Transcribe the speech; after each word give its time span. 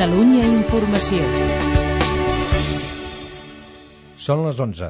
Catalunya 0.00 0.46
Informació. 0.48 1.20
Són 4.16 4.46
les 4.46 4.60
11. 4.64 4.88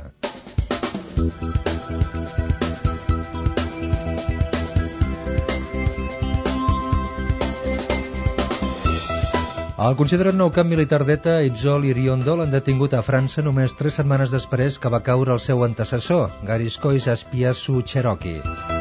El 9.80 9.98
considerat 9.98 10.38
nou 10.38 10.52
camp 10.54 10.70
militar 10.70 11.02
d'ETA, 11.02 11.40
Itzol 11.48 11.90
Iriondo, 11.90 12.36
l'han 12.38 12.54
detingut 12.54 12.94
a 12.94 13.02
França 13.02 13.42
només 13.42 13.74
tres 13.74 13.98
setmanes 13.98 14.30
després 14.30 14.78
que 14.78 14.94
va 14.94 15.02
caure 15.02 15.34
el 15.34 15.42
seu 15.42 15.66
antecessor, 15.66 16.30
Gariscois 16.46 17.10
Espiasu 17.10 17.82
Cherokee. 17.82 18.79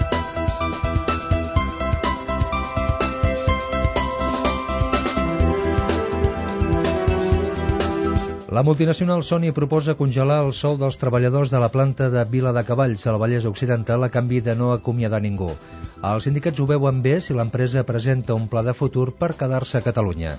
La 8.52 8.63
multinacional 8.63 9.21
Sony 9.21 9.52
proposa 9.53 9.94
congelar 9.94 10.39
el 10.41 10.55
sou 10.58 10.73
dels 10.81 10.95
treballadors 10.98 11.52
de 11.53 11.59
la 11.62 11.67
planta 11.70 12.08
de 12.09 12.23
Vila 12.31 12.49
de 12.55 12.63
Cavalls 12.66 13.03
a 13.05 13.13
la 13.13 13.20
Vallès 13.22 13.45
Occidental 13.45 14.02
a 14.02 14.09
canvi 14.09 14.39
de 14.41 14.55
no 14.58 14.72
acomiadar 14.73 15.20
ningú. 15.22 15.52
Els 16.12 16.25
sindicats 16.25 16.58
ho 16.58 16.66
veuen 16.66 17.03
bé 17.05 17.20
si 17.22 17.38
l'empresa 17.38 17.85
presenta 17.85 18.34
un 18.34 18.48
pla 18.49 18.66
de 18.66 18.73
futur 18.73 19.12
per 19.13 19.35
quedar-se 19.38 19.77
a 19.77 19.85
Catalunya. 19.85 20.34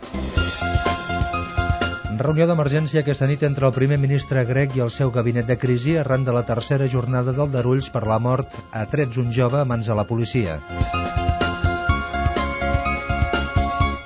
Reunió 2.19 2.51
d'emergència 2.51 3.05
aquesta 3.07 3.30
nit 3.30 3.47
entre 3.47 3.71
el 3.71 3.79
primer 3.79 4.02
ministre 4.02 4.43
grec 4.45 4.74
i 4.74 4.83
el 4.83 4.91
seu 4.91 5.15
gabinet 5.15 5.47
de 5.47 5.61
crisi 5.63 5.95
arran 6.02 6.27
de 6.27 6.35
la 6.35 6.43
tercera 6.51 6.91
jornada 6.91 7.30
del 7.30 7.55
Darulls 7.55 7.95
per 7.95 8.09
la 8.11 8.19
mort 8.19 8.59
a 8.73 8.89
trets 8.91 9.23
un 9.23 9.30
jove 9.30 9.63
a 9.63 9.65
mans 9.65 9.87
de 9.87 9.95
la 9.95 10.09
policia. 10.11 10.59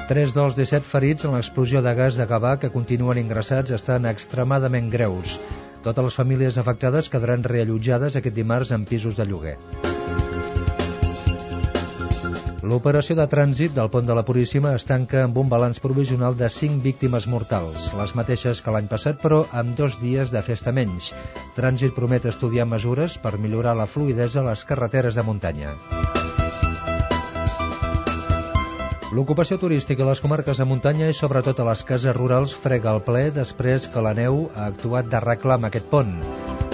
Tres 0.04 0.34
dels 0.36 0.52
17 0.52 0.84
ferits 0.84 1.24
en 1.24 1.32
l'explosió 1.32 1.80
de 1.80 1.94
gas 1.96 2.16
de 2.20 2.26
Gavà 2.28 2.58
que 2.60 2.68
continuen 2.72 3.16
ingressats 3.22 3.72
estan 3.72 4.04
extremadament 4.10 4.90
greus. 4.92 5.38
Totes 5.86 6.04
les 6.04 6.18
famílies 6.20 6.58
afectades 6.60 7.08
quedaran 7.08 7.46
reallotjades 7.46 8.18
aquest 8.20 8.36
dimarts 8.36 8.72
en 8.76 8.84
pisos 8.90 9.16
de 9.16 9.24
lloguer. 9.30 9.54
L'operació 12.64 13.16
de 13.16 13.26
trànsit 13.32 13.72
del 13.76 13.88
pont 13.92 14.04
de 14.08 14.16
la 14.18 14.26
Puríssima 14.28 14.74
es 14.76 14.84
tanca 14.88 15.22
amb 15.24 15.40
un 15.40 15.48
balanç 15.48 15.80
provisional 15.84 16.36
de 16.36 16.50
5 16.52 16.84
víctimes 16.84 17.28
mortals, 17.28 17.90
les 17.96 18.14
mateixes 18.20 18.60
que 18.60 18.76
l'any 18.76 18.92
passat, 18.92 19.20
però 19.24 19.42
amb 19.62 19.72
dos 19.80 19.96
dies 20.04 20.32
de 20.36 20.44
festa 20.44 20.72
menys. 20.72 21.14
Trànsit 21.56 21.96
promet 21.96 22.28
estudiar 22.28 22.68
mesures 22.68 23.16
per 23.24 23.38
millorar 23.38 23.76
la 23.80 23.88
fluidesa 23.88 24.44
a 24.44 24.48
les 24.50 24.68
carreteres 24.68 25.16
de 25.16 25.24
muntanya. 25.32 25.76
L'ocupació 29.14 29.60
turística 29.62 30.02
a 30.02 30.08
les 30.08 30.18
comarques 30.18 30.58
de 30.58 30.64
muntanya 30.66 31.06
i 31.06 31.14
sobretot 31.14 31.60
a 31.62 31.66
les 31.68 31.84
cases 31.86 32.16
rurals 32.16 32.54
frega 32.64 32.94
el 32.96 33.04
ple 33.06 33.28
després 33.36 33.86
que 33.94 34.02
la 34.02 34.10
neu 34.18 34.40
ha 34.56 34.66
actuat 34.72 35.12
de 35.12 35.20
reclam 35.22 35.68
aquest 35.68 35.86
pont. 35.92 36.16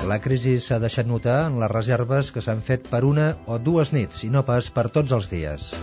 La 0.09 0.17
crisi 0.25 0.57
s'ha 0.65 0.81
deixat 0.81 1.11
notar 1.11 1.37
en 1.51 1.61
les 1.61 1.75
reserves 1.75 2.33
que 2.33 2.41
s'han 2.41 2.65
fet 2.65 2.89
per 2.89 3.05
una 3.13 3.35
o 3.45 3.61
dues 3.61 3.93
nits 3.93 4.25
i 4.25 4.33
no 4.33 4.47
pas 4.49 4.73
per 4.73 4.89
tots 4.97 5.13
els 5.21 5.29
dies. 5.29 5.75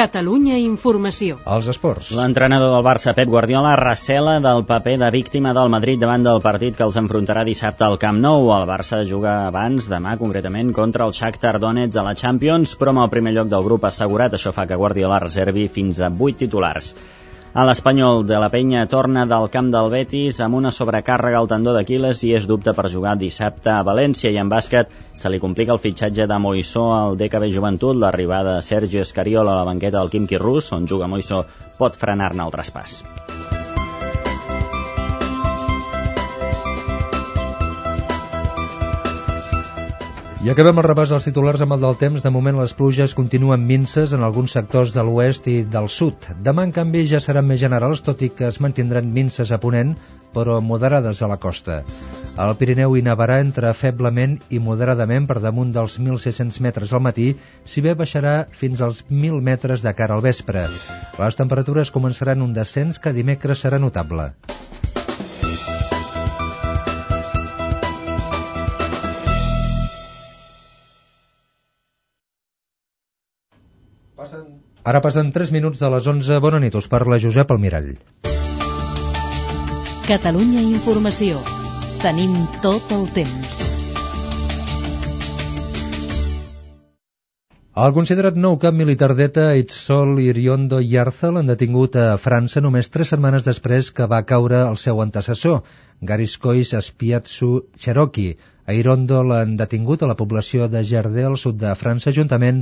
Catalunya 0.00 0.56
Informació. 0.56 1.34
Els 1.54 1.66
esports. 1.68 2.06
L'entrenador 2.16 2.70
del 2.72 2.84
Barça, 2.86 3.12
Pep 3.12 3.28
Guardiola, 3.28 3.74
recela 3.76 4.38
del 4.40 4.62
paper 4.64 4.94
de 5.02 5.10
víctima 5.12 5.52
del 5.52 5.68
Madrid 5.74 6.00
davant 6.00 6.24
del 6.24 6.40
partit 6.40 6.78
que 6.78 6.86
els 6.86 6.96
enfrontarà 6.96 7.42
dissabte 7.44 7.84
al 7.84 7.98
Camp 8.00 8.16
Nou. 8.24 8.48
El 8.56 8.64
Barça 8.70 9.02
juga 9.04 9.34
abans, 9.50 9.90
demà 9.92 10.16
concretament, 10.16 10.72
contra 10.72 11.04
el 11.04 11.12
Shakhtar 11.12 11.58
Donetsk 11.60 12.00
a 12.00 12.08
la 12.08 12.16
Champions, 12.16 12.78
però 12.80 12.96
amb 12.96 13.04
el 13.04 13.12
primer 13.12 13.36
lloc 13.36 13.52
del 13.52 13.66
grup 13.68 13.84
assegurat. 13.90 14.32
Això 14.32 14.56
fa 14.56 14.64
que 14.64 14.80
Guardiola 14.80 15.20
reservi 15.20 15.68
fins 15.68 16.00
a 16.00 16.08
8 16.08 16.46
titulars. 16.46 16.94
A 17.50 17.64
l'Espanyol 17.66 18.20
de 18.28 18.36
la 18.38 18.46
Penya 18.46 18.84
torna 18.86 19.24
del 19.26 19.48
camp 19.50 19.72
del 19.74 19.88
Betis 19.90 20.36
amb 20.44 20.54
una 20.54 20.70
sobrecàrrega 20.70 21.40
al 21.40 21.48
tendó 21.50 21.72
d'Aquiles 21.74 22.20
i 22.22 22.30
és 22.38 22.46
dubte 22.46 22.70
per 22.78 22.86
jugar 22.92 23.16
dissabte 23.18 23.72
a 23.74 23.82
València 23.88 24.30
i 24.30 24.38
en 24.38 24.52
bàsquet 24.52 24.92
se 25.22 25.32
li 25.34 25.42
complica 25.42 25.74
el 25.74 25.82
fitxatge 25.82 26.28
de 26.30 26.38
Moissó 26.38 26.84
al 26.94 27.18
DKB 27.18 27.50
Joventut, 27.50 27.98
l'arribada 27.98 28.60
de 28.60 28.66
Sergi 28.68 29.02
Escariol 29.02 29.50
a 29.50 29.56
la 29.58 29.66
banqueta 29.66 29.98
del 29.98 30.14
Quim 30.14 30.30
Quirrús, 30.30 30.70
on 30.78 30.86
juga 30.86 31.10
Moissó, 31.10 31.42
pot 31.80 31.98
frenar-ne 31.98 32.46
el 32.46 32.54
traspàs. 32.54 33.00
I 40.40 40.48
acabem 40.48 40.78
el 40.80 40.86
repàs 40.86 41.10
dels 41.12 41.26
titulars 41.28 41.60
amb 41.60 41.74
el 41.74 41.82
del 41.82 41.98
temps. 42.00 42.22
De 42.24 42.30
moment 42.32 42.56
les 42.56 42.72
pluges 42.72 43.12
continuen 43.12 43.66
minces 43.68 44.14
en 44.16 44.22
alguns 44.24 44.54
sectors 44.56 44.94
de 44.94 45.02
l'oest 45.04 45.50
i 45.52 45.58
del 45.68 45.90
sud. 45.92 46.30
Demà, 46.46 46.64
en 46.64 46.72
canvi, 46.72 47.02
ja 47.10 47.20
seran 47.20 47.44
més 47.44 47.60
generals, 47.60 48.00
tot 48.06 48.24
i 48.24 48.30
que 48.32 48.46
es 48.48 48.56
mantindran 48.64 49.10
minces 49.12 49.52
a 49.52 49.58
ponent, 49.60 49.92
però 50.32 50.56
moderades 50.64 51.20
a 51.20 51.28
la 51.28 51.36
costa. 51.42 51.82
Al 52.40 52.54
Pirineu 52.56 52.96
hi 52.96 53.04
nevarà 53.04 53.36
entre 53.44 53.74
feblement 53.76 54.38
i 54.48 54.62
moderadament 54.64 55.28
per 55.28 55.42
damunt 55.44 55.74
dels 55.76 55.98
1.600 56.00 56.62
metres 56.64 56.94
al 56.96 57.04
matí, 57.04 57.34
si 57.68 57.84
bé 57.84 57.92
baixarà 57.92 58.46
fins 58.48 58.80
als 58.80 59.02
1.000 59.10 59.44
metres 59.44 59.84
de 59.84 59.92
cara 59.92 60.16
al 60.16 60.24
vespre. 60.24 60.64
Les 61.20 61.36
temperatures 61.36 61.92
començaran 61.92 62.40
un 62.40 62.56
descens 62.56 62.96
que 62.96 63.12
dimecres 63.12 63.66
serà 63.66 63.76
notable. 63.76 64.30
Ara 74.82 75.02
passen 75.04 75.32
3 75.32 75.52
minuts 75.52 75.82
de 75.82 75.90
les 75.92 76.06
11. 76.08 76.40
Bona 76.40 76.60
nit, 76.62 76.74
us 76.74 76.88
parla 76.88 77.20
Josep 77.20 77.52
Almirall. 77.52 77.92
Catalunya 80.08 80.64
Informació. 80.64 81.42
Tenim 82.00 82.32
tot 82.64 82.96
el 82.96 83.06
temps. 83.12 83.89
El 87.80 87.94
considerat 87.96 88.36
nou 88.36 88.58
cap 88.60 88.74
militar 88.76 89.14
d'ETA, 89.16 89.44
Itzol 89.56 90.18
Iriondo 90.20 90.82
Yarza, 90.84 91.30
l'han 91.32 91.48
detingut 91.48 91.94
a 91.96 92.18
França 92.20 92.60
només 92.60 92.92
tres 92.92 93.12
setmanes 93.14 93.46
després 93.46 93.88
que 93.96 94.08
va 94.12 94.18
caure 94.32 94.58
el 94.66 94.76
seu 94.82 95.00
antecessor, 95.00 95.62
Gariscois 96.10 96.74
Espiatsu 96.76 97.48
Cherokee. 97.84 98.36
A 98.68 98.76
Irondo 98.76 99.22
l'han 99.24 99.56
detingut 99.56 100.04
a 100.04 100.10
la 100.10 100.18
població 100.18 100.68
de 100.68 100.84
Jardé, 100.90 101.24
al 101.24 101.40
sud 101.40 101.56
de 101.62 101.72
França, 101.84 102.12
juntament 102.12 102.60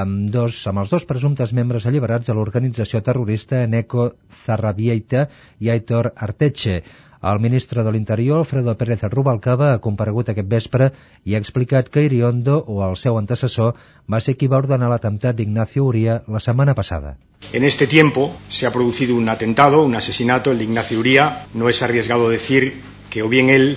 amb, 0.00 0.26
dos, 0.34 0.58
amb 0.66 0.82
els 0.82 0.96
dos 0.96 1.06
presumptes 1.12 1.54
membres 1.60 1.86
alliberats 1.86 2.26
de 2.26 2.34
l'organització 2.34 3.04
terrorista 3.06 3.62
Neko 3.70 4.08
Zarrabieita 4.42 5.28
i 5.62 5.70
Aitor 5.76 6.10
Arteche. 6.16 6.80
El 7.26 7.40
ministre 7.42 7.82
de 7.82 7.90
l'Interior, 7.90 8.38
Alfredo 8.38 8.72
Pérez 8.78 9.00
Rubalcaba, 9.12 9.72
ha 9.74 9.80
comparegut 9.86 10.28
aquest 10.30 10.46
vespre 10.52 10.86
i 11.24 11.34
ha 11.34 11.40
explicat 11.42 11.88
que 11.90 12.04
Iriondo, 12.06 12.58
o 12.70 12.84
el 12.86 12.94
seu 13.00 13.18
antecessor, 13.18 13.72
va 14.14 14.20
ser 14.26 14.36
qui 14.38 14.46
va 14.52 14.60
ordenar 14.62 14.90
l'atemptat 14.92 15.34
d'Ignacio 15.34 15.88
Uría 15.88 16.20
la 16.36 16.42
setmana 16.44 16.76
passada. 16.78 17.16
En 17.52 17.64
este 17.64 17.88
tiempo 17.88 18.28
se 18.48 18.66
ha 18.66 18.72
producido 18.72 19.16
un 19.16 19.28
atentado, 19.28 19.82
un 19.82 19.96
asesinato, 19.96 20.52
el 20.52 20.58
de 20.58 20.64
Ignacio 20.70 21.00
Uría. 21.00 21.46
No 21.54 21.68
es 21.68 21.82
arriesgado 21.82 22.28
decir 22.28 22.74
que 23.10 23.24
o 23.24 23.28
bien 23.28 23.50
él 23.50 23.76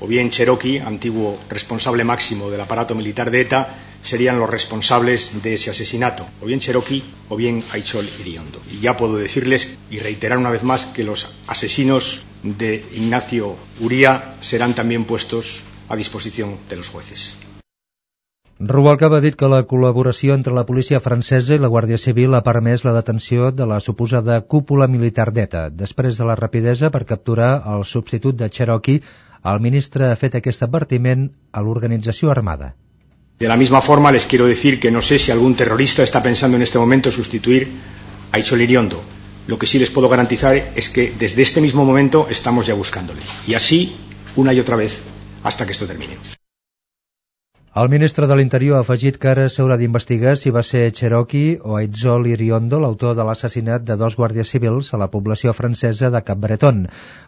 o 0.00 0.06
bien 0.06 0.30
Cherokee, 0.30 0.80
antiguo 0.80 1.38
responsable 1.48 2.04
máximo 2.04 2.50
del 2.50 2.60
aparato 2.60 2.94
militar 2.94 3.30
de 3.30 3.40
ETA, 3.40 3.68
serían 4.02 4.38
los 4.38 4.50
responsables 4.50 5.42
de 5.42 5.54
ese 5.54 5.70
asesinato, 5.70 6.26
o 6.40 6.46
bien 6.46 6.60
Cherokee 6.60 7.02
o 7.28 7.36
bien 7.36 7.62
Aichol 7.72 8.06
Iriondo. 8.20 8.60
Y 8.70 8.80
ya 8.80 8.96
puedo 8.96 9.16
decirles 9.16 9.78
y 9.90 9.98
reiterar 9.98 10.38
una 10.38 10.50
vez 10.50 10.62
más 10.62 10.86
que 10.86 11.04
los 11.04 11.26
asesinos 11.46 12.24
de 12.42 12.84
Ignacio 12.92 13.56
Uría 13.80 14.36
serán 14.40 14.74
también 14.74 15.04
puestos 15.04 15.62
a 15.88 15.96
disposición 15.96 16.56
de 16.68 16.76
los 16.76 16.88
jueces. 16.88 17.34
Rubalcaba 18.58 19.18
ha 19.18 19.20
dit 19.20 19.34
que 19.36 19.48
la 19.52 19.66
col·laboració 19.68 20.32
entre 20.32 20.54
la 20.56 20.62
policia 20.64 20.96
francesa 21.04 21.52
i 21.52 21.60
la 21.60 21.68
Guàrdia 21.68 21.98
Civil 22.00 22.32
ha 22.32 22.40
permès 22.46 22.86
la 22.86 22.94
detenció 22.96 23.50
de 23.52 23.66
la 23.68 23.82
suposada 23.84 24.38
cúpula 24.54 24.86
militar 24.88 25.26
d'ETA. 25.28 25.66
Després 25.68 26.16
de 26.16 26.24
la 26.24 26.38
rapidesa 26.40 26.88
per 26.94 27.04
capturar 27.04 27.50
el 27.74 27.84
substitut 27.84 28.38
de 28.40 28.48
Cherokee, 28.48 29.02
el 29.44 29.60
ministre 29.60 30.10
ha 30.10 30.16
fet 30.16 30.34
aquest 30.38 30.62
advertiment 30.62 31.28
a 31.52 31.62
l'organització 31.62 32.30
armada. 32.30 32.74
De 33.38 33.48
la 33.48 33.56
misma 33.56 33.82
forma, 33.82 34.12
les 34.12 34.26
quiero 34.26 34.46
decir 34.46 34.80
que 34.80 34.90
no 34.90 35.02
sé 35.02 35.18
si 35.18 35.30
algún 35.30 35.54
terrorista 35.54 36.02
está 36.02 36.22
pensando 36.22 36.56
en 36.56 36.62
este 36.62 36.78
momento 36.78 37.12
sustituir 37.12 37.68
a 38.32 38.38
Ichol 38.38 38.62
Iriondo. 38.62 39.02
Lo 39.46 39.58
que 39.58 39.66
sí 39.66 39.78
les 39.78 39.90
puedo 39.90 40.08
garantizar 40.08 40.72
es 40.74 40.88
que 40.88 41.12
desde 41.18 41.42
este 41.42 41.60
mismo 41.60 41.84
momento 41.84 42.26
estamos 42.30 42.66
ya 42.66 42.74
buscándole. 42.74 43.20
Y 43.46 43.54
así, 43.54 43.94
una 44.36 44.52
y 44.52 44.60
otra 44.60 44.76
vez, 44.76 45.02
hasta 45.44 45.66
que 45.66 45.72
esto 45.72 45.86
termine. 45.86 46.16
El 47.76 47.90
ministre 47.92 48.24
de 48.24 48.36
l'Interior 48.38 48.78
ha 48.78 48.84
afegit 48.86 49.18
que 49.20 49.28
ara 49.28 49.42
s'haurà 49.52 49.76
d'investigar 49.76 50.30
si 50.40 50.48
va 50.56 50.62
ser 50.64 50.86
Cherokee 50.96 51.58
o 51.60 51.74
Aitzol 51.76 52.24
Iriondo 52.30 52.78
l'autor 52.80 53.12
de 53.18 53.26
l'assassinat 53.28 53.84
de 53.84 53.98
dos 54.00 54.16
guàrdies 54.16 54.48
civils 54.54 54.88
a 54.96 55.00
la 55.02 55.10
població 55.12 55.52
francesa 55.58 56.08
de 56.14 56.22
Cap 56.24 56.40
Breton. 56.40 56.86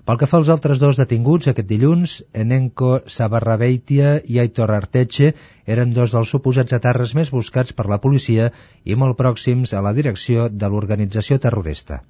Pel 0.08 0.20
que 0.22 0.30
fa 0.30 0.40
als 0.40 0.48
altres 0.56 0.80
dos 0.80 0.96
detinguts 1.02 1.52
aquest 1.52 1.68
dilluns, 1.68 2.16
Enenco 2.32 2.94
Sabarrabeitia 3.18 4.16
i 4.24 4.40
Aitor 4.40 4.72
Arteche 4.72 5.34
eren 5.76 5.92
dos 5.92 6.16
dels 6.16 6.32
suposats 6.32 6.80
aterres 6.80 7.12
més 7.12 7.28
buscats 7.28 7.76
per 7.76 7.90
la 7.92 8.00
policia 8.00 8.48
i 8.88 8.96
molt 8.96 9.20
pròxims 9.20 9.76
a 9.76 9.84
la 9.84 9.92
direcció 9.92 10.48
de 10.48 10.72
l'organització 10.72 11.36
terrorista. 11.44 12.06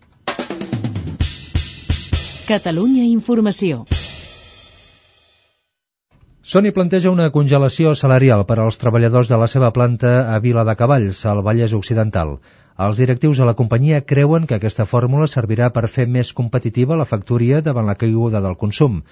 Catalunya 2.47 3.03
Informació. 3.11 3.89
Sony 6.49 6.71
planteja 6.73 7.11
una 7.13 7.27
congelació 7.29 7.91
salarial 8.01 8.43
per 8.49 8.55
als 8.63 8.79
treballadors 8.81 9.29
de 9.29 9.37
la 9.41 9.49
seva 9.53 9.69
planta 9.79 10.13
a 10.35 10.39
Vila 10.41 10.63
de 10.65 10.75
Cavalls, 10.81 11.19
al 11.29 11.43
Vallès 11.49 11.75
Occidental. 11.77 12.31
Els 12.85 13.01
directius 13.03 13.43
de 13.43 13.49
la 13.49 13.55
companyia 13.59 13.99
creuen 14.13 14.47
que 14.49 14.57
aquesta 14.57 14.87
fórmula 14.89 15.27
servirà 15.29 15.69
per 15.75 15.91
fer 15.97 16.07
més 16.15 16.31
competitiva 16.39 16.97
la 16.97 17.09
factoria 17.11 17.61
davant 17.67 17.85
la 17.91 17.99
caiguda 18.05 18.41
del 18.41 18.57
consum. 18.65 19.03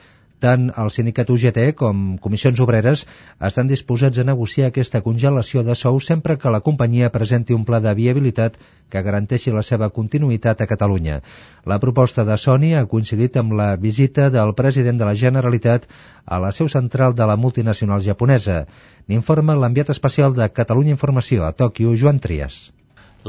Tant 0.45 0.67
el 0.83 0.91
sindicat 0.93 1.31
UGT 1.33 1.59
com 1.81 2.01
comissions 2.25 2.59
obreres 2.61 3.05
estan 3.49 3.71
disposats 3.71 4.21
a 4.21 4.25
negociar 4.29 4.69
aquesta 4.69 5.01
congelació 5.07 5.63
de 5.65 5.77
sou 5.83 5.97
sempre 6.07 6.37
que 6.43 6.53
la 6.53 6.61
companyia 6.67 7.09
presenti 7.15 7.57
un 7.57 7.65
pla 7.65 7.81
de 7.81 7.95
viabilitat 7.97 8.61
que 8.93 9.03
garanteixi 9.09 9.55
la 9.57 9.65
seva 9.71 9.89
continuïtat 9.99 10.61
a 10.61 10.69
Catalunya. 10.69 11.19
La 11.65 11.81
proposta 11.81 12.27
de 12.29 12.37
Sony 12.45 12.75
ha 12.77 12.85
coincidit 12.93 13.41
amb 13.41 13.57
la 13.63 13.73
visita 13.89 14.29
del 14.31 14.53
president 14.61 15.01
de 15.01 15.09
la 15.09 15.17
Generalitat 15.25 15.89
a 16.27 16.41
la 16.47 16.53
seu 16.53 16.69
central 16.69 17.17
de 17.17 17.33
la 17.33 17.41
multinacional 17.41 18.05
japonesa. 18.05 18.67
N'informa 19.09 19.57
l'enviat 19.57 19.97
especial 19.97 20.37
de 20.37 20.53
Catalunya 20.53 20.99
Informació 20.99 21.49
a 21.49 21.55
Tòquio, 21.57 21.97
Joan 21.97 22.21
Trias. 22.21 22.67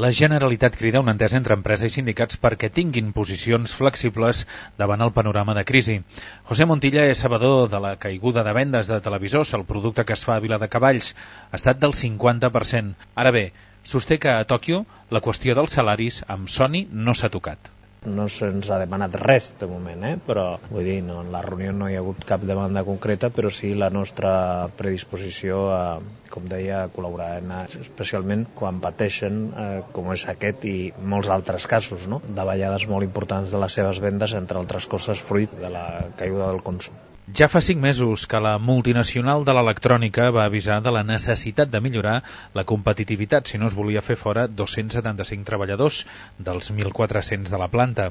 La 0.02 0.12
Generalitat 0.12 0.76
crida 0.78 1.00
una 1.02 1.10
entesa 1.10 1.36
entre 1.40 1.56
empresa 1.58 1.88
i 1.88 1.92
sindicats 1.92 2.38
perquè 2.42 2.68
tinguin 2.74 3.08
posicions 3.16 3.72
flexibles 3.78 4.42
davant 4.82 5.00
el 5.06 5.10
panorama 5.16 5.56
de 5.58 5.64
crisi. 5.70 5.96
José 6.50 6.66
Montilla 6.70 7.06
és 7.10 7.22
sabedor 7.24 7.64
de 7.72 7.80
la 7.82 7.90
caiguda 8.04 8.44
de 8.46 8.52
vendes 8.58 8.92
de 8.92 9.00
televisors, 9.06 9.50
el 9.58 9.64
producte 9.72 10.04
que 10.06 10.14
es 10.14 10.22
fa 10.28 10.36
a 10.36 10.44
Vila 10.44 10.60
de 10.62 10.68
Cavalls, 10.74 11.08
ha 11.50 11.58
estat 11.58 11.80
del 11.82 11.96
50%. 12.02 13.08
Ara 13.24 13.32
bé, 13.38 13.42
sosté 13.94 14.20
que 14.22 14.30
a 14.36 14.46
Tòquio 14.54 14.84
la 15.10 15.24
qüestió 15.26 15.58
dels 15.58 15.74
salaris 15.80 16.20
amb 16.36 16.46
Sony 16.58 16.84
no 16.92 17.16
s'ha 17.18 17.32
tocat 17.38 17.72
no 18.06 18.28
se'ns 18.30 18.70
ha 18.70 18.78
demanat 18.80 19.16
res 19.20 19.50
de 19.60 19.66
moment, 19.70 20.04
eh? 20.06 20.14
però 20.26 20.44
vull 20.70 20.86
dir, 20.86 20.98
no, 21.06 21.18
en 21.24 21.32
la 21.34 21.42
reunió 21.42 21.72
no 21.74 21.88
hi 21.90 21.96
ha 21.96 22.02
hagut 22.04 22.24
cap 22.28 22.44
demanda 22.46 22.84
concreta, 22.86 23.30
però 23.34 23.50
sí 23.54 23.72
la 23.74 23.90
nostra 23.90 24.30
predisposició 24.78 25.64
a, 25.74 25.82
com 26.30 26.46
deia, 26.50 26.84
a 26.84 26.92
col·laborar 26.94 27.30
en, 27.40 27.52
especialment 27.82 28.46
quan 28.58 28.80
pateixen, 28.84 29.42
eh, 29.50 29.68
com 29.92 30.12
és 30.14 30.26
aquest 30.30 30.68
i 30.70 30.76
molts 31.14 31.32
altres 31.34 31.66
casos, 31.66 32.06
no? 32.06 32.22
davallades 32.40 32.86
molt 32.88 33.08
importants 33.08 33.50
de 33.54 33.62
les 33.64 33.78
seves 33.80 34.02
vendes, 34.04 34.36
entre 34.38 34.62
altres 34.62 34.86
coses 34.86 35.22
fruit 35.30 35.58
de 35.58 35.72
la 35.74 35.86
caiguda 36.16 36.52
del 36.52 36.62
consum. 36.62 36.96
Ja 37.36 37.44
fa 37.52 37.60
cinc 37.60 37.82
mesos 37.84 38.22
que 38.26 38.38
la 38.40 38.54
multinacional 38.56 39.42
de 39.44 39.52
l'electrònica 39.52 40.30
va 40.32 40.46
avisar 40.48 40.78
de 40.84 40.92
la 40.96 41.02
necessitat 41.04 41.68
de 41.68 41.82
millorar 41.84 42.14
la 42.56 42.64
competitivitat 42.70 43.50
si 43.50 43.60
no 43.60 43.68
es 43.68 43.76
volia 43.76 44.02
fer 44.06 44.16
fora 44.16 44.46
275 44.60 45.44
treballadors 45.50 45.98
dels 46.38 46.72
1.400 46.72 47.52
de 47.52 47.60
la 47.60 47.68
planta. 47.74 48.08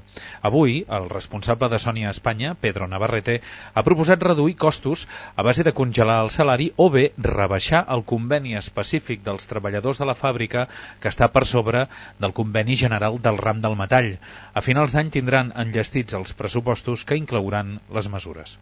Avui, 0.52 0.78
el 1.00 1.10
responsable 1.10 1.72
de 1.74 1.82
Sony 1.82 2.04
a 2.06 2.14
Espanya, 2.14 2.54
Pedro 2.62 2.86
Navarrete, 2.94 3.40
ha 3.74 3.86
proposat 3.90 4.22
reduir 4.22 4.56
costos 4.68 5.08
a 5.36 5.42
base 5.50 5.66
de 5.66 5.74
congelar 5.82 6.22
el 6.28 6.30
salari 6.30 6.72
o 6.76 6.92
bé 6.94 7.10
rebaixar 7.18 7.88
el 7.98 8.06
conveni 8.06 8.54
específic 8.62 9.26
dels 9.26 9.50
treballadors 9.50 9.98
de 9.98 10.12
la 10.14 10.20
fàbrica 10.22 10.70
que 11.02 11.10
està 11.10 11.34
per 11.34 11.48
sobre 11.56 11.88
del 12.22 12.38
conveni 12.38 12.78
general 12.86 13.18
del 13.18 13.42
ram 13.42 13.66
del 13.66 13.82
metall. 13.82 14.14
A 14.54 14.62
finals 14.62 14.94
d'any 14.94 15.10
tindran 15.10 15.56
enllestits 15.66 16.22
els 16.22 16.38
pressupostos 16.38 17.02
que 17.04 17.18
inclouran 17.18 17.80
les 17.90 18.14
mesures. 18.14 18.60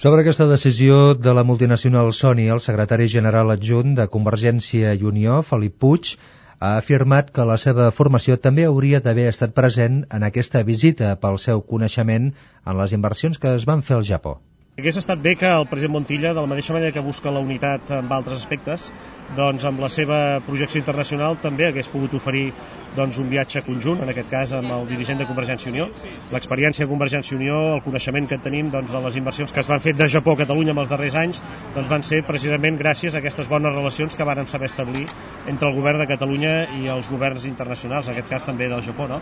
Sobre 0.00 0.22
aquesta 0.22 0.46
decisió 0.48 1.14
de 1.14 1.32
la 1.36 1.42
multinacional 1.44 2.14
Sony, 2.16 2.46
el 2.52 2.62
secretari 2.64 3.06
general 3.14 3.50
adjunt 3.52 3.90
de 3.98 4.06
Convergència 4.14 4.94
i 4.96 5.04
Unió, 5.10 5.34
Felip 5.48 5.74
Puig, 5.84 6.14
ha 6.56 6.70
afirmat 6.78 7.28
que 7.36 7.44
la 7.50 7.58
seva 7.60 7.90
formació 7.98 8.38
també 8.46 8.64
hauria 8.64 9.02
d'haver 9.04 9.26
estat 9.28 9.52
present 9.58 9.98
en 10.18 10.24
aquesta 10.24 10.62
visita 10.70 11.10
pel 11.20 11.36
seu 11.44 11.60
coneixement 11.74 12.30
en 12.32 12.80
les 12.80 12.96
inversions 12.96 13.44
que 13.44 13.52
es 13.58 13.68
van 13.72 13.84
fer 13.90 13.98
al 13.98 14.08
Japó. 14.12 14.38
Hauria 14.80 14.96
estat 14.96 15.20
bé 15.20 15.34
que 15.36 15.44
el 15.44 15.66
president 15.68 15.92
Montilla, 15.92 16.30
de 16.32 16.40
la 16.40 16.48
mateixa 16.48 16.72
manera 16.72 16.92
que 16.96 17.02
busca 17.04 17.28
la 17.28 17.42
unitat 17.44 17.90
en 17.92 18.06
altres 18.16 18.38
aspectes, 18.40 18.86
doncs 19.36 19.66
amb 19.68 19.82
la 19.84 19.90
seva 19.92 20.20
projecció 20.46 20.80
internacional 20.80 21.36
també 21.42 21.66
hagués 21.66 21.90
pogut 21.92 22.14
oferir 22.16 22.46
doncs, 22.96 23.18
un 23.20 23.28
viatge 23.28 23.60
conjunt, 23.66 24.00
en 24.00 24.08
aquest 24.14 24.30
cas 24.32 24.54
amb 24.56 24.72
el 24.78 24.88
dirigent 24.88 25.20
de 25.20 25.28
Convergència 25.28 25.68
i 25.68 25.74
Unió. 25.74 25.90
L'experiència 26.32 26.86
de 26.86 26.92
Convergència 26.94 27.36
i 27.36 27.40
Unió, 27.42 27.60
el 27.76 27.84
coneixement 27.84 28.32
que 28.32 28.40
tenim 28.48 28.72
doncs, 28.72 28.88
de 28.96 29.04
les 29.04 29.20
inversions 29.20 29.52
que 29.52 29.60
es 29.60 29.68
van 29.68 29.84
fer 29.84 29.92
de 30.00 30.08
Japó 30.16 30.32
a 30.32 30.40
Catalunya 30.46 30.72
en 30.72 30.80
els 30.86 30.96
darrers 30.96 31.20
anys, 31.26 31.44
doncs, 31.74 31.90
van 31.92 32.06
ser 32.14 32.24
precisament 32.24 32.80
gràcies 32.80 33.12
a 33.12 33.20
aquestes 33.20 33.52
bones 33.52 33.76
relacions 33.76 34.16
que 34.16 34.32
varen 34.32 34.48
saber 34.48 34.72
establir 34.72 35.04
entre 35.44 35.68
el 35.68 35.76
govern 35.76 36.00
de 36.00 36.08
Catalunya 36.08 36.62
i 36.80 36.88
els 36.88 37.12
governs 37.12 37.44
internacionals, 37.52 38.08
en 38.08 38.16
aquest 38.16 38.32
cas 38.32 38.48
també 38.48 38.72
del 38.72 38.88
Japó. 38.88 39.12
No? 39.12 39.20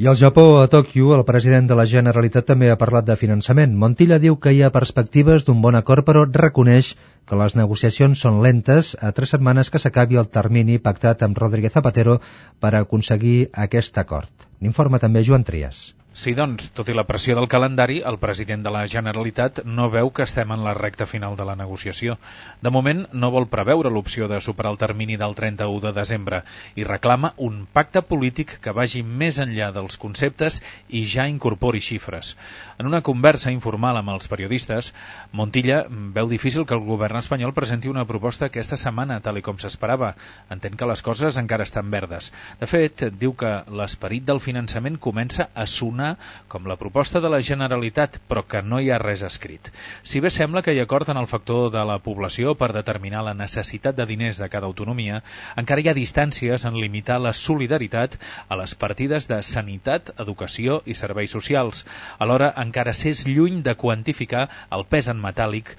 I 0.00 0.06
al 0.08 0.16
Japó, 0.16 0.42
a 0.62 0.68
Tòquio, 0.72 1.10
el 1.14 1.22
president 1.28 1.66
de 1.68 1.76
la 1.76 1.84
Generalitat 1.84 2.46
també 2.48 2.70
ha 2.72 2.78
parlat 2.80 3.04
de 3.04 3.16
finançament. 3.20 3.74
Montilla 3.82 4.18
diu 4.22 4.38
que 4.40 4.54
hi 4.56 4.62
ha 4.64 4.72
perspectives 4.72 5.44
d'un 5.44 5.60
bon 5.60 5.76
acord, 5.76 6.06
però 6.08 6.24
reconeix 6.38 6.94
que 7.28 7.40
les 7.42 7.56
negociacions 7.60 8.24
són 8.24 8.40
lentes 8.46 8.94
a 8.96 9.12
tres 9.12 9.36
setmanes 9.36 9.68
que 9.68 9.82
s'acabi 9.84 10.16
el 10.22 10.30
termini 10.38 10.80
pactat 10.80 11.22
amb 11.28 11.36
Rodríguez 11.44 11.76
Zapatero 11.76 12.20
per 12.58 12.72
aconseguir 12.80 13.38
aquest 13.68 14.00
acord. 14.00 14.32
N'informa 14.64 14.98
també 14.98 15.26
Joan 15.28 15.44
Trias. 15.44 15.90
Sí, 16.12 16.34
doncs, 16.36 16.66
tot 16.76 16.90
i 16.92 16.92
la 16.92 17.06
pressió 17.08 17.32
del 17.32 17.46
calendari, 17.48 18.02
el 18.04 18.18
president 18.20 18.60
de 18.60 18.70
la 18.70 18.82
Generalitat 18.84 19.62
no 19.64 19.86
veu 19.88 20.10
que 20.12 20.26
estem 20.26 20.50
en 20.52 20.60
la 20.60 20.74
recta 20.76 21.06
final 21.08 21.38
de 21.38 21.46
la 21.48 21.54
negociació. 21.56 22.18
De 22.60 22.68
moment, 22.68 23.06
no 23.16 23.30
vol 23.32 23.48
preveure 23.48 23.88
l'opció 23.88 24.28
de 24.28 24.42
superar 24.44 24.74
el 24.74 24.78
termini 24.82 25.16
del 25.16 25.32
31 25.34 25.80
de 25.86 25.92
desembre 25.96 26.42
i 26.76 26.84
reclama 26.84 27.32
un 27.38 27.62
pacte 27.64 28.02
polític 28.04 28.58
que 28.60 28.74
vagi 28.76 29.00
més 29.00 29.38
enllà 29.40 29.70
dels 29.72 29.96
conceptes 29.96 30.60
i 30.90 31.06
ja 31.08 31.24
incorpori 31.32 31.80
xifres. 31.80 32.34
En 32.76 32.92
una 32.92 33.00
conversa 33.00 33.48
informal 33.50 33.96
amb 33.96 34.12
els 34.12 34.28
periodistes, 34.28 34.92
Montilla 35.32 35.86
veu 35.88 36.28
difícil 36.28 36.68
que 36.68 36.76
el 36.76 36.84
govern 36.84 37.22
espanyol 37.22 37.56
presenti 37.56 37.88
una 37.88 38.04
proposta 38.04 38.50
aquesta 38.50 38.76
setmana, 38.76 39.22
tal 39.24 39.40
com 39.40 39.56
s'esperava. 39.56 40.12
Entén 40.52 40.76
que 40.76 40.92
les 40.92 41.00
coses 41.00 41.40
encara 41.40 41.64
estan 41.64 41.88
verdes. 41.90 42.34
De 42.60 42.68
fet, 42.68 43.08
diu 43.16 43.32
que 43.32 43.56
l'esperit 43.72 44.28
del 44.28 44.44
finançament 44.44 45.00
comença 45.00 45.48
a 45.54 45.64
sonar 45.64 46.01
una 46.02 46.16
com 46.48 46.66
la 46.66 46.76
proposta 46.76 47.20
de 47.22 47.30
la 47.30 47.40
Generalitat, 47.46 48.18
però 48.28 48.42
que 48.48 48.62
no 48.62 48.80
hi 48.82 48.90
ha 48.90 48.98
res 49.00 49.22
escrit. 49.26 49.70
Si 50.02 50.20
bé 50.20 50.30
sembla 50.34 50.62
que 50.62 50.74
hi 50.74 50.80
ha 50.82 50.86
acord 50.88 51.08
en 51.12 51.20
el 51.20 51.28
factor 51.30 51.70
de 51.72 51.84
la 51.88 51.98
població 52.02 52.54
per 52.58 52.72
determinar 52.74 53.22
la 53.24 53.34
necessitat 53.38 53.96
de 53.96 54.06
diners 54.10 54.40
de 54.42 54.48
cada 54.52 54.66
autonomia, 54.66 55.22
encara 55.62 55.80
hi 55.84 55.88
ha 55.90 55.96
distàncies 55.98 56.66
en 56.68 56.78
limitar 56.80 57.20
la 57.20 57.32
solidaritat 57.32 58.18
a 58.48 58.58
les 58.60 58.74
partides 58.74 59.28
de 59.30 59.40
sanitat, 59.46 60.12
educació 60.26 60.80
i 60.86 60.98
serveis 60.98 61.34
socials. 61.38 61.84
Alhora, 62.18 62.52
encara 62.64 62.96
s'és 62.96 63.24
lluny 63.28 63.62
de 63.62 63.76
quantificar 63.78 64.48
el 64.76 64.86
pes 64.90 65.08
en 65.12 65.22
metàl·lic 65.22 65.74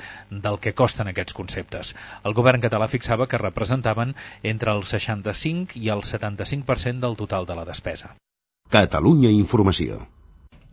del 0.47 0.59
que 0.63 0.75
costen 0.83 1.11
aquests 1.11 1.37
conceptes. 1.37 1.93
El 2.23 2.37
govern 2.39 2.63
català 2.63 2.87
fixava 2.87 3.27
que 3.27 3.41
representaven 3.41 4.15
entre 4.43 4.71
el 4.71 4.85
65 4.87 5.79
i 5.79 5.89
el 5.89 6.07
75% 6.07 6.99
del 7.03 7.19
total 7.19 7.49
de 7.49 7.59
la 7.59 7.65
despesa. 7.67 8.15
Catalunya 8.73 9.29
Informació. 9.29 9.99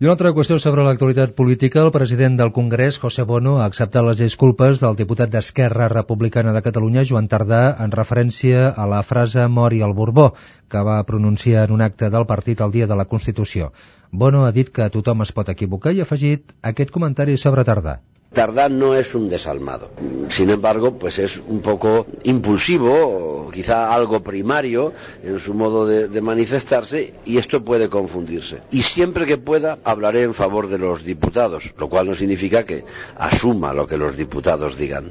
I 0.01 0.07
una 0.07 0.15
altra 0.15 0.31
qüestió 0.33 0.57
sobre 0.65 0.85
l'actualitat 0.87 1.35
política. 1.37 1.83
El 1.83 1.91
president 1.93 2.39
del 2.39 2.53
Congrés, 2.59 2.97
José 3.03 3.27
Bono, 3.29 3.59
ha 3.61 3.67
acceptat 3.69 4.07
les 4.07 4.23
disculpes 4.25 4.81
del 4.81 4.97
diputat 4.97 5.35
d'Esquerra 5.35 5.89
Republicana 5.93 6.55
de 6.57 6.63
Catalunya, 6.65 7.05
Joan 7.11 7.29
Tardà, 7.29 7.59
en 7.85 7.93
referència 7.93 8.71
a 8.71 8.87
la 8.89 9.03
frase 9.09 9.45
mori 9.59 9.83
al 9.85 9.93
Borbó, 9.99 10.31
que 10.73 10.85
va 10.89 10.97
pronunciar 11.11 11.67
en 11.69 11.75
un 11.77 11.85
acte 11.89 12.09
del 12.15 12.25
partit 12.31 12.63
el 12.65 12.73
dia 12.79 12.89
de 12.89 12.97
la 12.97 13.05
Constitució. 13.11 13.69
Bono 14.11 14.47
ha 14.47 14.55
dit 14.57 14.73
que 14.73 14.89
tothom 14.97 15.27
es 15.27 15.35
pot 15.37 15.53
equivocar 15.53 15.93
i 15.93 16.01
ha 16.01 16.09
afegit 16.09 16.57
aquest 16.73 16.97
comentari 16.97 17.37
sobre 17.45 17.69
Tardà. 17.69 17.99
Tardá 18.33 18.69
no 18.69 18.95
es 18.95 19.15
un 19.17 19.29
desalmado. 19.29 19.91
Sin 20.29 20.51
embargo, 20.51 20.97
pues 20.99 21.19
es 21.19 21.41
un 21.49 21.61
poco 21.61 22.07
impulsivo, 22.23 23.51
quizá 23.53 23.93
algo 23.93 24.23
primario 24.23 24.93
en 25.25 25.41
su 25.41 25.53
modo 25.53 25.85
de, 25.85 26.07
de, 26.07 26.21
manifestarse 26.21 27.15
y 27.25 27.39
esto 27.39 27.65
puede 27.65 27.89
confundirse. 27.89 28.63
Y 28.71 28.83
siempre 28.83 29.27
que 29.27 29.37
pueda 29.37 29.79
hablaré 29.83 30.23
en 30.23 30.35
favor 30.35 30.69
de 30.69 30.79
los 30.79 31.03
diputados, 31.03 31.75
lo 31.77 31.89
cual 31.89 32.07
no 32.07 32.15
significa 32.15 32.65
que 32.65 32.85
asuma 33.17 33.75
lo 33.75 33.89
que 33.89 33.99
los 33.99 34.17
diputados 34.17 34.79
digan. 34.79 35.11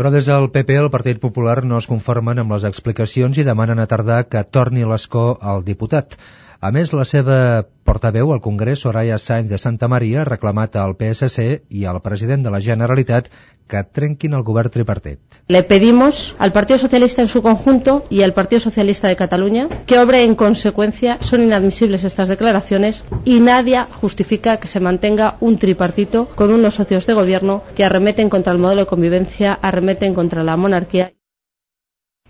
Però 0.00 0.08
des 0.08 0.24
del 0.24 0.46
PP, 0.48 0.76
el 0.80 0.88
Partit 0.88 1.18
Popular, 1.20 1.60
no 1.68 1.76
es 1.76 1.88
conformen 1.90 2.38
amb 2.40 2.54
les 2.54 2.62
explicacions 2.64 3.36
i 3.36 3.44
demanen 3.44 3.82
a 3.82 3.88
tardar 3.90 4.22
que 4.32 4.40
torni 4.56 4.86
l'escó 4.88 5.24
al 5.52 5.60
diputat. 5.66 6.16
A 6.60 6.68
més, 6.76 6.90
la 6.92 7.06
seva 7.08 7.36
portaveu 7.88 8.34
al 8.34 8.42
Congrés, 8.44 8.82
Soraya 8.84 9.16
Sainz 9.18 9.48
de 9.48 9.56
Santa 9.58 9.88
Maria, 9.88 10.20
ha 10.20 10.28
reclamat 10.28 10.74
al 10.76 10.92
PSC 10.98 11.46
i 11.72 11.86
al 11.88 12.02
president 12.04 12.44
de 12.44 12.50
la 12.52 12.60
Generalitat 12.60 13.30
que 13.70 13.80
trenquin 13.98 14.36
el 14.36 14.44
govern 14.44 14.68
tripartit. 14.74 15.38
Le 15.48 15.62
pedimos 15.62 16.34
al 16.38 16.52
Partido 16.52 16.78
Socialista 16.78 17.22
en 17.22 17.28
su 17.28 17.40
conjunto 17.40 18.04
y 18.10 18.20
al 18.22 18.34
Partido 18.34 18.60
Socialista 18.60 19.08
de 19.08 19.16
Cataluña 19.16 19.68
que 19.86 19.98
obre 19.98 20.24
en 20.24 20.34
consecuencia. 20.34 21.16
Son 21.22 21.42
inadmisibles 21.42 22.04
estas 22.04 22.28
declaraciones 22.28 23.04
y 23.24 23.40
nadie 23.40 23.80
justifica 24.00 24.58
que 24.58 24.68
se 24.68 24.80
mantenga 24.80 25.36
un 25.40 25.58
tripartito 25.58 26.28
con 26.34 26.52
unos 26.52 26.74
socios 26.74 27.06
de 27.06 27.14
gobierno 27.14 27.62
que 27.74 27.84
arremeten 27.84 28.28
contra 28.28 28.52
el 28.52 28.58
modelo 28.58 28.82
de 28.82 28.86
convivencia, 28.86 29.54
arremeten 29.62 30.12
contra 30.12 30.44
la 30.44 30.58
monarquía. 30.58 31.14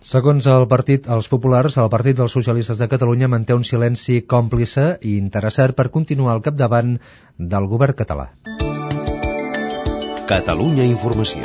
Segons 0.01 0.47
el 0.49 0.63
partit, 0.65 1.05
els 1.13 1.27
populars, 1.29 1.77
el 1.77 1.91
Partit 1.93 2.17
dels 2.17 2.33
Socialistes 2.33 2.79
de 2.81 2.87
Catalunya 2.89 3.29
manté 3.29 3.53
un 3.53 3.67
silenci 3.69 4.23
còmplice 4.25 4.97
i 5.05 5.21
interessat 5.21 5.77
per 5.77 5.93
continuar 5.93 6.33
al 6.33 6.41
capdavant 6.47 6.95
del 7.37 7.67
govern 7.69 7.93
català. 7.99 8.31
Catalunya 10.31 10.87
Informació. 10.89 11.45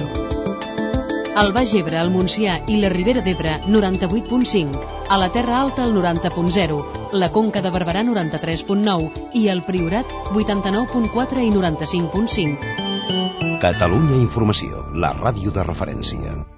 El 1.36 1.52
Baix 1.52 1.76
Ebre, 1.76 2.00
el 2.00 2.14
Montsià 2.14 2.62
i 2.72 2.80
la 2.80 2.88
Ribera 2.94 3.20
d'Ebre, 3.26 3.58
98.5. 3.68 4.88
A 5.12 5.18
la 5.20 5.28
Terra 5.36 5.60
Alta, 5.60 5.84
el 5.84 5.92
90.0. 6.00 6.80
La 7.12 7.34
Conca 7.36 7.60
de 7.66 7.76
Barberà, 7.76 8.08
93.9. 8.08 9.36
I 9.36 9.50
el 9.52 9.68
Priorat, 9.68 10.08
89.4 10.32 11.44
i 11.44 11.52
95.5. 11.60 13.60
Catalunya 13.60 14.16
Informació, 14.24 14.88
la 14.96 15.12
ràdio 15.20 15.52
de 15.52 15.72
referència. 15.74 16.55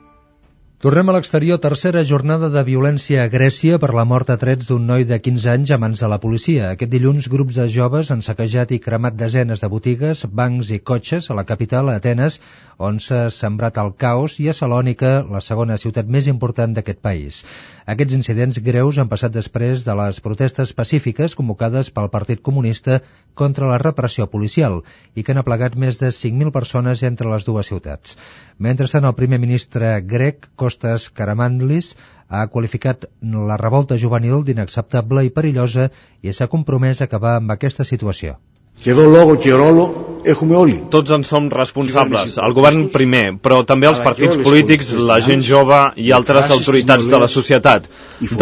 Tornem 0.77 1.09
a 1.09 1.13
l'exterior, 1.15 1.57
tercera 1.57 2.03
jornada 2.05 2.51
de 2.53 2.61
violència 2.61 3.23
a 3.23 3.29
Grècia 3.33 3.79
per 3.81 3.87
la 3.97 4.03
mort 4.05 4.29
a 4.29 4.35
trets 4.37 4.67
d'un 4.69 4.83
noi 4.85 5.07
de 5.09 5.17
15 5.27 5.49
anys 5.49 5.71
a 5.73 5.79
mans 5.81 6.03
de 6.03 6.09
la 6.11 6.19
policia. 6.21 6.67
Aquest 6.75 6.91
dilluns, 6.91 7.29
grups 7.33 7.57
de 7.57 7.65
joves 7.75 8.11
han 8.13 8.21
saquejat 8.21 8.75
i 8.77 8.79
cremat 8.87 9.17
desenes 9.17 9.65
de 9.65 9.71
botigues, 9.73 10.21
bancs 10.29 10.69
i 10.69 10.77
cotxes 10.77 11.31
a 11.31 11.37
la 11.39 11.47
capital, 11.49 11.89
a 11.89 11.97
Atenes, 11.97 12.37
on 12.77 12.99
s'ha 13.01 13.31
sembrat 13.33 13.79
el 13.81 13.89
caos, 13.97 14.35
i 14.37 14.51
a 14.51 14.53
Salònica, 14.53 15.23
la 15.25 15.41
segona 15.41 15.79
ciutat 15.81 16.05
més 16.05 16.29
important 16.29 16.77
d'aquest 16.77 17.01
país. 17.01 17.41
Aquests 17.89 18.13
incidents 18.19 18.61
greus 18.61 19.01
han 19.01 19.09
passat 19.09 19.33
després 19.33 19.81
de 19.81 19.97
les 19.97 20.21
protestes 20.21 20.75
pacífiques 20.77 21.33
convocades 21.33 21.89
pel 21.89 22.11
Partit 22.13 22.45
Comunista 22.45 22.99
contra 23.33 23.65
la 23.71 23.81
repressió 23.81 24.29
policial 24.29 24.83
i 25.15 25.23
que 25.23 25.33
han 25.33 25.41
aplegat 25.41 25.73
més 25.73 25.97
de 25.97 26.13
5.000 26.13 26.53
persones 26.53 27.01
entre 27.01 27.33
les 27.33 27.49
dues 27.49 27.73
ciutats. 27.73 28.13
Mentrestant, 28.61 29.09
el 29.09 29.17
primer 29.17 29.41
ministre 29.41 29.95
grec, 30.05 30.51
Costas 30.66 31.08
Karamandlis, 31.10 31.92
ha 32.28 32.46
qualificat 32.48 33.04
la 33.50 33.58
revolta 33.60 33.98
juvenil 34.04 34.44
d'inacceptable 34.46 35.26
i 35.26 35.34
perillosa 35.34 35.90
i 36.22 36.32
s'ha 36.32 36.50
compromès 36.54 37.00
a 37.00 37.10
acabar 37.10 37.36
amb 37.40 37.52
aquesta 37.56 37.84
situació. 37.84 38.38
Και 38.78 38.90
εδώ 38.90 39.08
λόγο 39.08 39.36
και 39.36 39.52
ρόλο 39.52 40.16
έχουμε 40.22 40.56
όλοι. 40.56 40.86
Tots 40.88 41.10
en 41.10 41.22
som 41.28 41.48
responsables, 41.50 42.36
el 42.46 42.52
govern 42.58 42.88
primer, 42.88 43.36
però 43.44 43.60
també 43.66 43.86
els 43.86 44.00
partits 44.06 44.38
polítics, 44.46 44.92
la 45.10 45.20
gent 45.20 45.42
jove 45.42 45.80
i 45.96 46.10
altres 46.18 46.50
autoritats 46.56 47.06
de 47.06 47.22
la 47.24 47.28
societat. 47.28 47.88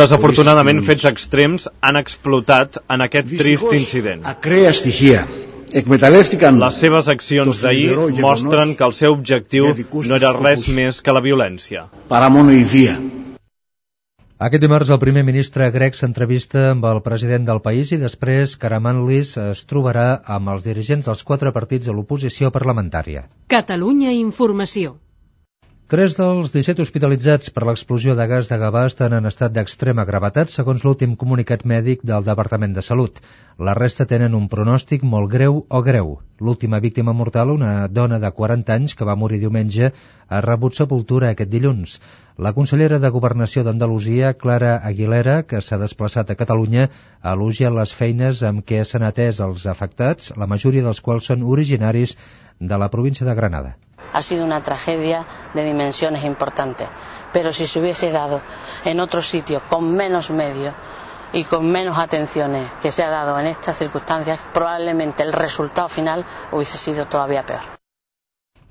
Desafortunadament, 0.02 0.84
fets 0.86 1.04
extrems 1.12 1.68
han 1.80 1.96
explotat 1.96 2.82
en 2.86 3.06
aquest 3.08 3.36
trist 3.42 3.72
incident. 3.72 4.24
Ακραία 4.24 4.72
στοιχεία 4.72 5.26
εκμεταλλεύτηκαν 5.26 5.53
les 5.73 6.79
seves 6.79 7.07
accions 7.09 7.61
d'ahir 7.61 7.95
mostren 8.21 8.75
que 8.77 8.85
el 8.85 8.93
seu 8.93 9.13
objectiu 9.17 9.71
no 9.73 10.15
era 10.15 10.33
res 10.37 10.67
més 10.69 11.01
que 11.01 11.15
la 11.15 11.23
violència. 11.25 11.87
Aquest 14.35 14.61
dimarts 14.61 14.89
el 14.91 14.99
primer 14.99 15.23
ministre 15.23 15.69
grec 15.71 15.95
s'entrevista 15.95 16.71
amb 16.73 16.85
el 16.89 16.99
president 17.01 17.47
del 17.47 17.61
país 17.63 17.93
i 17.95 17.99
després 18.01 18.57
Karamanlis 18.59 19.37
es 19.39 19.63
trobarà 19.65 20.19
amb 20.37 20.51
els 20.53 20.67
dirigents 20.67 21.07
dels 21.07 21.23
quatre 21.23 21.55
partits 21.55 21.87
de 21.87 21.95
l'oposició 21.95 22.51
parlamentària. 22.51 23.25
Catalunya 23.47 24.11
Informació. 24.11 24.97
Tres 25.85 26.15
dels 26.17 26.49
17 26.49 26.81
hospitalitzats 26.81 27.51
per 27.53 27.61
l'explosió 27.67 28.15
de 28.17 28.25
gas 28.29 28.47
de 28.49 28.57
Gavà 28.57 28.87
estan 28.89 29.13
en 29.13 29.29
estat 29.29 29.51
d'extrema 29.53 30.05
gravetat, 30.09 30.49
segons 30.49 30.81
l'últim 30.81 31.13
comunicat 31.23 31.61
mèdic 31.71 32.01
del 32.11 32.25
Departament 32.25 32.73
de 32.73 32.83
Salut. 32.87 33.21
La 33.67 33.75
resta 33.77 34.07
tenen 34.09 34.33
un 34.33 34.47
pronòstic 34.49 35.05
molt 35.11 35.29
greu 35.35 35.61
o 35.69 35.83
greu. 35.89 36.09
L'última 36.41 36.81
víctima 36.87 37.13
mortal, 37.13 37.53
una 37.53 37.85
dona 37.99 38.17
de 38.17 38.33
40 38.39 38.73
anys 38.79 38.97
que 38.97 39.05
va 39.05 39.17
morir 39.25 39.37
diumenge, 39.45 39.91
ha 40.25 40.41
rebut 40.47 40.73
sepultura 40.73 41.29
aquest 41.29 41.53
dilluns. 41.53 41.99
La 42.41 42.55
consellera 42.57 42.97
de 42.97 43.13
Governació 43.19 43.61
d'Andalusia, 43.61 44.33
Clara 44.33 44.79
Aguilera, 44.89 45.43
que 45.43 45.61
s'ha 45.61 45.77
desplaçat 45.85 46.33
a 46.33 46.41
Catalunya, 46.41 46.89
ha 47.21 47.37
elogiat 47.37 47.77
les 47.77 47.93
feines 47.93 48.41
amb 48.41 48.65
què 48.65 48.81
s'han 48.81 49.05
atès 49.05 49.45
els 49.51 49.69
afectats, 49.69 50.33
la 50.33 50.49
majoria 50.49 50.89
dels 50.89 51.05
quals 51.05 51.29
són 51.29 51.45
originaris 51.45 52.17
de 52.59 52.85
la 52.85 52.89
província 52.89 53.29
de 53.29 53.37
Granada. 53.37 53.77
Ha 54.15 54.21
sido 54.21 54.45
una 54.45 54.63
tragedia 54.63 55.25
de 55.53 55.63
dimensiones 55.65 56.23
importantes. 56.23 56.87
Pero 57.33 57.51
si 57.51 57.67
se 57.67 57.79
hubiese 57.81 58.11
dado 58.11 58.41
en 58.85 58.99
otro 59.01 59.21
sitio 59.21 59.61
con 59.69 59.93
menos 59.93 60.29
medios 60.29 60.73
y 61.33 61.43
con 61.43 61.69
menos 61.69 61.97
atenciones 61.97 62.73
que 62.81 62.91
se 62.91 63.03
ha 63.03 63.09
dado 63.09 63.37
en 63.37 63.47
estas 63.47 63.77
circunstancias, 63.77 64.39
probablemente 64.53 65.21
el 65.21 65.33
resultado 65.33 65.89
final 65.89 66.25
hubiese 66.53 66.77
sido 66.77 67.07
todavía 67.07 67.43
peor. 67.43 67.75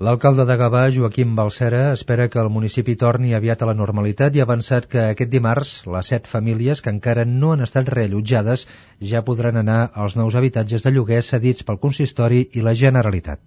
L'alcalde 0.03 0.43
de 0.43 0.55
Gavà, 0.59 0.81
Joaquim 0.91 1.37
Balcera, 1.37 1.93
espera 1.93 2.25
que 2.27 2.41
el 2.41 2.49
municipi 2.51 2.97
torni 2.99 3.29
aviat 3.37 3.61
a 3.61 3.67
la 3.69 3.75
normalitat 3.81 4.35
i 4.35 4.41
ha 4.41 4.47
avançat 4.47 4.89
que 4.91 5.05
aquest 5.11 5.31
dimarts 5.31 5.71
les 5.93 6.09
set 6.11 6.27
famílies 6.27 6.81
que 6.83 6.91
encara 6.91 7.23
no 7.23 7.53
han 7.53 7.63
estat 7.63 7.87
reallotjades 7.93 8.65
ja 9.11 9.23
podran 9.29 9.61
anar 9.61 9.77
als 9.93 10.17
nous 10.19 10.35
habitatges 10.35 10.83
de 10.83 10.91
lloguer 10.91 11.21
cedits 11.23 11.63
pel 11.63 11.79
consistori 11.85 12.41
i 12.59 12.65
la 12.65 12.75
Generalitat. 12.81 13.39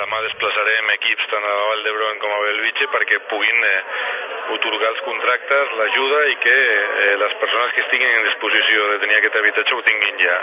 Demà 0.00 0.22
desplaçarem 0.24 0.88
equips 0.96 1.28
tant 1.34 1.44
a 1.44 1.52
la 1.60 1.68
Vall 1.68 1.84
d'Hebron 1.84 2.24
com 2.24 2.32
a 2.32 2.40
Belvitge 2.46 2.88
perquè 3.10 3.26
puguin 3.26 3.64
eh, 3.66 3.82
otorgar 4.54 4.90
els 4.94 5.02
contractes, 5.02 5.74
l'ajuda 5.78 6.20
i 6.30 6.36
que 6.44 6.54
eh, 6.54 7.16
les 7.18 7.34
persones 7.42 7.74
que 7.74 7.82
estiguin 7.82 8.14
en 8.14 8.28
disposició 8.28 8.86
de 8.92 8.98
tenir 9.02 9.16
aquest 9.18 9.38
habitatge 9.40 9.74
ho 9.74 9.82
tinguin 9.82 10.22
ja. 10.22 10.38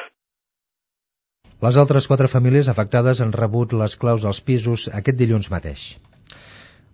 Les 1.64 1.78
altres 1.78 2.08
quatre 2.08 2.28
famílies 2.28 2.68
afectades 2.70 3.22
han 3.24 3.34
rebut 3.34 3.74
les 3.74 3.96
claus 3.98 4.22
dels 4.24 4.42
pisos 4.44 4.90
aquest 4.94 5.18
dilluns 5.18 5.50
mateix. 5.50 5.96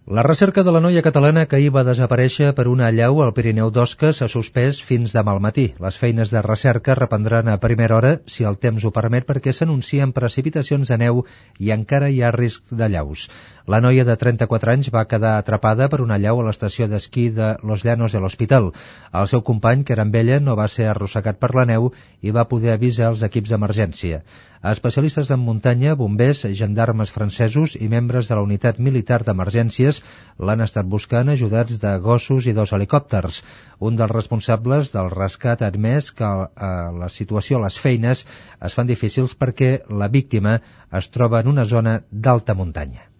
La 0.05 0.21
recerca 0.21 0.63
de 0.63 0.71
la 0.75 0.81
noia 0.83 1.01
catalana 1.01 1.45
que 1.47 1.55
ahir 1.55 1.69
va 1.71 1.85
desaparèixer 1.87 2.49
per 2.55 2.65
una 2.67 2.89
allau 2.91 3.21
al 3.23 3.29
Pirineu 3.37 3.69
d'Osca 3.71 4.09
s'ha 4.11 4.27
suspès 4.27 4.81
fins 4.83 5.13
demà 5.15 5.31
al 5.31 5.39
matí. 5.45 5.69
Les 5.79 5.95
feines 6.01 6.33
de 6.33 6.41
recerca 6.43 6.97
reprendran 6.99 7.47
a 7.47 7.55
primera 7.63 7.95
hora, 7.95 8.11
si 8.27 8.43
el 8.43 8.59
temps 8.59 8.83
ho 8.83 8.91
permet, 8.91 9.23
perquè 9.23 9.53
s'anuncien 9.55 10.11
precipitacions 10.11 10.91
de 10.91 10.97
neu 11.05 11.23
i 11.57 11.71
encara 11.71 12.11
hi 12.11 12.19
ha 12.19 12.35
risc 12.35 12.67
de 12.83 12.89
llaus. 12.91 13.29
La 13.65 13.79
noia 13.79 14.03
de 14.03 14.17
34 14.19 14.73
anys 14.75 14.91
va 14.91 15.07
quedar 15.07 15.37
atrapada 15.37 15.87
per 15.87 16.01
una 16.03 16.19
llau 16.19 16.41
a 16.41 16.49
l'estació 16.49 16.89
d'esquí 16.91 17.29
de 17.31 17.53
Los 17.63 17.85
Llanos 17.87 18.11
de 18.11 18.19
l'Hospital. 18.19 18.73
El 19.15 19.29
seu 19.31 19.41
company, 19.41 19.85
que 19.87 19.95
era 19.95 20.03
amb 20.03 20.17
ella, 20.19 20.41
no 20.43 20.57
va 20.59 20.67
ser 20.67 20.89
arrossegat 20.91 21.39
per 21.39 21.55
la 21.55 21.63
neu 21.63 21.93
i 22.19 22.35
va 22.35 22.49
poder 22.51 22.73
avisar 22.73 23.13
els 23.13 23.23
equips 23.23 23.55
d'emergència. 23.55 24.19
Especialistes 24.63 25.31
en 25.31 25.41
muntanya, 25.43 25.95
bombers, 25.99 26.45
gendarmes 26.59 27.11
francesos 27.11 27.73
i 27.75 27.89
membres 27.91 28.29
de 28.29 28.35
la 28.35 28.43
unitat 28.43 28.77
militar 28.79 29.17
d'emergències 29.23 29.92
l'han 30.39 30.65
estat 30.65 30.89
buscant 30.95 31.29
ajudats 31.33 31.79
de 31.83 31.93
gossos 32.07 32.49
i 32.49 32.55
dos 32.57 32.73
helicòpters. 32.73 33.43
Un 33.79 33.99
dels 33.99 34.15
responsables 34.15 34.91
del 34.97 35.13
rescat 35.13 35.61
ha 35.61 35.71
admès 35.73 36.11
que 36.17 36.33
eh, 36.33 36.73
la 37.03 37.13
situació 37.19 37.61
a 37.61 37.65
les 37.67 37.79
feines 37.85 38.25
es 38.69 38.77
fan 38.79 38.89
difícils 38.89 39.37
perquè 39.45 39.73
la 40.03 40.11
víctima 40.19 40.59
es 41.01 41.09
troba 41.17 41.43
en 41.43 41.55
una 41.55 41.69
zona 41.77 41.99
d'alta 42.11 42.57
muntanya. 42.57 43.12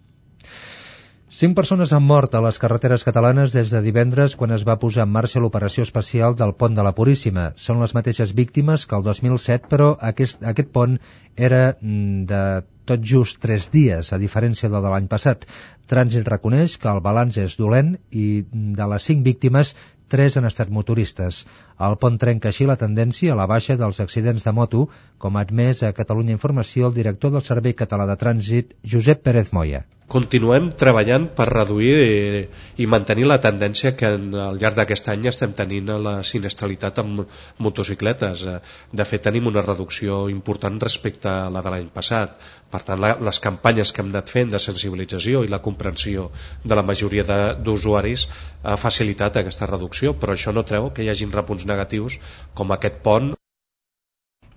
Cinc 1.33 1.55
persones 1.57 1.91
han 1.97 2.03
mort 2.05 2.35
a 2.37 2.39
les 2.45 2.59
carreteres 2.61 3.03
catalanes 3.07 3.53
des 3.57 3.71
de 3.73 3.79
divendres 3.81 4.35
quan 4.37 4.51
es 4.53 4.63
va 4.69 4.75
posar 4.81 5.07
en 5.07 5.13
marxa 5.15 5.41
l'operació 5.41 5.85
especial 5.87 6.35
del 6.37 6.51
pont 6.59 6.75
de 6.77 6.83
la 6.85 6.91
Puríssima. 6.99 7.45
Són 7.63 7.79
les 7.81 7.95
mateixes 7.97 8.35
víctimes 8.39 8.83
que 8.85 8.99
el 8.99 9.05
2007, 9.07 9.65
però 9.71 9.87
aquest, 10.11 10.45
aquest 10.51 10.69
pont 10.75 10.99
era 11.47 11.63
mm, 11.71 12.27
de 12.29 12.43
tot 12.85 13.01
just 13.13 13.39
tres 13.41 13.71
dies, 13.73 14.11
a 14.13 14.19
diferència 14.21 14.69
del 14.69 14.85
de 14.85 14.93
l'any 14.93 15.09
passat. 15.09 15.47
Trànsit 15.89 16.29
reconeix 16.29 16.77
que 16.77 16.93
el 16.93 17.01
balanç 17.01 17.41
és 17.41 17.57
dolent 17.57 17.95
i 18.11 18.27
de 18.51 18.89
les 18.93 19.09
cinc 19.09 19.25
víctimes, 19.25 19.73
tres 20.09 20.37
han 20.37 20.49
estat 20.49 20.73
motoristes. 20.73 21.43
El 21.87 21.97
pont 22.03 22.19
trenca 22.21 22.51
així 22.51 22.67
la 22.69 22.79
tendència 22.83 23.33
a 23.33 23.39
la 23.39 23.49
baixa 23.53 23.77
dels 23.79 24.03
accidents 24.03 24.45
de 24.47 24.55
moto, 24.59 24.85
com 25.17 25.37
ha 25.37 25.47
admès 25.47 25.83
a 25.83 25.95
Catalunya 25.97 26.37
Informació 26.37 26.91
el 26.91 26.99
director 26.99 27.33
del 27.33 27.45
Servei 27.49 27.77
Català 27.83 28.09
de 28.09 28.19
Trànsit, 28.25 28.77
Josep 28.95 29.23
Pérez 29.27 29.53
Moya 29.53 29.85
continuem 30.13 30.69
treballant 30.77 31.25
per 31.37 31.47
reduir 31.49 31.93
i, 32.03 32.41
i 32.83 32.87
mantenir 32.89 33.25
la 33.29 33.39
tendència 33.41 33.93
que 33.97 34.11
en, 34.17 34.27
al 34.35 34.59
llarg 34.61 34.77
d'aquest 34.77 35.09
any 35.13 35.27
estem 35.31 35.55
tenint 35.57 35.89
a 35.89 35.99
la 36.07 36.15
sinestralitat 36.27 36.99
amb 37.03 37.23
motocicletes. 37.65 38.43
De 38.91 39.07
fet, 39.09 39.23
tenim 39.27 39.49
una 39.49 39.63
reducció 39.65 40.25
important 40.33 40.79
respecte 40.83 41.31
a 41.31 41.49
la 41.53 41.63
de 41.65 41.73
l'any 41.73 41.89
passat. 41.95 42.37
Per 42.73 42.81
tant, 42.87 43.01
la, 43.03 43.11
les 43.27 43.39
campanyes 43.45 43.91
que 43.93 44.01
hem 44.01 44.09
anat 44.13 44.31
fent 44.33 44.53
de 44.53 44.61
sensibilització 44.61 45.43
i 45.45 45.51
la 45.53 45.61
comprensió 45.67 46.29
de 46.65 46.79
la 46.79 46.85
majoria 46.89 47.25
d'usuaris 47.67 48.25
ha 48.63 48.79
facilitat 48.81 49.37
aquesta 49.43 49.69
reducció, 49.69 50.15
però 50.17 50.33
això 50.33 50.55
no 50.57 50.65
treu 50.71 50.89
que 50.89 51.05
hi 51.05 51.11
hagin 51.13 51.35
repunts 51.37 51.67
negatius 51.69 52.17
com 52.57 52.73
aquest 52.73 53.03
pont 53.05 53.33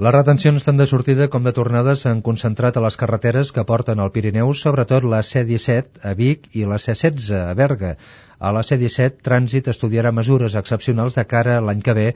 Les 0.05 0.13
retencions 0.13 0.61
tant 0.61 0.77
de 0.77 0.85
sortida 0.89 1.27
com 1.33 1.47
de 1.47 1.53
tornada 1.57 1.95
s'han 1.97 2.19
concentrat 2.25 2.77
a 2.77 2.81
les 2.85 2.99
carreteres 3.01 3.49
que 3.57 3.63
porten 3.71 4.03
al 4.05 4.11
Pirineu, 4.13 4.51
sobretot 4.63 5.07
la 5.13 5.23
C-17 5.25 6.03
a 6.11 6.13
Vic 6.19 6.51
i 6.53 6.67
la 6.69 6.77
C-16 6.85 7.31
a 7.39 7.55
Berga. 7.57 7.95
A 8.37 8.51
la 8.53 8.61
C-17, 8.71 9.23
Trànsit 9.29 9.71
estudiarà 9.73 10.13
mesures 10.13 10.59
excepcionals 10.61 11.17
de 11.17 11.25
cara 11.31 11.55
a 11.57 11.63
l'any 11.65 11.81
que 11.87 11.95
ve, 11.97 12.07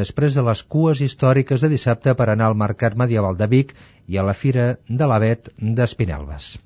després 0.00 0.34
de 0.34 0.42
les 0.48 0.64
cues 0.76 1.04
històriques 1.06 1.62
de 1.62 1.70
dissabte 1.76 2.16
per 2.18 2.26
anar 2.32 2.50
al 2.50 2.58
Mercat 2.64 2.98
Medieval 3.04 3.38
de 3.38 3.46
Vic 3.54 3.70
i 4.08 4.18
a 4.18 4.26
la 4.26 4.34
Fira 4.42 4.72
de 4.88 5.10
l'Avet 5.12 5.54
d'Espinelves. 5.78 6.56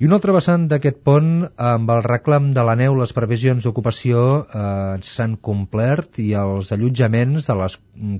I 0.00 0.06
un 0.08 0.14
altre 0.16 0.32
vessant 0.34 0.62
d'aquest 0.70 1.02
pont, 1.06 1.26
amb 1.70 1.90
el 1.92 2.00
reclam 2.06 2.48
de 2.56 2.62
la 2.64 2.74
neu, 2.80 2.94
les 2.98 3.12
previsions 3.12 3.66
d'ocupació 3.66 4.22
eh, 4.42 4.62
s'han 5.04 5.34
complert 5.48 6.18
i 6.22 6.30
els 6.42 6.72
allotjaments 6.72 7.50
de 7.50 7.56
les 7.60 7.76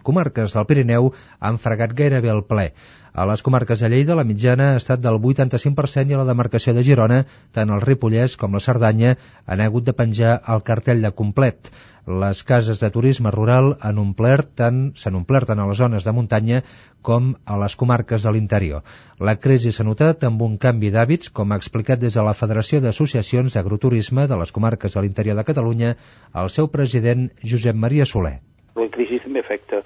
comarques 0.08 0.52
del 0.56 0.66
Pirineu 0.68 1.08
han 1.40 1.56
fregat 1.62 1.94
gairebé 1.96 2.30
el 2.34 2.44
ple. 2.50 2.68
A 3.12 3.24
les 3.28 3.42
comarques 3.44 3.80
de 3.80 3.88
Lleida 3.92 4.16
la 4.16 4.24
mitjana 4.28 4.70
ha 4.72 4.82
estat 4.82 5.00
del 5.04 5.18
85% 5.20 6.12
i 6.12 6.16
a 6.16 6.20
la 6.20 6.28
demarcació 6.28 6.76
de 6.76 6.84
Girona, 6.84 7.22
tant 7.56 7.72
el 7.72 7.82
Ripollès 7.84 8.36
com 8.40 8.52
la 8.56 8.62
Cerdanya 8.64 9.16
han 9.46 9.64
hagut 9.64 9.88
de 9.88 9.96
penjar 9.96 10.38
el 10.54 10.62
cartell 10.68 11.02
de 11.04 11.12
complet. 11.22 11.72
Les 12.06 12.42
cases 12.42 12.80
de 12.82 12.88
turisme 12.90 13.30
rural 13.30 13.76
han 13.80 13.98
omplert 14.02 14.48
tant, 14.58 14.78
s'han 14.98 15.14
omplert 15.14 15.46
tant 15.46 15.60
a 15.62 15.66
les 15.68 15.78
zones 15.78 16.02
de 16.02 16.12
muntanya 16.12 16.62
com 17.06 17.28
a 17.46 17.58
les 17.60 17.76
comarques 17.78 18.24
de 18.26 18.32
l'interior. 18.34 18.82
La 19.22 19.36
crisi 19.38 19.70
s'ha 19.70 19.86
notat 19.86 20.24
amb 20.26 20.42
un 20.42 20.56
canvi 20.58 20.90
d'hàbits, 20.90 21.30
com 21.30 21.52
ha 21.52 21.58
explicat 21.62 22.00
des 22.02 22.18
de 22.18 22.24
la 22.26 22.34
Federació 22.34 22.80
d'Associacions 22.82 23.54
d'Agroturisme 23.54 24.26
de 24.26 24.38
les 24.40 24.50
comarques 24.50 24.98
de 24.98 25.02
l'interior 25.04 25.38
de 25.38 25.44
Catalunya, 25.46 25.94
el 26.42 26.50
seu 26.50 26.66
president 26.66 27.28
Josep 27.44 27.78
Maria 27.78 28.04
Soler. 28.04 28.40
La 28.74 28.88
crisi 28.90 29.20
també 29.22 29.44
afecta 29.46 29.84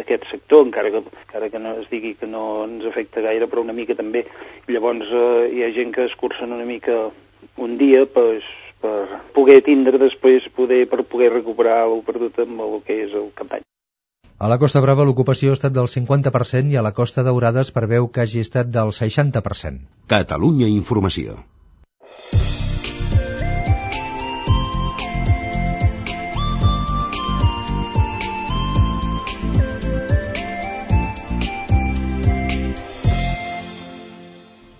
aquest 0.00 0.24
sector, 0.30 0.64
encara 0.64 0.88
que, 0.94 1.02
encara 1.04 1.50
que 1.52 1.60
no 1.60 1.74
es 1.82 1.90
digui 1.92 2.14
que 2.16 2.30
no 2.30 2.64
ens 2.64 2.86
afecta 2.88 3.20
gaire, 3.20 3.44
però 3.44 3.60
una 3.60 3.76
mica 3.76 3.98
també. 3.98 4.24
Llavors 4.72 5.12
eh, 5.12 5.50
hi 5.52 5.66
ha 5.66 5.74
gent 5.76 5.92
que 5.92 6.08
escurcen 6.08 6.56
una 6.56 6.64
mica 6.64 7.10
un 7.60 7.76
dia, 7.76 8.06
pues, 8.06 8.46
per 8.82 9.20
poder 9.36 9.58
tindre 9.66 10.00
després, 10.00 10.46
poder, 10.56 10.84
per 10.90 11.04
poder 11.10 11.32
recuperar 11.34 11.80
el 11.88 12.00
perdut 12.06 12.38
amb 12.44 12.62
el 12.66 12.78
que 12.86 13.02
és 13.06 13.14
el 13.14 13.30
campany. 13.38 13.66
A 14.38 14.46
la 14.50 14.58
Costa 14.62 14.80
Brava 14.84 15.02
l'ocupació 15.06 15.50
ha 15.50 15.58
estat 15.58 15.74
del 15.74 15.90
50% 15.90 16.70
i 16.70 16.78
a 16.78 16.84
la 16.86 16.94
Costa 16.94 17.24
Daurada 17.26 17.64
es 17.66 17.74
preveu 17.74 18.06
que 18.14 18.22
hagi 18.22 18.44
estat 18.46 18.70
del 18.70 18.94
60%. 18.94 19.80
Catalunya 20.14 20.70
Informació. 20.70 21.40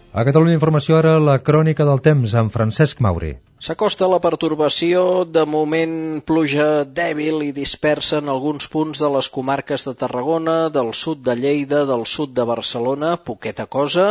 A 0.08 0.24
Catalunya 0.24 0.56
Informació 0.56 0.96
ara 0.96 1.18
la 1.20 1.34
crònica 1.44 1.84
del 1.84 2.00
temps 2.00 2.32
amb 2.40 2.52
Francesc 2.54 3.00
Mauri. 3.04 3.34
S'acosta 3.60 4.06
la 4.08 4.20
pertorbació, 4.24 5.02
de 5.28 5.42
moment 5.44 6.22
pluja 6.24 6.68
dèbil 6.98 7.42
i 7.44 7.50
dispersa 7.52 8.22
en 8.22 8.30
alguns 8.32 8.70
punts 8.72 9.02
de 9.04 9.10
les 9.12 9.28
comarques 9.34 9.84
de 9.84 9.92
Tarragona, 10.02 10.54
del 10.72 10.94
sud 10.96 11.20
de 11.26 11.34
Lleida, 11.36 11.82
del 11.90 12.06
sud 12.06 12.32
de 12.38 12.46
Barcelona, 12.48 13.10
poqueta 13.30 13.66
cosa, 13.66 14.06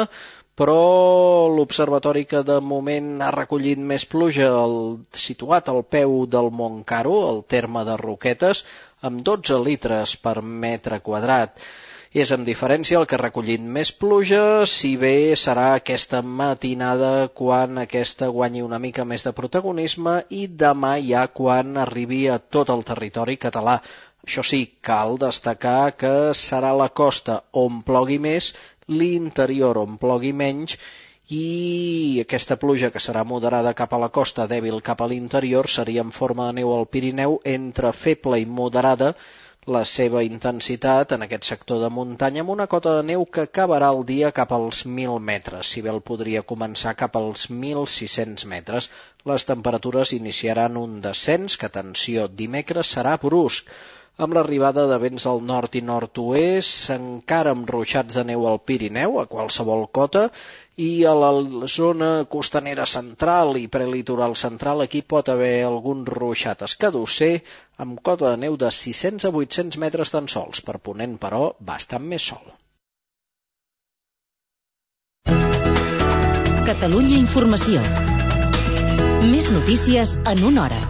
però 0.62 0.78
l'observatori 1.56 2.28
que 2.30 2.44
de 2.46 2.60
moment 2.62 3.10
ha 3.26 3.32
recollit 3.34 3.82
més 3.82 4.06
pluja, 4.06 4.52
el, 4.54 4.78
situat 5.26 5.74
al 5.74 5.82
peu 5.98 6.16
del 6.30 6.54
Montcaro, 6.62 7.18
al 7.32 7.42
terme 7.58 7.88
de 7.90 7.98
Roquetes, 8.04 8.64
amb 9.02 9.26
12 9.26 9.60
litres 9.66 10.14
per 10.22 10.38
metre 10.46 11.02
quadrat. 11.10 11.58
És 12.18 12.32
amb 12.34 12.48
diferència 12.48 12.98
el 12.98 13.04
que 13.10 13.14
ha 13.14 13.22
recollit 13.22 13.62
més 13.74 13.90
pluja, 14.04 14.40
si 14.72 14.90
bé 14.98 15.36
serà 15.38 15.66
aquesta 15.76 16.24
matinada 16.40 17.12
quan 17.42 17.78
aquesta 17.82 18.30
guanyi 18.38 18.64
una 18.66 18.80
mica 18.86 19.06
més 19.12 19.26
de 19.28 19.34
protagonisme 19.40 20.16
i 20.40 20.48
demà 20.64 20.96
ja 21.10 21.28
quan 21.40 21.78
arribi 21.84 22.24
a 22.34 22.40
tot 22.58 22.74
el 22.74 22.82
territori 22.90 23.38
català. 23.46 23.78
Això 24.26 24.48
sí, 24.54 24.64
cal 24.90 25.20
destacar 25.22 25.94
que 26.02 26.16
serà 26.42 26.74
la 26.82 26.90
costa 27.02 27.38
on 27.66 27.84
plogui 27.92 28.18
més, 28.26 28.50
l'interior 28.90 29.78
on 29.86 30.02
plogui 30.02 30.34
menys 30.42 30.80
i 31.38 32.20
aquesta 32.24 32.58
pluja 32.58 32.90
que 32.90 33.04
serà 33.04 33.28
moderada 33.30 33.78
cap 33.78 33.94
a 33.94 34.02
la 34.02 34.10
costa, 34.10 34.50
dèbil 34.50 34.82
cap 34.90 35.06
a 35.06 35.14
l'interior, 35.14 35.70
seria 35.70 36.02
en 36.02 36.16
forma 36.22 36.50
de 36.50 36.64
neu 36.64 36.74
al 36.74 36.90
Pirineu 36.90 37.38
entre 37.58 37.94
feble 37.94 38.42
i 38.42 38.50
moderada, 38.60 39.14
la 39.76 39.82
seva 39.90 40.22
intensitat 40.24 41.12
en 41.16 41.26
aquest 41.26 41.48
sector 41.50 41.82
de 41.82 41.90
muntanya 41.96 42.44
amb 42.44 42.54
una 42.54 42.68
cota 42.74 42.94
de 42.98 43.02
neu 43.08 43.26
que 43.38 43.44
acabarà 43.48 43.90
el 43.96 44.06
dia 44.12 44.30
cap 44.38 44.54
als 44.56 44.86
1.000 44.88 45.18
metres, 45.30 45.72
si 45.74 45.84
bé 45.84 45.92
el 45.94 46.00
podria 46.10 46.44
començar 46.52 46.94
cap 47.02 47.18
als 47.20 47.50
1.600 47.52 48.48
metres. 48.54 48.88
Les 49.32 49.48
temperatures 49.50 50.16
iniciaran 50.16 50.80
un 50.80 51.02
descens 51.04 51.60
que, 51.60 51.68
atenció, 51.68 52.30
dimecres 52.44 52.96
serà 52.96 53.18
brusc, 53.26 53.68
amb 54.18 54.38
l'arribada 54.38 54.88
de 54.90 55.02
vents 55.04 55.28
al 55.30 55.44
nord 55.52 55.76
i 55.76 55.84
nord-oest, 55.90 56.88
encara 56.96 57.52
amb 57.54 57.68
ruixats 57.70 58.16
de 58.18 58.24
neu 58.32 58.48
al 58.48 58.64
Pirineu, 58.70 59.20
a 59.20 59.28
qualsevol 59.34 59.84
cota, 60.00 60.30
i 60.78 61.06
a 61.10 61.14
la 61.18 61.32
zona 61.74 62.10
costanera 62.30 62.86
central 62.86 63.58
i 63.58 63.66
prelitoral 63.68 64.36
central 64.38 64.84
aquí 64.84 65.02
pot 65.02 65.30
haver 65.34 65.66
algun 65.66 66.06
ruixat 66.06 66.62
escadusser 66.68 67.32
amb 67.82 67.98
cota 68.10 68.30
de 68.30 68.44
neu 68.46 68.58
de 68.62 68.70
600 68.70 69.26
a 69.26 69.34
800 69.34 69.82
metres 69.82 70.14
tan 70.14 70.30
sols, 70.30 70.62
per 70.62 70.78
ponent 70.78 71.18
però 71.18 71.52
bastant 71.72 72.06
més 72.14 72.30
sol. 72.30 72.46
Catalunya 76.68 77.18
Informació. 77.18 77.82
Més 79.32 79.50
notícies 79.50 80.18
en 80.30 80.44
una 80.52 80.68
hora. 80.68 80.82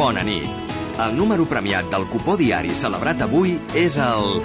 Bona 0.00 0.24
nit. 0.24 0.59
El 1.00 1.14
número 1.16 1.46
premiat 1.48 1.86
del 1.88 2.02
cupó 2.10 2.34
diari 2.36 2.74
celebrat 2.76 3.22
avui 3.24 3.54
és 3.82 3.94
el... 4.04 4.42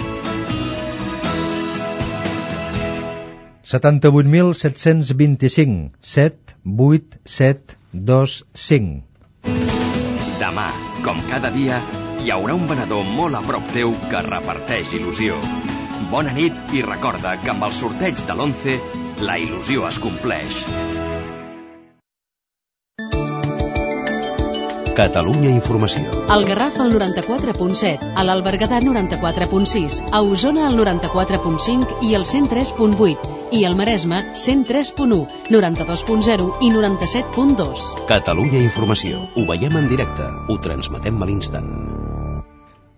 78.725 3.66 5.90
7 6.00 6.56
8 6.86 7.20
7 7.34 7.76
2 8.12 8.36
5 8.68 9.02
Demà, 10.40 10.68
com 11.04 11.20
cada 11.28 11.50
dia, 11.52 11.76
hi 12.24 12.32
haurà 12.32 12.56
un 12.56 12.64
venedor 12.72 13.04
molt 13.18 13.36
a 13.36 13.44
prop 13.50 13.68
teu 13.76 13.92
que 14.08 14.24
reparteix 14.30 14.96
il·lusió. 14.96 15.36
Bona 16.12 16.32
nit 16.38 16.54
i 16.72 16.80
recorda 16.86 17.36
que 17.42 17.50
amb 17.52 17.64
el 17.68 17.72
sorteig 17.82 18.16
de 18.24 18.32
l'11 18.38 18.80
la 19.28 19.36
il·lusió 19.44 19.84
es 19.90 19.98
compleix. 20.00 20.64
Catalunya 24.96 25.50
Informació. 25.52 26.24
Al 26.32 26.46
Garraf 26.48 26.78
al 26.80 26.92
94.7, 26.94 28.14
a 28.16 28.24
l'Albergadà 28.24 28.80
94.6, 28.80 30.00
a 30.08 30.22
Osona 30.24 30.64
al 30.70 30.78
94.5 30.80 32.00
i 32.08 32.14
al 32.16 32.24
103.8 32.24 33.36
i 33.52 33.64
al 33.68 33.76
Maresme 33.76 34.22
103.1, 34.32 35.20
92.0 35.52 36.50
i 36.64 36.72
97.2. 36.72 37.88
Catalunya 38.08 38.62
Informació. 38.64 39.26
Ho 39.36 39.44
veiem 39.52 39.76
en 39.82 39.90
directe. 39.92 40.32
Ho 40.48 40.56
transmetem 40.64 41.20
a 41.20 41.28
l'instant. 41.28 42.15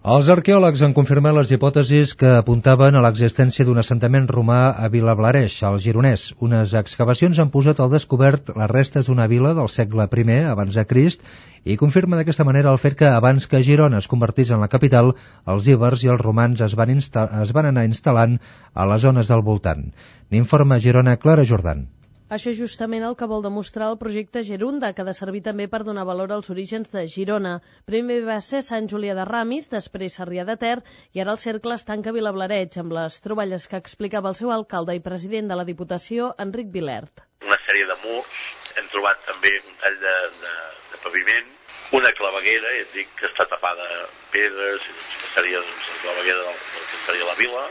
Els 0.09 0.29
arqueòlegs 0.33 0.81
han 0.87 0.95
confirmat 0.97 1.35
les 1.37 1.51
hipòtesis 1.53 2.15
que 2.21 2.29
apuntaven 2.39 2.97
a 2.97 3.01
l'existència 3.05 3.67
d'un 3.69 3.81
assentament 3.83 4.29
romà 4.31 4.71
a 4.73 4.89
Vilablareix, 4.95 5.57
al 5.69 5.77
Gironès. 5.85 6.23
Unes 6.47 6.73
excavacions 6.81 7.41
han 7.43 7.51
posat 7.57 7.83
al 7.85 7.91
descobert 7.93 8.49
les 8.57 8.71
restes 8.73 9.11
d'una 9.11 9.27
vila 9.29 9.53
del 9.59 9.69
segle 9.75 10.07
I 10.09 10.39
abans 10.55 10.81
de 10.81 10.87
Crist 10.95 11.29
i 11.65 11.77
confirma 11.77 12.17
d'aquesta 12.17 12.49
manera 12.49 12.73
el 12.73 12.81
fet 12.87 12.97
que 13.03 13.11
abans 13.11 13.47
que 13.47 13.63
Girona 13.69 13.99
es 13.99 14.09
convertís 14.09 14.51
en 14.51 14.65
la 14.65 14.73
capital, 14.73 15.13
els 15.45 15.69
íbers 15.69 16.05
i 16.05 16.09
els 16.09 16.25
romans 16.25 16.65
es 16.65 16.75
van, 16.75 16.97
es 16.97 17.53
van 17.53 17.67
anar 17.67 17.85
instal·lant 17.85 18.41
a 18.73 18.89
les 18.89 19.03
zones 19.05 19.29
del 19.29 19.45
voltant. 19.45 19.91
N'informa 20.31 20.81
Girona 20.81 21.19
Clara 21.19 21.45
Jordan. 21.45 21.85
Això 22.29 22.51
és 22.53 22.59
justament 22.61 23.05
el 23.09 23.15
que 23.17 23.27
vol 23.29 23.41
demostrar 23.41 23.87
el 23.91 23.97
projecte 24.01 24.43
Gerunda, 24.45 24.91
que 24.93 25.01
ha 25.01 25.07
de 25.09 25.15
servir 25.17 25.41
també 25.47 25.65
per 25.73 25.79
donar 25.85 26.03
valor 26.05 26.35
als 26.35 26.51
orígens 26.53 26.91
de 26.93 27.07
Girona. 27.09 27.55
Primer 27.89 28.19
va 28.27 28.37
ser 28.45 28.61
Sant 28.67 28.89
Julià 28.93 29.15
de 29.17 29.25
Ramis, 29.25 29.71
després 29.73 30.19
Sarrià 30.21 30.45
de 30.45 30.59
Ter, 30.61 30.75
i 31.17 31.23
ara 31.25 31.33
el 31.33 31.41
cercle 31.41 31.79
es 31.81 31.89
tanca 31.89 32.13
a 32.13 32.17
Vilablareig, 32.19 32.77
amb 32.83 32.93
les 32.99 33.17
troballes 33.25 33.65
que 33.73 33.81
explicava 33.81 34.29
el 34.29 34.37
seu 34.43 34.53
alcalde 34.53 34.99
i 34.99 35.03
president 35.09 35.49
de 35.49 35.57
la 35.57 35.65
Diputació, 35.71 36.29
Enric 36.47 36.69
Vilert. 36.77 37.25
Una 37.49 37.61
sèrie 37.65 37.89
de 37.89 37.99
murs, 38.05 38.45
hem 38.77 38.93
trobat 38.93 39.25
també 39.33 39.57
un 39.65 39.81
tall 39.81 40.01
de, 40.05 40.17
de, 40.45 40.55
de 40.93 41.03
paviment, 41.09 41.51
una 41.97 42.15
claveguera, 42.21 42.77
ja 42.77 42.85
et 42.85 42.97
dic, 43.01 43.13
que 43.17 43.33
està 43.33 43.49
tapada 43.57 43.91
pedres, 44.37 44.93
que 45.17 45.37
seria 45.41 45.65
doncs, 45.65 45.93
la 45.97 46.01
claveguera 46.05 46.45
del, 46.45 46.65
del 46.77 46.89
que 46.93 47.05
seria 47.09 47.33
la 47.33 47.41
vila, 47.41 47.69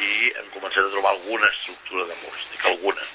i 0.00 0.12
hem 0.32 0.54
començat 0.56 0.86
a 0.86 0.92
trobar 0.96 1.18
alguna 1.18 1.56
estructura 1.58 2.08
de 2.08 2.22
murs, 2.24 2.52
dic 2.54 2.70
alguna 2.72 3.10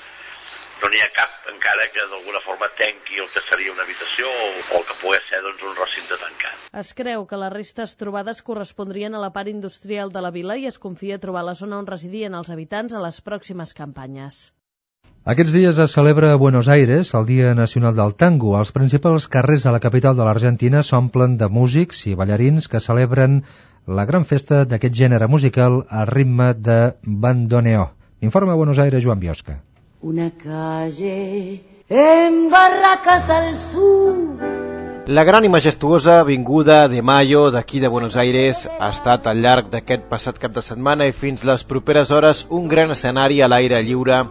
no 0.82 0.92
n'hi 0.92 1.02
ha 1.04 1.12
cap 1.16 1.50
encara 1.52 1.88
que 1.94 2.04
d'alguna 2.12 2.42
forma 2.46 2.70
tenqui 2.80 3.22
el 3.24 3.30
que 3.34 3.44
seria 3.50 3.72
una 3.74 3.86
habitació 3.86 4.30
o, 4.30 4.50
o 4.74 4.82
el 4.82 4.86
que 4.90 4.98
pugui 5.02 5.22
ser 5.30 5.42
doncs, 5.46 5.64
un 5.70 5.78
recinte 5.80 6.20
tancat. 6.24 6.68
Es 6.82 6.92
creu 6.98 7.26
que 7.30 7.40
les 7.42 7.54
restes 7.54 7.96
trobades 8.02 8.42
correspondrien 8.50 9.16
a 9.16 9.24
la 9.24 9.32
part 9.38 9.52
industrial 9.52 10.12
de 10.12 10.24
la 10.26 10.34
vila 10.36 10.60
i 10.62 10.68
es 10.72 10.78
confia 10.86 11.22
trobar 11.24 11.46
la 11.48 11.56
zona 11.62 11.80
on 11.80 11.90
residien 11.90 12.38
els 12.38 12.52
habitants 12.54 12.94
a 12.94 13.04
les 13.06 13.22
pròximes 13.30 13.74
campanyes. 13.78 14.46
Aquests 15.26 15.56
dies 15.58 15.78
es 15.82 15.94
celebra 15.98 16.28
a 16.32 16.40
Buenos 16.42 16.68
Aires 16.70 17.16
el 17.18 17.26
Dia 17.26 17.56
Nacional 17.58 17.96
del 17.98 18.14
Tango. 18.14 18.52
Els 18.60 18.72
principals 18.76 19.26
carrers 19.36 19.64
de 19.66 19.74
la 19.74 19.82
capital 19.82 20.14
de 20.20 20.28
l'Argentina 20.28 20.84
s'omplen 20.86 21.40
de 21.40 21.50
músics 21.50 22.04
i 22.12 22.14
ballarins 22.20 22.70
que 22.70 22.84
celebren 22.88 23.40
la 24.00 24.06
gran 24.06 24.26
festa 24.30 24.66
d'aquest 24.70 24.94
gènere 25.02 25.28
musical 25.28 25.82
al 25.90 26.12
ritme 26.14 26.54
de 26.54 26.80
bandoneó. 27.26 27.88
Informa 28.22 28.54
a 28.54 28.62
Buenos 28.62 28.78
Aires 28.86 29.02
Joan 29.04 29.24
Biosca. 29.24 29.64
Una 30.06 30.30
calle 30.30 31.63
en 31.89 32.52
Barracas 32.52 33.28
al 33.28 33.56
sur 33.56 34.36
la 35.08 35.24
gran 35.24 35.46
i 35.46 35.50
majestuosa 35.50 36.20
Avinguda 36.20 36.88
de 36.88 37.02
Mayo 37.02 37.52
d'aquí 37.52 37.80
de 37.80 37.88
Buenos 37.88 38.15
Aires 38.18 38.68
ha 38.80 38.89
estat 38.89 39.28
al 39.30 39.38
llarg 39.38 39.68
d'aquest 39.70 40.08
passat 40.10 40.39
cap 40.41 40.54
de 40.54 40.63
setmana 40.65 41.06
i 41.06 41.13
fins 41.13 41.44
les 41.46 41.63
properes 41.63 42.10
hores 42.10 42.46
un 42.50 42.65
gran 42.68 42.94
escenari 42.96 43.41
a 43.41 43.50
l'aire 43.50 43.84
lliure 43.86 44.24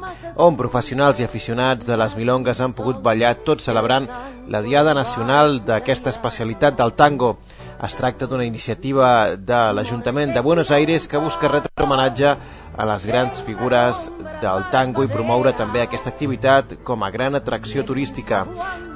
on 0.46 0.56
professionals 0.58 1.20
i 1.20 1.26
aficionats 1.28 1.86
de 1.86 1.98
les 1.98 2.16
milongues 2.18 2.60
han 2.60 2.74
pogut 2.74 2.98
ballar 3.02 3.36
tot 3.46 3.62
celebrant 3.62 4.10
la 4.50 4.62
Diada 4.62 4.94
Nacional 4.98 5.60
d'aquesta 5.64 6.10
especialitat 6.10 6.74
del 6.78 6.94
tango. 6.98 7.36
Es 7.84 7.94
tracta 7.98 8.24
d'una 8.24 8.46
iniciativa 8.48 9.08
de 9.36 9.56
l'Ajuntament 9.76 10.30
de 10.32 10.40
Buenos 10.40 10.70
Aires 10.72 11.04
que 11.10 11.20
busca 11.20 11.50
retre 11.50 11.84
homenatge 11.84 12.30
a 12.30 12.86
les 12.88 13.04
grans 13.04 13.42
figures 13.44 14.06
del 14.40 14.64
tango 14.72 15.04
i 15.04 15.10
promoure 15.10 15.52
també 15.58 15.82
aquesta 15.82 16.08
activitat 16.14 16.72
com 16.88 17.04
a 17.04 17.10
gran 17.12 17.36
atracció 17.36 17.84
turística. 17.84 18.40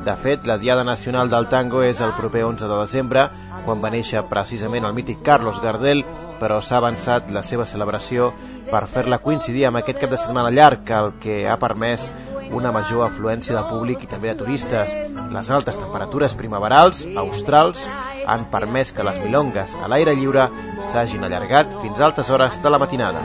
De 0.07 0.15
fet, 0.17 0.49
la 0.49 0.57
Diada 0.63 0.87
Nacional 0.89 1.29
del 1.29 1.51
Tango 1.53 1.83
és 1.85 2.01
el 2.01 2.15
proper 2.17 2.47
11 2.47 2.71
de 2.71 2.81
desembre, 2.81 3.27
quan 3.67 3.85
va 3.85 3.93
néixer 3.93 4.25
precisament 4.31 4.89
el 4.89 4.97
mític 4.97 5.21
Carlos 5.27 5.61
Gardel, 5.61 6.05
però 6.41 6.63
s'ha 6.63 6.79
avançat 6.81 7.29
la 7.35 7.43
seva 7.45 7.67
celebració 7.69 8.33
per 8.71 8.87
fer-la 8.89 9.21
coincidir 9.21 9.67
amb 9.69 9.83
aquest 9.83 10.01
cap 10.01 10.17
de 10.17 10.23
setmana 10.23 10.55
llarg, 10.55 10.89
el 11.03 11.13
que 11.21 11.43
ha 11.45 11.61
permès 11.61 12.09
una 12.57 12.73
major 12.73 13.05
afluència 13.05 13.53
de 13.53 13.67
públic 13.69 14.07
i 14.07 14.09
també 14.09 14.33
de 14.33 14.39
turistes. 14.41 14.97
Les 15.35 15.51
altes 15.51 15.77
temperatures 15.77 16.39
primaverals, 16.39 17.05
australs, 17.27 17.85
han 18.29 18.47
permès 18.53 18.93
que 18.93 19.07
les 19.09 19.19
milongues 19.25 19.75
a 19.81 19.89
l'aire 19.89 20.15
lliure 20.21 20.49
s'hagin 20.93 21.25
allargat 21.25 21.73
fins 21.83 22.01
a 22.01 22.09
altes 22.11 22.31
hores 22.31 22.63
de 22.63 22.75
la 22.75 22.83
matinada. 22.85 23.25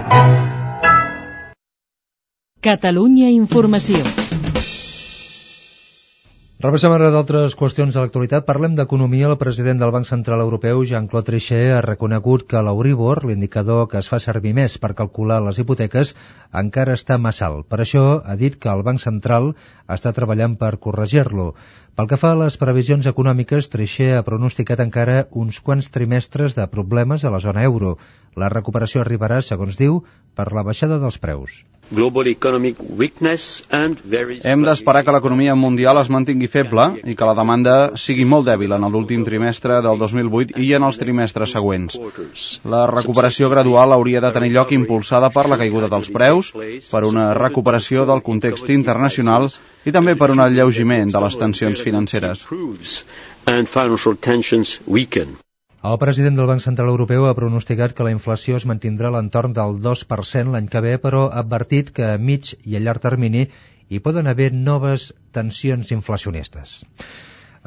Catalunya 2.64 3.30
Informació. 3.36 4.00
Repassem 6.64 6.94
ara 6.96 7.10
d'altres 7.12 7.58
qüestions 7.60 7.92
de 7.92 8.00
l'actualitat. 8.00 8.46
Parlem 8.48 8.78
d'economia. 8.78 9.28
El 9.28 9.36
president 9.42 9.82
del 9.82 9.92
Banc 9.92 10.08
Central 10.08 10.40
Europeu, 10.40 10.86
Jean-Claude 10.88 11.28
Trichet, 11.28 11.74
ha 11.76 11.82
reconegut 11.84 12.46
que 12.48 12.62
l'Euribor, 12.64 13.26
l'indicador 13.28 13.90
que 13.92 14.00
es 14.00 14.08
fa 14.08 14.22
servir 14.24 14.54
més 14.56 14.78
per 14.80 14.94
calcular 14.96 15.42
les 15.44 15.60
hipoteques, 15.60 16.14
encara 16.62 16.96
està 16.96 17.18
massa 17.20 17.50
alt. 17.50 17.68
Per 17.68 17.82
això 17.84 18.06
ha 18.24 18.38
dit 18.40 18.56
que 18.56 18.72
el 18.72 18.86
Banc 18.88 19.04
Central 19.04 19.52
està 19.98 20.16
treballant 20.16 20.56
per 20.56 20.78
corregir-lo. 20.88 21.50
Pel 22.00 22.08
que 22.10 22.18
fa 22.18 22.30
a 22.34 22.38
les 22.38 22.56
previsions 22.62 23.08
econòmiques, 23.10 23.68
Trichet 23.74 24.16
ha 24.18 24.24
pronosticat 24.30 24.80
encara 24.86 25.18
uns 25.42 25.60
quants 25.68 25.92
trimestres 25.98 26.56
de 26.58 26.66
problemes 26.72 27.22
a 27.24 27.34
la 27.36 27.42
zona 27.44 27.66
euro. 27.70 27.92
La 28.44 28.50
recuperació 28.50 29.04
arribarà, 29.04 29.38
segons 29.46 29.78
diu, 29.78 30.00
per 30.34 30.50
la 30.58 30.66
baixada 30.66 30.98
dels 31.04 31.22
preus. 31.22 31.62
Hem 34.44 34.64
d'esperar 34.66 35.04
que 35.04 35.14
l'economia 35.14 35.54
mundial 35.54 36.00
es 36.02 36.10
mantingui 36.10 36.48
feble 36.50 36.86
i 37.04 37.14
que 37.20 37.28
la 37.28 37.36
demanda 37.38 37.74
sigui 38.00 38.26
molt 38.26 38.48
dèbil 38.48 38.74
en 38.74 38.88
l'últim 38.90 39.26
trimestre 39.28 39.82
del 39.86 40.00
2008 40.02 40.58
i 40.64 40.72
en 40.80 40.88
els 40.88 40.98
trimestres 40.98 41.54
següents. 41.54 42.00
La 42.66 42.88
recuperació 42.90 43.52
gradual 43.54 43.94
hauria 43.94 44.24
de 44.24 44.32
tenir 44.34 44.54
lloc 44.56 44.72
impulsada 44.74 45.30
per 45.36 45.46
la 45.52 45.60
caiguda 45.62 45.92
dels 45.92 46.10
preus, 46.10 46.50
per 46.90 47.04
una 47.06 47.34
recuperació 47.38 48.08
del 48.10 48.24
context 48.26 48.74
internacional 48.74 49.52
i 49.86 49.92
també 49.92 50.16
per 50.16 50.32
un 50.32 50.40
alleugiment 50.40 51.12
de 51.12 51.22
les 51.22 51.38
tensions 51.38 51.83
financeres. 51.86 52.46
El 55.92 55.98
president 56.00 56.38
del 56.40 56.48
Banc 56.48 56.64
Central 56.64 56.90
Europeu 56.94 57.26
ha 57.28 57.36
pronosticat 57.36 57.94
que 57.96 58.06
la 58.08 58.14
inflació 58.16 58.56
es 58.60 58.66
mantindrà 58.72 59.10
a 59.12 59.16
l'entorn 59.18 59.56
del 59.58 59.80
2% 59.88 60.54
l'any 60.56 60.70
que 60.76 60.82
ve, 60.86 60.94
però 61.06 61.26
ha 61.28 61.42
advertit 61.44 61.92
que 61.98 62.06
a 62.14 62.22
mig 62.30 62.54
i 62.64 62.78
a 62.80 62.84
llarg 62.86 63.04
termini 63.04 63.44
hi 63.90 64.00
poden 64.06 64.32
haver 64.32 64.54
noves 64.54 65.10
tensions 65.36 65.92
inflacionistes. 65.98 66.78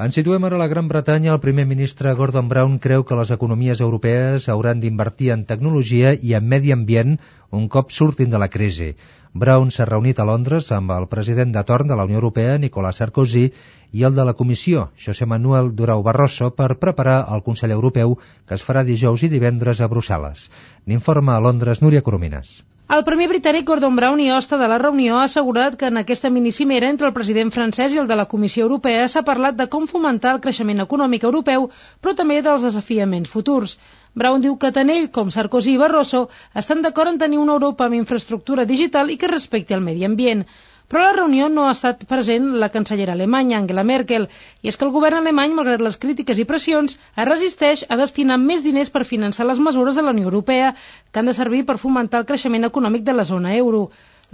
Ens 0.05 0.13
situem 0.13 0.43
ara 0.45 0.53
a 0.59 0.61
la 0.61 0.67
Gran 0.69 0.89
Bretanya. 0.89 1.31
El 1.33 1.39
primer 1.43 1.63
ministre 1.65 2.11
Gordon 2.17 2.49
Brown 2.49 2.75
creu 2.81 3.03
que 3.09 3.15
les 3.17 3.31
economies 3.35 3.79
europees 3.85 4.45
hauran 4.53 4.83
d'invertir 4.83 5.31
en 5.33 5.45
tecnologia 5.51 6.11
i 6.13 6.35
en 6.37 6.45
medi 6.51 6.73
ambient 6.75 7.15
un 7.59 7.65
cop 7.75 7.95
surtin 7.95 8.29
de 8.29 8.41
la 8.43 8.49
crisi. 8.57 8.91
Brown 9.33 9.73
s'ha 9.73 9.89
reunit 9.89 10.21
a 10.21 10.29
Londres 10.29 10.69
amb 10.77 10.93
el 10.99 11.09
president 11.15 11.57
de 11.57 11.65
torn 11.71 11.89
de 11.89 11.97
la 11.97 12.05
Unió 12.05 12.21
Europea, 12.21 12.61
Nicolas 12.61 13.01
Sarkozy, 13.01 13.47
i 13.91 14.05
el 14.05 14.13
de 14.21 14.29
la 14.29 14.37
Comissió, 14.37 14.87
José 15.07 15.25
Manuel 15.33 15.73
Durau 15.81 16.05
Barroso, 16.05 16.53
per 16.53 16.77
preparar 16.85 17.19
el 17.33 17.45
Consell 17.49 17.73
Europeu 17.79 18.19
que 18.21 18.61
es 18.61 18.69
farà 18.69 18.85
dijous 18.85 19.25
i 19.25 19.33
divendres 19.33 19.81
a 19.81 19.89
Brussel·les. 19.89 20.49
N'informa 20.85 21.33
a 21.39 21.45
Londres 21.49 21.81
Núria 21.81 22.05
Coromines. 22.05 22.59
El 22.95 23.01
primer 23.07 23.25
britànic 23.29 23.65
Gordon 23.67 23.97
Brown 23.99 24.19
i 24.23 24.29
hoste 24.31 24.55
de 24.59 24.67
la 24.71 24.77
reunió 24.81 25.17
ha 25.19 25.23
assegurat 25.27 25.73
que 25.79 25.89
en 25.91 25.99
aquesta 26.01 26.29
minicimera 26.35 26.87
entre 26.93 27.09
el 27.09 27.13
president 27.17 27.49
francès 27.55 27.95
i 27.95 27.99
el 28.03 28.07
de 28.11 28.15
la 28.15 28.25
Comissió 28.33 28.63
Europea 28.67 29.09
s'ha 29.11 29.23
parlat 29.29 29.57
de 29.61 29.65
com 29.73 29.89
fomentar 29.89 30.31
el 30.35 30.39
creixement 30.45 30.79
econòmic 30.83 31.25
europeu, 31.27 31.67
però 31.99 32.13
també 32.21 32.37
dels 32.45 32.63
desafiaments 32.67 33.33
futurs. 33.33 33.75
Brown 34.15 34.45
diu 34.45 34.55
que 34.61 34.71
tant 34.77 34.93
ell 34.95 35.09
com 35.19 35.33
Sarkozy 35.35 35.73
i 35.75 35.81
Barroso 35.83 36.23
estan 36.63 36.85
d'acord 36.85 37.11
en 37.11 37.19
tenir 37.25 37.41
una 37.43 37.57
Europa 37.59 37.89
amb 37.89 37.99
infraestructura 37.99 38.63
digital 38.71 39.11
i 39.11 39.19
que 39.19 39.33
respecti 39.35 39.75
el 39.75 39.83
medi 39.89 40.07
ambient. 40.07 40.47
Però 40.91 41.01
a 41.03 41.07
la 41.07 41.15
reunió 41.15 41.47
no 41.53 41.63
ha 41.67 41.71
estat 41.75 42.03
present 42.09 42.45
la 42.63 42.67
cancellera 42.73 43.11
alemanya, 43.17 43.57
Angela 43.57 43.83
Merkel, 43.87 44.27
i 44.63 44.69
és 44.71 44.77
que 44.79 44.85
el 44.87 44.91
govern 44.95 45.17
alemany, 45.17 45.55
malgrat 45.57 45.81
les 45.83 45.97
crítiques 46.03 46.39
i 46.39 46.45
pressions, 46.51 46.93
es 47.23 47.27
resisteix 47.29 47.81
a 47.91 47.97
destinar 48.01 48.37
més 48.43 48.61
diners 48.67 48.91
per 48.93 49.01
finançar 49.09 49.47
les 49.49 49.59
mesures 49.65 49.99
de 49.99 50.05
la 50.05 50.13
Unió 50.15 50.29
Europea, 50.29 50.69
que 51.11 51.19
han 51.19 51.31
de 51.31 51.35
servir 51.39 51.65
per 51.71 51.75
fomentar 51.81 52.21
el 52.23 52.29
creixement 52.29 52.69
econòmic 52.69 53.03
de 53.09 53.17
la 53.17 53.25
zona 53.31 53.51
euro. 53.57 53.81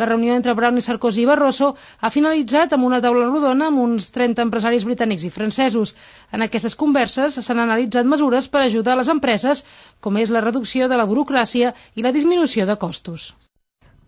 La 0.01 0.05
reunió 0.09 0.35
entre 0.37 0.53
Brown 0.59 0.77
i 0.77 0.83
Sarkozy 0.85 1.23
i 1.23 1.27
Barroso 1.29 1.71
ha 2.01 2.13
finalitzat 2.13 2.77
amb 2.77 2.85
una 2.89 3.01
taula 3.01 3.27
rodona 3.31 3.71
amb 3.71 3.81
uns 3.87 4.13
30 4.13 4.45
empresaris 4.45 4.85
britànics 4.89 5.25
i 5.25 5.31
francesos. 5.33 5.95
En 6.31 6.45
aquestes 6.45 6.77
converses 6.83 7.39
s'han 7.47 7.63
analitzat 7.65 8.09
mesures 8.13 8.49
per 8.55 8.61
ajudar 8.67 8.99
les 9.01 9.09
empreses, 9.15 9.65
com 10.01 10.21
és 10.21 10.33
la 10.37 10.45
reducció 10.45 10.89
de 10.89 11.01
la 11.01 11.09
burocràcia 11.13 11.73
i 11.95 12.05
la 12.05 12.13
disminució 12.19 12.69
de 12.69 12.77
costos. 12.85 13.31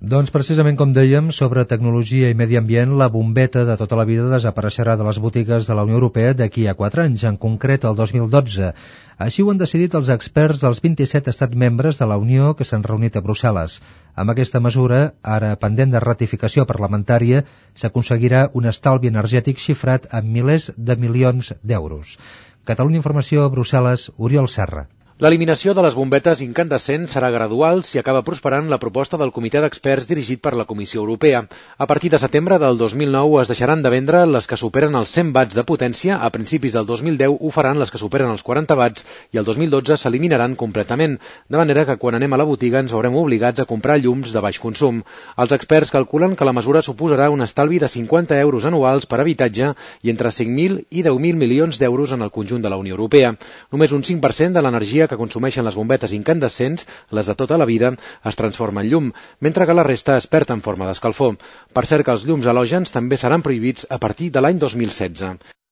Doncs 0.05 0.29
precisament 0.29 0.75
com 0.77 0.91
dèiem, 0.93 1.31
sobre 1.33 1.63
tecnologia 1.65 2.27
i 2.29 2.35
medi 2.37 2.59
ambient, 2.59 2.91
la 3.01 3.07
bombeta 3.09 3.63
de 3.65 3.73
tota 3.79 3.97
la 3.97 4.03
vida 4.05 4.27
desapareixerà 4.29 4.93
de 4.99 5.05
les 5.07 5.17
botigues 5.23 5.65
de 5.65 5.77
la 5.77 5.85
Unió 5.87 5.95
Europea 5.97 6.35
d'aquí 6.37 6.67
a 6.69 6.75
4 6.81 7.01
anys, 7.03 7.23
en 7.25 7.39
concret 7.45 7.87
el 7.89 7.95
2012. 7.97 8.67
Així 9.25 9.41
ho 9.41 9.49
han 9.49 9.61
decidit 9.63 9.97
els 9.97 10.11
experts 10.13 10.61
dels 10.61 10.83
27 10.83 11.33
estats 11.33 11.57
membres 11.63 11.97
de 11.97 12.05
la 12.11 12.19
Unió 12.21 12.51
que 12.59 12.67
s'han 12.69 12.85
reunit 12.85 13.17
a 13.17 13.23
Brussel·les. 13.25 13.79
Amb 14.13 14.33
aquesta 14.35 14.61
mesura, 14.61 14.99
ara 15.37 15.55
pendent 15.63 15.95
de 15.95 16.03
ratificació 16.03 16.67
parlamentària, 16.69 17.41
s'aconseguirà 17.73 18.43
un 18.53 18.69
estalvi 18.73 19.09
energètic 19.09 19.57
xifrat 19.63 20.05
en 20.13 20.29
milers 20.37 20.69
de 20.77 20.99
milions 21.07 21.49
d'euros. 21.63 22.19
Catalunya 22.69 23.01
Informació, 23.01 23.49
Brussel·les, 23.57 24.11
Oriol 24.29 24.51
Serra. 24.59 24.85
L'eliminació 25.23 25.71
de 25.71 25.83
les 25.83 25.95
bombetes 25.95 26.41
incandescents 26.43 27.13
serà 27.15 27.29
gradual 27.31 27.85
si 27.87 27.95
acaba 27.99 28.21
prosperant 28.27 28.65
la 28.67 28.79
proposta 28.83 29.15
del 29.15 29.29
comitè 29.31 29.61
d'experts 29.63 30.09
dirigit 30.09 30.41
per 30.43 30.51
la 30.59 30.65
Comissió 30.67 30.99
Europea. 30.99 31.39
A 31.79 31.85
partir 31.87 32.09
de 32.11 32.19
setembre 32.19 32.57
del 32.59 32.75
2009 32.77 33.37
es 33.41 33.47
deixaran 33.47 33.79
de 33.81 33.93
vendre 33.93 34.25
les 34.27 34.43
que 34.51 34.57
superen 34.59 34.97
els 34.99 35.13
100 35.15 35.31
watts 35.37 35.55
de 35.55 35.63
potència, 35.63 36.17
a 36.19 36.29
principis 36.35 36.75
del 36.75 36.83
2010 36.89 37.37
ho 37.39 37.51
faran 37.57 37.79
les 37.79 37.93
que 37.93 38.01
superen 38.01 38.33
els 38.33 38.43
40 38.43 38.75
watts 38.75 39.05
i 39.31 39.39
el 39.39 39.47
2012 39.47 39.95
s'eliminaran 40.01 40.57
completament, 40.59 41.15
de 41.47 41.61
manera 41.63 41.87
que 41.87 41.95
quan 41.95 42.19
anem 42.19 42.35
a 42.35 42.41
la 42.43 42.49
botiga 42.51 42.83
ens 42.83 42.91
veurem 42.91 43.15
obligats 43.15 43.63
a 43.63 43.67
comprar 43.71 43.95
llums 44.03 44.35
de 44.35 44.43
baix 44.43 44.59
consum. 44.59 44.99
Els 45.39 45.55
experts 45.55 45.95
calculen 45.95 46.35
que 46.35 46.43
la 46.43 46.55
mesura 46.59 46.83
suposarà 46.83 47.29
un 47.31 47.47
estalvi 47.47 47.79
de 47.79 47.87
50 47.87 48.41
euros 48.41 48.67
anuals 48.67 49.07
per 49.07 49.21
habitatge 49.23 49.71
i 50.03 50.11
entre 50.11 50.35
5.000 50.41 50.83
i 50.91 51.07
10.000 51.07 51.39
milions 51.45 51.79
d'euros 51.79 52.11
en 52.11 52.27
el 52.27 52.35
conjunt 52.35 52.67
de 52.67 52.75
la 52.75 52.83
Unió 52.83 52.99
Europea. 52.99 53.31
Només 53.71 53.95
un 53.95 54.03
5% 54.03 54.51
de 54.51 54.67
l'energia 54.67 55.04
que 55.09 55.19
consumeixen 55.21 55.65
les 55.65 55.77
bombetes 55.79 56.13
incandescents, 56.17 56.87
les 57.11 57.31
de 57.31 57.35
tota 57.41 57.59
la 57.61 57.69
vida, 57.69 57.93
es 58.31 58.39
transforma 58.39 58.85
en 58.85 58.91
llum, 58.91 59.11
mentre 59.39 59.65
que 59.65 59.77
la 59.77 59.87
resta 59.87 60.17
es 60.21 60.27
perd 60.27 60.55
en 60.55 60.63
forma 60.69 60.87
d'escalfor. 60.89 61.35
Per 61.73 61.85
cert 61.85 62.05
que 62.05 62.15
els 62.17 62.25
llums 62.29 62.47
halògens 62.47 62.95
també 62.95 63.17
seran 63.17 63.45
prohibits 63.45 63.89
a 63.89 64.01
partir 64.07 64.31
de 64.31 64.45
l'any 64.45 64.61
2016. 64.61 65.64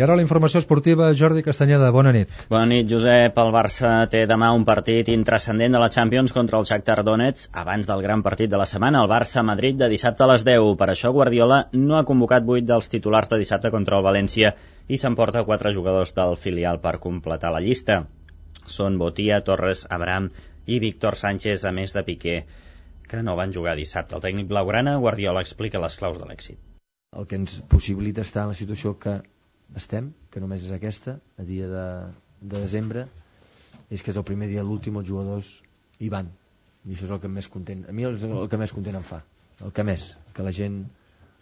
I 0.00 0.02
ara 0.02 0.14
la 0.16 0.22
informació 0.24 0.62
esportiva, 0.62 1.10
Jordi 1.12 1.42
Castanyeda, 1.44 1.90
bona 1.92 2.14
nit. 2.16 2.30
Bona 2.48 2.64
nit, 2.70 2.86
Josep. 2.88 3.36
El 3.42 3.50
Barça 3.52 3.90
té 4.08 4.22
demà 4.30 4.46
un 4.56 4.62
partit 4.64 5.10
intrascendent 5.12 5.74
de 5.76 5.80
la 5.82 5.90
Champions 5.92 6.32
contra 6.32 6.56
el 6.56 6.64
Shakhtar 6.64 7.02
Donetsk 7.04 7.58
abans 7.62 7.84
del 7.90 8.00
gran 8.06 8.22
partit 8.24 8.48
de 8.48 8.56
la 8.56 8.64
setmana, 8.70 9.02
el 9.04 9.10
Barça-Madrid 9.10 9.76
de 9.82 9.90
dissabte 9.92 10.24
a 10.24 10.28
les 10.30 10.46
10. 10.46 10.70
Per 10.80 10.86
això 10.88 11.10
Guardiola 11.12 11.58
no 11.74 11.98
ha 11.98 12.06
convocat 12.08 12.48
8 12.48 12.64
dels 12.70 12.88
titulars 12.88 13.28
de 13.28 13.38
dissabte 13.42 13.68
contra 13.74 13.98
el 13.98 14.06
València 14.06 14.54
i 14.88 14.96
s'emporta 15.02 15.42
4 15.50 15.72
jugadors 15.76 16.14
del 16.16 16.32
filial 16.40 16.80
per 16.80 16.94
completar 17.02 17.50
la 17.52 17.60
llista. 17.60 17.98
Són 18.76 18.96
Botia, 19.02 19.42
Torres, 19.44 19.82
Abraham 19.98 20.30
i 20.64 20.78
Víctor 20.86 21.18
Sánchez, 21.24 21.66
a 21.68 21.74
més 21.76 21.92
de 21.92 22.04
Piqué, 22.08 22.38
que 23.04 23.20
no 23.20 23.36
van 23.36 23.52
jugar 23.52 23.76
dissabte. 23.76 24.16
El 24.16 24.24
tècnic 24.24 24.48
blaugrana, 24.48 24.96
Guardiola, 24.96 25.44
explica 25.44 25.84
les 25.84 26.00
claus 26.00 26.16
de 26.16 26.30
l'èxit. 26.30 26.56
El 27.12 27.28
que 27.28 27.36
ens 27.36 27.58
possibilita 27.68 28.24
estar 28.24 28.46
en 28.46 28.54
la 28.54 28.58
situació 28.62 28.94
que 28.96 29.18
estem, 29.78 30.12
que 30.30 30.42
només 30.42 30.64
és 30.66 30.72
aquesta, 30.74 31.18
a 31.38 31.46
dia 31.46 31.68
de, 31.70 31.86
de 32.40 32.54
desembre, 32.56 33.06
és 33.90 34.02
que 34.02 34.12
és 34.12 34.18
el 34.18 34.26
primer 34.26 34.48
dia 34.50 34.64
l'últim 34.66 34.98
els 35.00 35.08
jugadors 35.08 35.50
hi 36.00 36.08
van. 36.12 36.30
I 36.86 36.94
això 36.94 37.06
és 37.06 37.12
el 37.14 37.20
que 37.22 37.28
més 37.28 37.48
content, 37.52 37.84
a 37.88 37.92
mi 37.92 38.06
és 38.08 38.24
el 38.24 38.48
que 38.50 38.58
més 38.60 38.72
content 38.72 38.96
em 39.00 39.06
fa, 39.06 39.20
el 39.64 39.74
que 39.76 39.84
més, 39.84 40.06
que 40.34 40.46
la 40.46 40.54
gent 40.56 40.82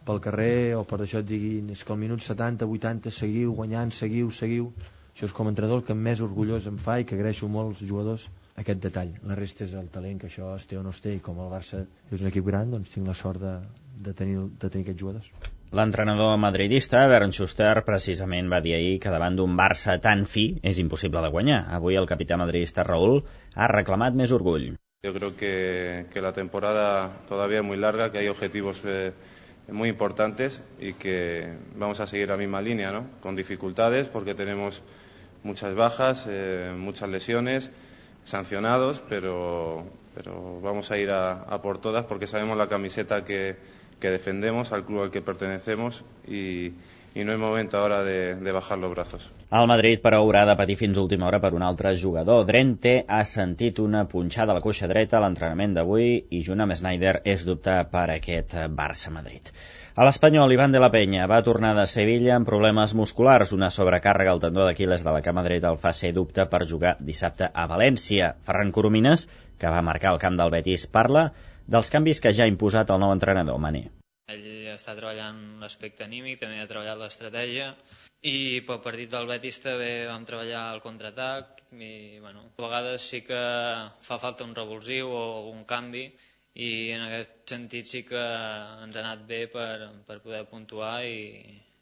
pel 0.08 0.20
carrer 0.24 0.74
o 0.74 0.84
per 0.88 1.02
això 1.04 1.20
et 1.22 1.28
diguin 1.28 1.68
és 1.74 1.84
que 1.84 1.92
al 1.94 2.00
minut 2.00 2.24
70, 2.24 2.66
80 2.78 3.12
seguiu 3.14 3.52
guanyant, 3.54 3.92
seguiu, 3.94 4.30
seguiu, 4.34 4.70
això 5.12 5.28
és 5.28 5.34
com 5.36 5.48
a 5.48 5.52
entrenador 5.52 5.82
el 5.82 5.86
que 5.86 5.96
més 5.98 6.22
orgullós 6.24 6.66
em 6.70 6.78
fa 6.82 6.98
i 7.00 7.06
que 7.08 7.16
agraeixo 7.18 7.48
molt 7.52 7.72
als 7.72 7.84
jugadors 7.90 8.28
aquest 8.62 8.82
detall. 8.82 9.12
La 9.30 9.36
resta 9.38 9.66
és 9.66 9.76
el 9.78 9.90
talent, 9.94 10.18
que 10.22 10.30
això 10.30 10.54
es 10.56 10.66
té 10.70 10.78
o 10.78 10.82
no 10.86 10.94
es 10.94 11.00
té, 11.04 11.14
i 11.18 11.22
com 11.28 11.38
el 11.44 11.52
Barça 11.52 11.84
és 12.10 12.20
un 12.22 12.30
equip 12.32 12.46
gran, 12.48 12.72
doncs 12.74 12.94
tinc 12.94 13.06
la 13.06 13.16
sort 13.18 13.42
de, 13.42 13.54
de, 14.08 14.14
tenir, 14.20 14.40
de 14.58 14.70
tenir 14.70 14.86
aquests 14.86 15.02
jugadors. 15.04 15.30
L'entrenador 15.70 16.38
madridista, 16.40 17.02
Bernd 17.12 17.34
Schuster, 17.36 17.82
precisament 17.84 18.46
va 18.48 18.62
dir 18.64 18.72
ahir 18.72 18.94
que 19.04 19.10
davant 19.12 19.34
d'un 19.36 19.52
Barça 19.56 19.98
tan 20.00 20.22
fi 20.24 20.44
és 20.64 20.78
impossible 20.80 21.20
de 21.20 21.28
guanyar. 21.34 21.58
Avui 21.76 21.98
el 22.00 22.08
capità 22.08 22.38
madridista 22.40 22.86
Raúl 22.88 23.20
ha 23.54 23.66
reclamat 23.68 24.16
més 24.16 24.32
orgull. 24.32 24.70
Yo 25.04 25.12
creo 25.12 25.36
que, 25.36 26.06
que 26.10 26.22
la 26.24 26.32
temporada 26.32 27.20
todavía 27.28 27.58
es 27.58 27.64
muy 27.64 27.76
larga, 27.76 28.10
que 28.10 28.18
hay 28.18 28.28
objetivos 28.28 28.80
eh, 28.86 29.12
muy 29.68 29.90
importantes 29.90 30.62
y 30.80 30.94
que 30.94 31.52
vamos 31.76 32.00
a 32.00 32.06
seguir 32.06 32.28
la 32.28 32.38
misma 32.38 32.62
línea, 32.62 32.90
¿no? 32.90 33.04
Con 33.20 33.36
dificultades 33.36 34.08
porque 34.08 34.34
tenemos 34.34 34.80
muchas 35.42 35.74
bajas, 35.74 36.24
eh, 36.26 36.72
muchas 36.74 37.10
lesiones, 37.10 37.70
sancionados, 38.24 39.02
pero, 39.06 39.84
pero 40.14 40.62
vamos 40.62 40.90
a 40.90 40.96
ir 40.96 41.10
a, 41.10 41.42
a 41.42 41.60
por 41.60 41.78
todas 41.78 42.06
porque 42.06 42.26
sabemos 42.26 42.56
la 42.56 42.68
camiseta 42.68 43.22
que, 43.22 43.56
que 44.00 44.10
defendemos, 44.10 44.72
al 44.72 44.84
club 44.84 45.02
al 45.02 45.10
que 45.10 45.22
pertenecemos 45.22 46.04
y, 46.26 46.72
i 47.18 47.24
no 47.24 47.32
és 47.34 47.40
moment 47.40 47.70
ara 47.74 48.02
de, 48.04 48.36
de 48.36 48.52
bajar 48.52 48.78
los 48.78 48.92
brazos. 48.92 49.30
El 49.50 49.66
Madrid, 49.66 49.98
però, 50.02 50.20
haurà 50.22 50.44
de 50.46 50.54
patir 50.58 50.76
fins 50.76 50.98
a 50.98 51.02
última 51.02 51.26
hora 51.26 51.40
per 51.40 51.54
un 51.56 51.64
altre 51.66 51.94
jugador. 51.96 52.44
Drente 52.46 53.04
ha 53.08 53.24
sentit 53.24 53.80
una 53.82 54.04
punxada 54.12 54.52
a 54.52 54.58
la 54.58 54.62
coixa 54.64 54.90
dreta 54.90 55.18
a 55.18 55.22
l'entrenament 55.24 55.74
d'avui 55.74 56.10
i 56.30 56.42
junt 56.46 56.62
amb 56.62 56.76
Snyder 56.78 57.18
és 57.24 57.44
dubte 57.48 57.74
per 57.90 58.06
aquest 58.14 58.54
Barça-Madrid. 58.76 59.50
A 59.98 60.04
l'Espanyol, 60.06 60.52
Ivan 60.54 60.70
de 60.70 60.78
la 60.78 60.92
Penya 60.94 61.26
va 61.26 61.42
tornar 61.42 61.72
de 61.74 61.88
Sevilla 61.90 62.36
amb 62.36 62.46
problemes 62.46 62.94
musculars. 62.94 63.50
Una 63.56 63.72
sobrecàrrega 63.74 64.30
al 64.30 64.44
tendó 64.44 64.62
d'Aquiles 64.62 65.02
de 65.02 65.10
la 65.16 65.24
cama 65.26 65.42
dreta 65.42 65.72
el 65.72 65.80
fa 65.82 65.90
ser 65.90 66.12
dubte 66.14 66.46
per 66.46 66.68
jugar 66.70 66.94
dissabte 67.00 67.50
a 67.50 67.66
València. 67.66 68.34
Ferran 68.46 68.70
Coromines, 68.70 69.26
que 69.58 69.72
va 69.74 69.82
marcar 69.82 70.12
el 70.14 70.22
camp 70.22 70.38
del 70.38 70.54
Betis, 70.54 70.86
parla 70.86 71.32
dels 71.74 71.90
canvis 71.92 72.20
que 72.24 72.32
ja 72.34 72.46
ha 72.46 72.52
imposat 72.52 72.90
el 72.94 73.00
nou 73.02 73.14
entrenador, 73.14 73.60
Mané. 73.60 73.84
Ell 74.32 74.68
està 74.74 74.94
treballant 74.96 75.38
l'aspecte 75.62 76.04
anímic, 76.04 76.40
també 76.40 76.60
ha 76.60 76.68
treballat 76.68 77.00
l'estratègia 77.00 77.72
i 78.28 78.60
pel 78.68 78.80
partit 78.84 79.12
del 79.12 79.28
Betis 79.30 79.60
també 79.62 79.90
vam 80.08 80.24
treballar 80.28 80.64
el 80.74 80.82
contraatac 80.84 81.62
i 81.72 82.18
bueno, 82.20 82.42
a 82.56 82.64
vegades 82.64 83.04
sí 83.12 83.22
que 83.28 83.40
fa 84.08 84.18
falta 84.18 84.44
un 84.44 84.56
revulsiu 84.56 85.08
o 85.08 85.24
un 85.52 85.64
canvi 85.64 86.08
i 86.58 86.70
en 86.96 87.04
aquest 87.06 87.36
sentit 87.54 87.86
sí 87.86 88.02
que 88.08 88.24
ens 88.84 88.96
ha 88.96 89.04
anat 89.04 89.24
bé 89.28 89.44
per, 89.52 89.92
per 90.08 90.18
poder 90.24 90.42
puntuar 90.50 90.96
i, 91.06 91.20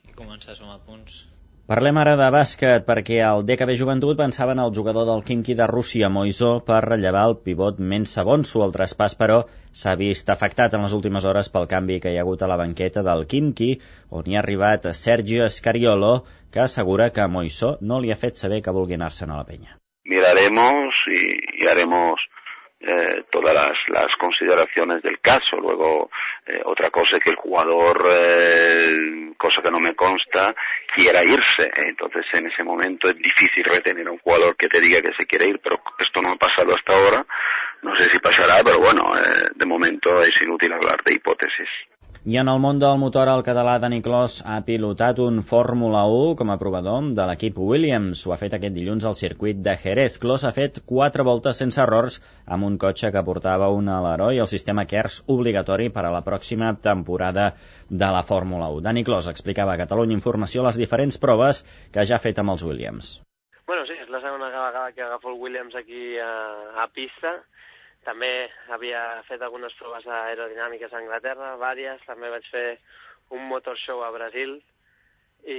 i 0.05 0.15
començar 0.19 0.53
a 0.53 0.61
sumar 0.61 0.83
punts. 0.87 1.25
Parlem 1.67 1.97
ara 1.99 2.13
de 2.15 2.27
bàsquet, 2.31 2.85
perquè 2.87 3.17
el 3.27 3.41
DKB 3.47 3.75
Joventut 3.79 4.19
pensava 4.21 4.53
en 4.55 4.61
el 4.63 4.69
jugador 4.75 5.07
del 5.09 5.25
Kimki 5.27 5.57
de 5.59 5.67
Rússia, 5.67 6.07
Moisó, 6.17 6.51
per 6.69 6.77
rellevar 6.85 7.25
el 7.31 7.35
pivot 7.49 7.81
Mensa 7.93 8.23
Bonsu. 8.29 8.61
El 8.67 8.75
traspàs, 8.77 9.17
però, 9.19 9.41
s'ha 9.81 9.97
vist 9.99 10.31
afectat 10.31 10.77
en 10.79 10.87
les 10.87 10.95
últimes 10.95 11.27
hores 11.27 11.51
pel 11.57 11.67
canvi 11.73 11.97
que 12.05 12.13
hi 12.13 12.21
ha 12.21 12.23
hagut 12.23 12.45
a 12.47 12.51
la 12.53 12.61
banqueta 12.61 13.03
del 13.09 13.27
Kimki, 13.33 13.73
on 14.15 14.31
hi 14.31 14.39
ha 14.39 14.45
arribat 14.45 14.87
Sergio 14.95 15.43
Escariolo, 15.51 16.13
que 16.55 16.63
assegura 16.69 17.11
que 17.11 17.27
Moisó 17.27 17.73
no 17.81 17.99
li 17.99 18.15
ha 18.15 18.21
fet 18.23 18.39
saber 18.39 18.63
que 18.63 18.77
vulgui 18.79 18.95
anar-se'n 19.01 19.35
a 19.35 19.43
la 19.43 19.51
penya. 19.51 19.75
Miraremos 20.07 21.03
y, 21.11 21.25
y 21.65 21.67
haremos 21.67 22.23
eh, 22.79 23.25
todas 23.31 23.55
las, 23.55 23.73
las, 23.89 24.15
consideraciones 24.19 25.03
del 25.03 25.19
caso. 25.21 25.57
Luego, 25.61 26.11
eh, 26.47 26.61
otra 26.65 26.91
cosa 26.91 27.17
es 27.17 27.25
que 27.25 27.31
el 27.31 27.37
jugador, 27.37 28.07
eh, 28.11 29.33
cosa 29.39 29.63
que 29.63 29.71
no 29.71 29.81
me 29.81 29.95
consta, 29.95 30.55
quiera 30.95 31.25
irse. 31.25 31.71
Entonces, 31.75 32.25
en 32.35 32.47
ese 32.51 32.65
momento 32.65 33.09
es 33.09 33.17
difícil 33.17 33.65
retener 33.65 34.07
a 34.07 34.13
un 34.13 34.19
jugador 34.19 34.57
que 34.57 34.69
te 34.69 34.81
diga 34.81 35.01
que 35.01 35.15
se 35.19 35.27
quiere 35.27 35.49
ir, 35.49 35.61
pero 35.63 35.81
esto 35.99 36.21
no 36.21 36.33
ha 36.33 36.37
pasado 36.37 36.75
hasta 36.75 36.93
ahora. 36.93 37.27
No 37.83 37.97
sé 37.97 38.11
si 38.11 38.19
pasará, 38.19 38.63
pero 38.65 38.79
bueno, 38.79 39.15
de 39.55 39.67
momento 39.67 40.21
es 40.23 40.41
inútil 40.43 40.73
hablar 40.73 41.03
de 41.05 41.15
hipótesis. 41.15 41.69
I 42.27 42.41
en 42.41 42.49
el 42.51 42.59
món 42.59 42.81
del 42.83 42.97
motor, 42.99 43.29
el 43.31 43.45
català 43.47 43.77
Dani 43.79 44.01
Clos 44.03 44.41
ha 44.43 44.57
pilotat 44.67 45.21
un 45.23 45.37
Fórmula 45.47 46.01
1 46.11 46.33
com 46.41 46.49
a 46.51 46.57
provador 46.59 47.13
de 47.15 47.27
l'equip 47.29 47.61
Williams. 47.63 48.25
Ho 48.27 48.33
ha 48.35 48.39
fet 48.41 48.57
aquest 48.57 48.75
dilluns 48.75 49.07
al 49.07 49.15
circuit 49.15 49.61
de 49.63 49.77
Jerez. 49.79 50.17
Clos 50.25 50.43
ha 50.43 50.51
fet 50.57 50.81
quatre 50.91 51.23
voltes 51.29 51.63
sense 51.63 51.79
errors 51.85 52.19
amb 52.57 52.67
un 52.67 52.81
cotxe 52.83 53.13
que 53.15 53.23
portava 53.29 53.71
un 53.71 53.93
aleró 53.99 54.33
i 54.35 54.43
el 54.43 54.51
sistema 54.51 54.89
KERS 54.91 55.21
obligatori 55.37 55.87
per 55.95 56.03
a 56.09 56.11
la 56.17 56.25
pròxima 56.27 56.73
temporada 56.89 57.53
de 58.03 58.11
la 58.19 58.27
Fórmula 58.27 58.73
1. 58.75 58.83
Dani 58.89 59.07
Clos 59.07 59.31
explicava 59.31 59.77
a 59.77 59.83
Catalunya 59.85 60.19
Informació 60.19 60.67
les 60.67 60.83
diferents 60.83 61.23
proves 61.23 61.63
que 61.95 62.11
ja 62.11 62.19
ha 62.19 62.25
fet 62.27 62.43
amb 62.43 62.57
els 62.57 62.67
Williams. 62.67 63.21
Bueno, 63.71 63.87
sí, 63.87 63.95
és 64.03 64.11
la 64.11 64.25
segona 64.27 64.51
vegada 64.51 64.89
que 64.99 65.07
agafo 65.07 65.31
el 65.31 65.39
Williams 65.47 65.79
aquí 65.79 66.19
a, 66.19 66.33
a 66.83 66.91
pista 66.91 67.39
també 68.07 68.31
havia 68.73 69.03
fet 69.29 69.43
algunes 69.43 69.75
proves 69.81 70.07
aerodinàmiques 70.07 70.93
a 70.93 71.03
Anglaterra, 71.03 71.57
vàries, 71.61 72.01
també 72.07 72.31
vaig 72.31 72.47
fer 72.53 72.69
un 73.35 73.45
motor 73.51 73.77
show 73.83 74.05
a 74.07 74.13
Brasil 74.15 74.57
i, 75.47 75.59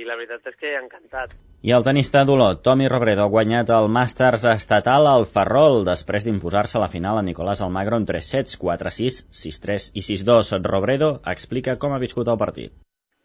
i 0.00 0.06
la 0.06 0.16
veritat 0.18 0.46
és 0.52 0.56
que 0.60 0.72
he 0.72 0.78
encantat. 0.78 1.34
I 1.66 1.72
el 1.74 1.82
tenista 1.86 2.22
d'Olot, 2.28 2.60
Tomi 2.62 2.86
Robredo, 2.90 3.24
ha 3.24 3.32
guanyat 3.32 3.70
el 3.74 3.88
Masters 3.90 4.44
estatal 4.52 5.08
al 5.10 5.24
Ferrol 5.26 5.80
després 5.88 6.26
d'imposar-se 6.26 6.78
a 6.78 6.82
la 6.84 6.90
final 6.92 7.18
a 7.18 7.24
Nicolás 7.26 7.62
Almagro 7.64 7.98
en 7.98 8.06
3 8.06 8.28
sets, 8.34 8.58
4-6, 8.62 9.22
6-3 9.40 9.88
i 9.98 10.04
6-2. 10.08 10.52
Robredo 10.66 11.08
explica 11.32 11.74
com 11.82 11.96
ha 11.96 12.02
viscut 12.02 12.28
el 12.30 12.38
partit. 12.38 12.74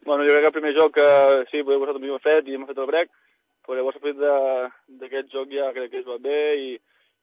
Bueno, 0.06 0.24
jo 0.26 0.32
crec 0.34 0.42
que 0.42 0.50
el 0.50 0.56
primer 0.56 0.72
joc, 0.74 0.98
eh, 0.98 1.44
sí, 1.52 1.62
poder 1.62 1.78
posar 1.78 1.94
el 2.00 2.24
fet 2.24 2.48
i 2.48 2.56
hem 2.56 2.66
fet 2.66 2.80
el 2.82 2.90
break, 2.90 3.12
però 3.62 3.78
llavors 3.78 4.00
el 4.02 4.18
d'aquest 5.04 5.30
joc 5.30 5.52
ja 5.54 5.70
crec 5.76 5.92
que 5.92 6.02
es 6.02 6.08
va 6.08 6.18
bé 6.18 6.40
i, 6.58 6.72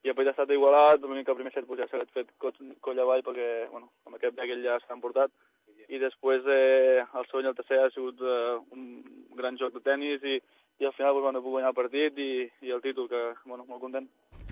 i 0.04 0.14
partit 0.14 0.32
ha 0.32 0.36
estat 0.38 0.52
igualat, 0.56 1.02
l'únic 1.04 1.26
que 1.28 1.34
el 1.34 1.40
primer 1.40 1.52
set 1.54 1.68
pues, 1.68 1.82
ja 1.82 1.88
s'ha 1.90 2.06
fet 2.16 2.30
coll 2.40 3.00
avall 3.04 3.24
perquè 3.26 3.68
bueno, 3.72 3.92
amb 4.08 4.16
aquest 4.16 4.36
break 4.38 4.62
ja 4.64 4.80
s'ha 4.84 4.96
emportat 4.96 5.34
i 5.90 6.00
després 6.02 6.46
eh, 6.46 7.02
el 7.02 7.28
segon 7.30 7.48
i 7.48 7.52
el 7.52 7.58
tercer 7.58 7.82
ha 7.82 7.90
sigut 7.94 8.22
eh, 8.22 8.58
un 8.76 8.86
gran 9.40 9.58
joc 9.58 9.74
de 9.74 9.82
tennis 9.86 10.24
i, 10.24 10.38
i 10.80 10.86
al 10.86 10.94
final 10.94 11.16
pues, 11.16 11.24
bueno, 11.26 11.40
he 11.40 11.42
pogut 11.42 11.58
guanyar 11.58 11.74
el 11.74 11.80
partit 11.80 12.22
i, 12.22 12.32
i 12.68 12.76
el 12.76 12.84
títol, 12.86 13.10
que 13.10 13.24
bueno, 13.46 13.66
molt 13.66 13.82
content. 13.82 14.08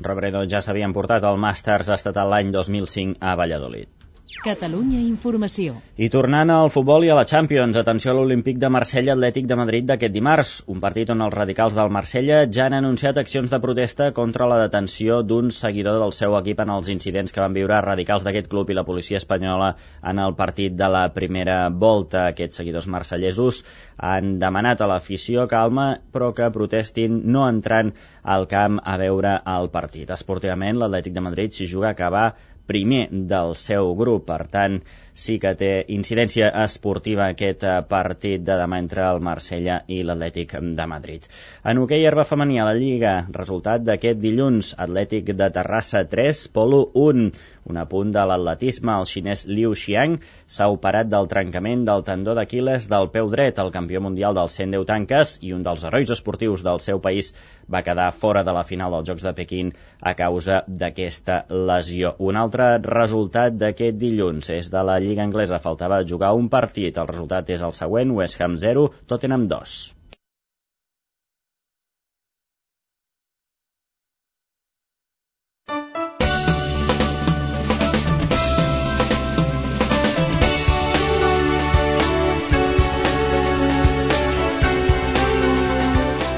Robredo 0.10 0.44
ja 0.50 0.62
s'havia 0.64 0.90
emportat 0.90 1.26
el 1.30 1.40
Masters 1.42 1.94
estatal 1.96 2.34
l'any 2.34 2.52
2005 2.54 3.22
a 3.22 3.38
Valladolid. 3.40 4.07
Catalunya 4.44 5.00
Informació. 5.00 5.78
I 5.96 6.10
tornant 6.12 6.52
al 6.52 6.70
futbol 6.74 7.06
i 7.08 7.10
a 7.12 7.16
la 7.18 7.26
Champions, 7.30 7.78
atenció 7.80 8.12
a 8.12 8.16
l'Olímpic 8.18 8.58
de 8.60 8.70
Marsella 8.74 9.14
Atlètic 9.14 9.48
de 9.48 9.58
Madrid 9.60 9.86
d'aquest 9.88 10.14
dimarts, 10.14 10.52
un 10.74 10.82
partit 10.84 11.10
on 11.14 11.24
els 11.24 11.34
radicals 11.34 11.78
del 11.78 11.92
Marsella 11.96 12.42
ja 12.58 12.66
han 12.68 12.76
anunciat 12.78 13.20
accions 13.22 13.54
de 13.54 13.60
protesta 13.64 14.10
contra 14.18 14.50
la 14.52 14.60
detenció 14.64 15.22
d'un 15.24 15.52
seguidor 15.56 16.02
del 16.02 16.12
seu 16.18 16.36
equip 16.40 16.60
en 16.64 16.74
els 16.76 16.92
incidents 16.94 17.32
que 17.32 17.44
van 17.44 17.56
viure 17.56 17.80
radicals 17.86 18.28
d'aquest 18.28 18.52
club 18.52 18.70
i 18.70 18.78
la 18.78 18.86
policia 18.90 19.22
espanyola 19.22 19.72
en 20.12 20.20
el 20.20 20.36
partit 20.36 20.76
de 20.76 20.92
la 20.92 21.06
primera 21.16 21.58
volta. 21.70 22.28
Aquests 22.34 22.62
seguidors 22.62 22.90
marcellesos 22.92 23.64
han 23.98 24.36
demanat 24.44 24.84
a 24.84 24.92
l'afició 24.92 25.48
calma, 25.48 25.88
però 26.12 26.34
que 26.36 26.52
protestin 26.52 27.24
no 27.32 27.48
entrant 27.48 27.96
al 28.24 28.48
camp 28.52 28.82
a 28.84 29.00
veure 29.00 29.40
el 29.56 29.72
partit. 29.72 30.12
Esportivament, 30.12 30.78
l'Atlètic 30.84 31.16
de 31.16 31.24
Madrid 31.24 31.56
s'hi 31.56 31.72
juga 31.72 31.94
a 31.94 31.96
acabar 31.96 32.28
primer 32.70 33.08
del 33.12 33.56
seu 33.60 33.94
grup. 34.00 34.28
Per 34.30 34.42
tant, 34.54 34.80
sí 35.18 35.40
que 35.42 35.54
té 35.58 35.72
incidència 35.94 36.52
esportiva 36.64 37.26
aquest 37.32 37.66
eh, 37.66 37.76
partit 37.90 38.44
de 38.46 38.58
demà 38.60 38.78
entre 38.84 39.04
el 39.08 39.20
Marsella 39.26 39.80
i 39.90 40.04
l'Atlètic 40.06 40.54
de 40.78 40.86
Madrid. 40.90 41.26
En 41.66 41.82
hoquei 41.82 42.06
herba 42.06 42.28
femení 42.30 42.60
a 42.62 42.68
la 42.70 42.76
Lliga, 42.78 43.16
resultat 43.34 43.84
d'aquest 43.88 44.22
dilluns, 44.22 44.76
Atlètic 44.78 45.34
de 45.34 45.50
Terrassa 45.58 46.04
3, 46.12 46.48
Polo 46.54 46.84
1. 46.94 47.32
Un 47.68 47.76
apunt 47.82 48.14
de 48.16 48.22
l'atletisme, 48.24 48.94
el 48.96 49.08
xinès 49.10 49.42
Liu 49.50 49.74
Xiang 49.76 50.14
s'ha 50.56 50.70
operat 50.72 51.10
del 51.12 51.28
trencament 51.28 51.84
del 51.90 52.06
tendó 52.08 52.36
d'Aquiles 52.38 52.88
del 52.88 53.10
peu 53.12 53.28
dret. 53.34 53.60
El 53.60 53.74
campió 53.76 54.00
mundial 54.06 54.38
dels 54.38 54.56
110 54.62 54.86
tanques 54.88 55.34
i 55.44 55.52
un 55.58 55.66
dels 55.66 55.84
herois 55.84 56.14
esportius 56.16 56.64
del 56.64 56.80
seu 56.86 57.02
país 57.04 57.34
va 57.68 57.84
quedar 57.84 58.14
fora 58.16 58.46
de 58.48 58.54
la 58.56 58.64
final 58.64 58.96
dels 58.96 59.10
Jocs 59.10 59.26
de 59.28 59.34
Pequín 59.42 59.74
a 60.00 60.14
causa 60.16 60.62
d'aquesta 60.68 61.42
lesió. 61.50 62.14
Un 62.24 62.40
altre 62.40 62.78
resultat 62.86 63.58
d'aquest 63.60 64.00
dilluns 64.00 64.54
és 64.56 64.72
de 64.72 64.86
la 64.88 64.96
Lliga 65.00 65.07
Anglesa. 65.16 65.62
Faltava 65.64 66.04
jugar 66.04 66.34
un 66.36 66.50
partit. 66.52 66.98
El 66.98 67.08
resultat 67.08 67.50
és 67.56 67.64
el 67.64 67.76
següent, 67.84 68.12
West 68.20 68.42
Ham 68.42 68.58
0, 68.60 68.90
Tottenham 69.08 69.48
2. 69.48 69.78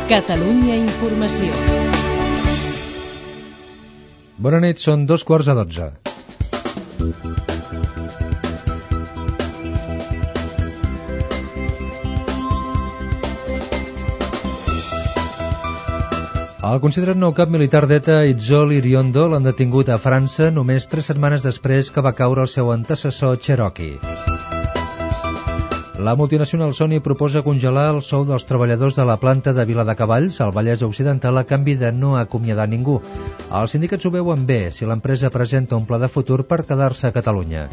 Catalunya 0.10 0.74
Informació. 0.82 1.54
Bona 4.42 4.64
nit, 4.64 4.82
són 4.82 5.06
dos 5.06 5.22
quarts 5.28 5.52
a 5.54 5.58
dotze. 5.60 5.92
El 16.60 16.82
considerat 16.84 17.16
nou 17.16 17.32
cap 17.32 17.48
militar 17.48 17.86
d'ETA, 17.88 18.18
Itzol 18.28 18.74
Iriondo, 18.76 19.30
l'han 19.32 19.46
detingut 19.48 19.88
a 19.88 19.96
França 19.96 20.50
només 20.52 20.90
tres 20.92 21.08
setmanes 21.08 21.46
després 21.48 21.88
que 21.96 22.04
va 22.04 22.12
caure 22.18 22.44
el 22.44 22.52
seu 22.52 22.74
antecessor 22.74 23.38
Cherokee. 23.40 23.96
La 26.04 26.18
multinacional 26.20 26.76
Sony 26.76 26.98
proposa 27.00 27.46
congelar 27.48 27.88
el 27.94 28.02
sou 28.04 28.28
dels 28.28 28.44
treballadors 28.52 29.00
de 29.00 29.08
la 29.08 29.16
planta 29.24 29.56
de 29.56 29.64
Viladecavalls, 29.72 30.42
al 30.44 30.52
Vallès 30.52 30.84
Occidental, 30.84 31.40
a 31.40 31.48
canvi 31.48 31.78
de 31.80 31.94
no 31.96 32.18
acomiadar 32.20 32.68
ningú. 32.68 33.00
Els 33.56 33.78
sindicats 33.78 34.04
ho 34.04 34.12
veuen 34.20 34.44
bé 34.44 34.66
si 34.76 34.84
l'empresa 34.84 35.32
presenta 35.32 35.80
un 35.80 35.88
pla 35.88 36.04
de 36.04 36.12
futur 36.12 36.44
per 36.44 36.66
quedar-se 36.68 37.08
a 37.08 37.16
Catalunya. 37.16 37.70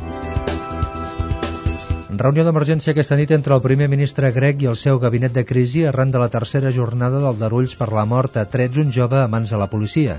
Reunió 2.16 2.46
d'emergència 2.46 2.94
aquesta 2.94 3.16
nit 3.20 3.32
entre 3.34 3.52
el 3.54 3.60
primer 3.60 3.86
ministre 3.92 4.30
grec 4.32 4.62
i 4.64 4.68
el 4.70 4.76
seu 4.80 4.96
gabinet 5.02 5.34
de 5.36 5.42
crisi 5.44 5.82
arran 5.84 6.14
de 6.14 6.22
la 6.22 6.30
tercera 6.32 6.70
jornada 6.72 7.20
del 7.20 7.36
Darulls 7.36 7.74
per 7.76 7.90
la 7.92 8.06
mort 8.08 8.38
a 8.40 8.46
trets 8.54 8.80
un 8.80 8.92
jove 8.96 9.18
a 9.20 9.28
mans 9.28 9.52
de 9.52 9.60
la 9.60 9.68
policia. 9.68 10.16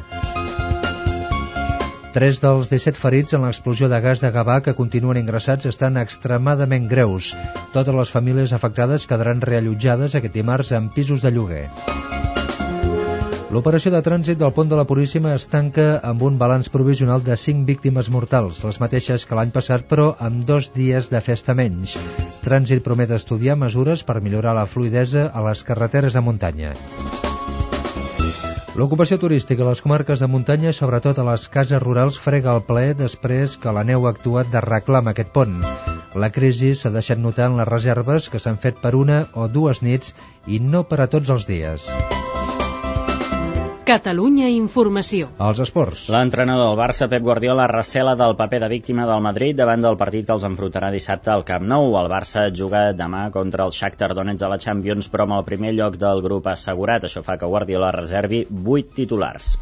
Tres 2.13 2.41
dels 2.43 2.69
17 2.69 3.01
ferits 3.01 3.33
en 3.33 3.47
l'explosió 3.47 3.89
de 3.89 4.01
gas 4.05 4.21
de 4.21 4.31
Gavà 4.35 4.59
que 4.65 4.77
continuen 4.77 5.21
ingressats 5.23 5.69
estan 5.73 5.97
extremadament 6.01 6.85
greus. 6.93 7.33
Totes 7.73 7.97
les 8.01 8.13
famílies 8.13 8.53
afectades 8.53 9.09
quedaran 9.09 9.41
reallotjades 9.41 10.17
aquest 10.17 10.37
dimarts 10.37 10.73
en 10.77 10.93
pisos 10.93 11.25
de 11.25 11.33
lloguer. 11.33 11.65
L'operació 13.47 13.93
de 13.93 14.01
trànsit 14.03 14.35
del 14.41 14.51
pont 14.51 14.67
de 14.67 14.75
la 14.75 14.83
Puríssima 14.83 15.29
es 15.31 15.45
tanca 15.47 16.01
amb 16.03 16.23
un 16.27 16.35
balanç 16.39 16.67
provisional 16.71 17.21
de 17.23 17.37
5 17.39 17.63
víctimes 17.69 18.09
mortals, 18.11 18.57
les 18.67 18.79
mateixes 18.83 19.23
que 19.23 19.37
l'any 19.39 19.53
passat, 19.55 19.85
però 19.87 20.09
amb 20.19 20.43
dos 20.49 20.67
dies 20.75 21.07
de 21.13 21.21
festa 21.23 21.55
menys. 21.55 21.93
Trànsit 22.43 22.83
promet 22.83 23.13
estudiar 23.15 23.55
mesures 23.55 24.03
per 24.03 24.19
millorar 24.25 24.51
la 24.57 24.65
fluidesa 24.67 25.29
a 25.31 25.45
les 25.47 25.63
carreteres 25.63 26.17
de 26.17 26.25
muntanya. 26.25 26.73
L'ocupació 28.75 29.15
turística 29.17 29.63
a 29.63 29.69
les 29.69 29.79
comarques 29.81 30.19
de 30.19 30.27
muntanya, 30.27 30.75
sobretot 30.75 31.17
a 31.17 31.29
les 31.31 31.47
cases 31.47 31.81
rurals, 31.81 32.19
frega 32.19 32.51
el 32.51 32.65
ple 32.67 32.91
després 32.99 33.55
que 33.55 33.71
la 33.71 33.85
neu 33.87 34.05
ha 34.05 34.11
actuat 34.11 34.51
de 34.51 34.59
reclam 34.67 35.07
aquest 35.07 35.31
pont. 35.31 35.55
La 36.19 36.33
crisi 36.35 36.75
s'ha 36.75 36.91
deixat 36.91 37.23
notar 37.23 37.47
en 37.47 37.57
les 37.61 37.71
reserves 37.71 38.27
que 38.27 38.43
s'han 38.43 38.59
fet 38.59 38.83
per 38.83 38.93
una 38.99 39.23
o 39.33 39.47
dues 39.47 39.81
nits 39.87 40.17
i 40.45 40.59
no 40.59 40.83
per 40.83 40.99
a 40.99 41.07
tots 41.15 41.31
els 41.31 41.47
dies. 41.47 41.87
Catalunya 43.87 44.49
Informació. 44.51 45.29
Els 45.39 45.61
esports. 45.63 46.01
L'entrenador 46.11 46.65
del 46.67 46.79
Barça, 46.79 47.05
Pep 47.07 47.23
Guardiola, 47.23 47.69
recela 47.71 48.17
del 48.19 48.35
paper 48.35 48.59
de 48.65 48.67
víctima 48.73 49.05
del 49.07 49.23
Madrid 49.23 49.55
davant 49.55 49.85
del 49.85 49.95
partit 50.01 50.27
que 50.27 50.35
els 50.35 50.43
enfrontarà 50.49 50.89
dissabte 50.91 51.31
al 51.31 51.45
Camp 51.47 51.63
Nou. 51.71 51.93
El 52.01 52.11
Barça 52.11 52.49
juga 52.51 52.89
demà 52.91 53.29
contra 53.31 53.63
el 53.63 53.71
Shakhtar 53.71 54.11
Donetsk 54.17 54.43
a 54.43 54.51
la 54.51 54.59
Champions, 54.59 55.07
però 55.13 55.23
amb 55.23 55.37
el 55.37 55.47
primer 55.47 55.71
lloc 55.79 55.95
del 56.03 56.19
grup 56.25 56.51
assegurat. 56.51 57.07
Això 57.07 57.23
fa 57.23 57.39
que 57.39 57.47
Guardiola 57.47 57.95
reservi 57.95 58.43
8 58.51 58.93
titulars. 58.99 59.55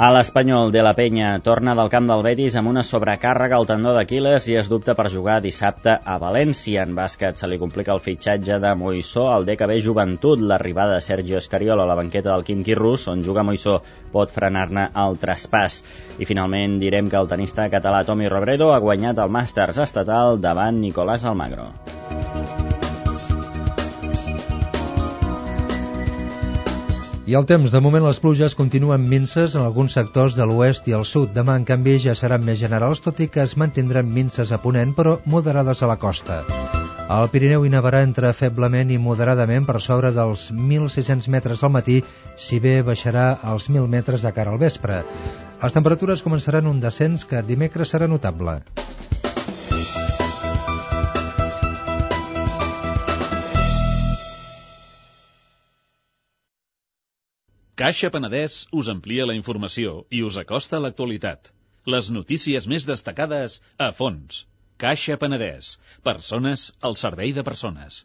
A 0.00 0.06
l'Espanyol 0.08 0.70
de 0.72 0.80
la 0.80 0.94
Penya 0.96 1.34
torna 1.44 1.74
del 1.76 1.90
camp 1.92 2.06
del 2.08 2.22
Betis 2.24 2.54
amb 2.56 2.70
una 2.70 2.80
sobrecàrrega 2.88 3.58
al 3.58 3.66
tendó 3.68 3.90
d'Aquiles 3.92 4.46
i 4.48 4.56
es 4.56 4.70
dubta 4.72 4.94
per 4.96 5.10
jugar 5.12 5.34
dissabte 5.44 5.92
a 5.92 6.14
València. 6.22 6.86
En 6.88 6.94
bàsquet 6.96 7.36
se 7.36 7.50
li 7.50 7.58
complica 7.60 7.92
el 7.92 8.00
fitxatge 8.00 8.56
de 8.64 8.70
Moissó 8.80 9.26
al 9.28 9.44
DKB 9.44 9.76
Joventut. 9.84 10.40
L'arribada 10.40 10.96
de 10.96 11.04
Sergio 11.04 11.36
Escariol 11.36 11.84
a 11.84 11.88
la 11.90 11.98
banqueta 12.00 12.32
del 12.32 12.46
Quim 12.48 12.64
Quirrus, 12.64 13.10
on 13.12 13.20
juga 13.28 13.44
Moissó, 13.44 13.82
pot 14.16 14.32
frenar-ne 14.32 14.88
el 15.04 15.20
traspàs. 15.20 15.82
I 16.16 16.24
finalment 16.24 16.80
direm 16.80 17.12
que 17.12 17.20
el 17.20 17.28
tenista 17.28 17.68
català 17.68 18.00
Tomi 18.08 18.32
Robredo 18.32 18.72
ha 18.72 18.80
guanyat 18.80 19.20
el 19.20 19.36
Masters 19.36 19.84
estatal 19.84 20.40
davant 20.40 20.80
Nicolás 20.80 21.28
Almagro. 21.28 21.74
I 27.30 27.36
el 27.38 27.44
temps, 27.46 27.70
de 27.70 27.78
moment 27.78 28.02
les 28.02 28.18
pluges 28.18 28.56
continuen 28.58 29.04
minces 29.06 29.52
en 29.54 29.62
alguns 29.62 29.92
sectors 29.94 30.34
de 30.34 30.42
l'oest 30.50 30.88
i 30.90 30.96
el 30.96 31.04
sud. 31.06 31.28
Demà, 31.36 31.54
en 31.60 31.66
canvi, 31.68 31.92
ja 32.02 32.14
seran 32.18 32.42
més 32.42 32.58
generals, 32.58 32.98
tot 33.04 33.20
i 33.22 33.28
que 33.30 33.44
es 33.44 33.54
mantindran 33.54 34.10
minces 34.10 34.50
a 34.50 34.58
ponent, 34.58 34.96
però 34.96 35.12
moderades 35.30 35.78
a 35.78 35.90
la 35.92 35.94
costa. 36.02 36.40
Al 37.06 37.30
Pirineu 37.30 37.62
hi 37.62 37.70
nevarà 37.70 38.00
entre 38.02 38.32
feblement 38.34 38.90
i 38.90 38.98
moderadament 38.98 39.68
per 39.68 39.78
sobre 39.78 40.10
dels 40.16 40.48
1.600 40.50 41.30
metres 41.30 41.62
al 41.62 41.70
matí, 41.76 42.00
si 42.34 42.58
bé 42.58 42.80
baixarà 42.82 43.28
als 43.54 43.70
1.000 43.70 43.86
metres 43.94 44.26
de 44.26 44.34
cara 44.34 44.50
al 44.50 44.58
vespre. 44.58 45.04
Les 45.62 45.78
temperatures 45.78 46.26
començaran 46.26 46.66
un 46.66 46.82
descens 46.82 47.22
que 47.30 47.46
dimecres 47.46 47.94
serà 47.94 48.10
notable. 48.10 48.58
Caixa 57.80 58.08
Penedès 58.12 58.54
us 58.78 58.88
amplia 58.92 59.24
la 59.28 59.34
informació 59.36 59.92
i 60.16 60.18
us 60.28 60.34
acosta 60.40 60.76
a 60.76 60.80
l'actualitat. 60.84 61.48
Les 61.94 62.10
notícies 62.16 62.66
més 62.72 62.84
destacades 62.90 63.54
a 63.84 63.86
fons. 64.00 64.42
Caixa 64.84 65.16
Penedès. 65.22 65.70
Persones 66.08 66.66
al 66.88 66.98
servei 67.02 67.32
de 67.38 67.44
persones. 67.46 68.02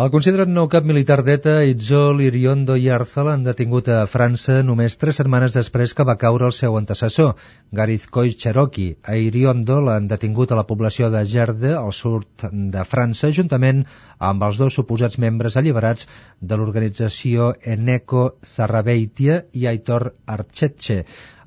El 0.00 0.08
considerat 0.08 0.48
nou 0.48 0.70
cap 0.72 0.86
militar 0.88 1.18
d'ETA, 1.20 1.52
Itzol 1.68 2.22
Iriondo 2.24 2.78
Yarza, 2.80 3.26
l'han 3.26 3.42
detingut 3.44 3.90
a 3.92 3.98
França 4.08 4.54
només 4.64 4.94
tres 4.96 5.18
setmanes 5.20 5.52
després 5.52 5.92
que 5.92 6.06
va 6.08 6.14
caure 6.22 6.46
el 6.48 6.54
seu 6.58 6.78
antecessor, 6.78 7.34
Garith 7.80 8.06
Coix 8.14 8.38
Cherokee. 8.40 8.94
A 9.04 9.18
Iriondo 9.20 9.82
l'han 9.84 10.06
detingut 10.08 10.54
a 10.54 10.56
la 10.56 10.64
població 10.70 11.10
de 11.12 11.20
Gerde, 11.34 11.74
al 11.76 11.92
sud 11.92 12.46
de 12.48 12.86
França, 12.88 13.28
juntament 13.40 13.84
amb 14.30 14.48
els 14.48 14.62
dos 14.62 14.80
suposats 14.80 15.20
membres 15.26 15.60
alliberats 15.60 16.08
de 16.40 16.56
l'organització 16.56 17.52
Eneco 17.76 18.24
Zarrabeitia 18.54 19.42
i 19.52 19.68
Aitor 19.74 20.14
Archetxe. 20.24 21.02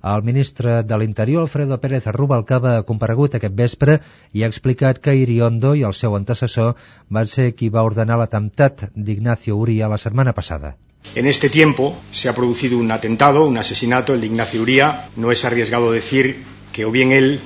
El 0.05 0.21
ministre 0.21 0.83
de 0.85 0.97
l'Interior, 1.01 1.41
Alfredo 1.47 1.79
Pérez 1.81 2.05
Rubalcaba, 2.13 2.75
ha 2.77 2.83
comparegut 2.85 3.37
aquest 3.37 3.55
vespre 3.57 3.95
i 4.37 4.43
ha 4.43 4.49
explicat 4.51 4.99
que 5.01 5.15
Iriondo 5.17 5.71
i 5.73 5.81
el 5.87 5.95
seu 5.99 6.13
antecessor 6.17 6.75
van 7.17 7.31
ser 7.31 7.47
qui 7.57 7.71
va 7.73 7.85
ordenar 7.87 8.19
l'atemptat 8.21 8.83
d'Ignacio 8.93 9.57
Uría 9.63 9.89
la 9.89 9.97
setmana 9.97 10.35
passada. 10.39 10.75
En 11.15 11.25
este 11.25 11.49
tiempo 11.49 11.95
se 12.11 12.29
ha 12.29 12.35
producido 12.35 12.77
un 12.77 12.91
atentado, 12.91 13.47
un 13.47 13.57
asesinato, 13.57 14.13
el 14.13 14.21
de 14.21 14.27
Ignacio 14.27 14.61
Uría. 14.61 15.09
No 15.15 15.31
es 15.31 15.43
arriesgado 15.43 15.91
decir 15.91 16.35
que 16.71 16.85
o 16.85 16.91
bien 16.91 17.11
él 17.11 17.39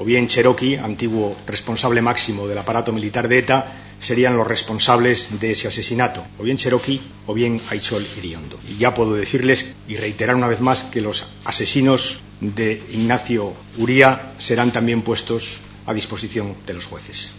o 0.00 0.04
bien 0.04 0.28
Cherokee, 0.28 0.78
antiguo 0.78 1.36
responsable 1.46 2.00
máximo 2.00 2.48
del 2.48 2.56
aparato 2.56 2.90
militar 2.90 3.28
de 3.28 3.38
ETA, 3.38 3.66
serían 4.00 4.34
los 4.34 4.46
responsables 4.46 5.38
de 5.38 5.50
ese 5.50 5.68
asesinato, 5.68 6.24
o 6.38 6.42
bien 6.42 6.56
Cherokee 6.56 7.02
o 7.26 7.34
bien 7.34 7.60
Aichol 7.68 8.06
Iriondo. 8.16 8.58
Y 8.66 8.78
ya 8.78 8.94
puedo 8.94 9.12
decirles 9.12 9.76
y 9.86 9.96
reiterar 9.96 10.36
una 10.36 10.48
vez 10.48 10.62
más 10.62 10.84
que 10.84 11.02
los 11.02 11.26
asesinos 11.44 12.22
de 12.40 12.82
Ignacio 12.92 13.52
Uría 13.76 14.32
serán 14.38 14.70
también 14.70 15.02
puestos 15.02 15.60
a 15.84 15.92
disposición 15.92 16.54
de 16.66 16.72
los 16.72 16.86
jueces. 16.86 17.32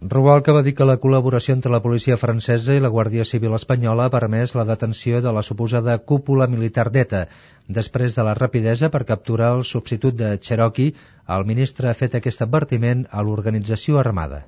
Rubalca 0.00 0.52
va 0.54 0.62
dir 0.62 0.76
que 0.78 0.86
la 0.86 0.94
col·laboració 1.02 1.56
entre 1.56 1.72
la 1.74 1.80
policia 1.82 2.16
francesa 2.16 2.74
i 2.76 2.82
la 2.82 2.90
Guàrdia 2.94 3.24
Civil 3.26 3.56
espanyola 3.56 4.04
ha 4.06 4.12
permès 4.14 4.54
la 4.54 4.64
detenció 4.68 5.18
de 5.24 5.32
la 5.34 5.42
suposada 5.42 5.96
cúpula 5.98 6.46
militar 6.46 6.84
d'ETA. 6.94 7.24
Després 7.66 8.14
de 8.14 8.26
la 8.28 8.34
rapidesa 8.38 8.92
per 8.94 9.02
capturar 9.08 9.48
el 9.56 9.64
substitut 9.64 10.14
de 10.20 10.30
Cherokee, 10.38 10.94
el 11.38 11.44
ministre 11.50 11.90
ha 11.90 11.96
fet 11.98 12.14
aquest 12.14 12.46
advertiment 12.46 13.04
a 13.10 13.26
l'organització 13.26 13.98
armada. 13.98 14.44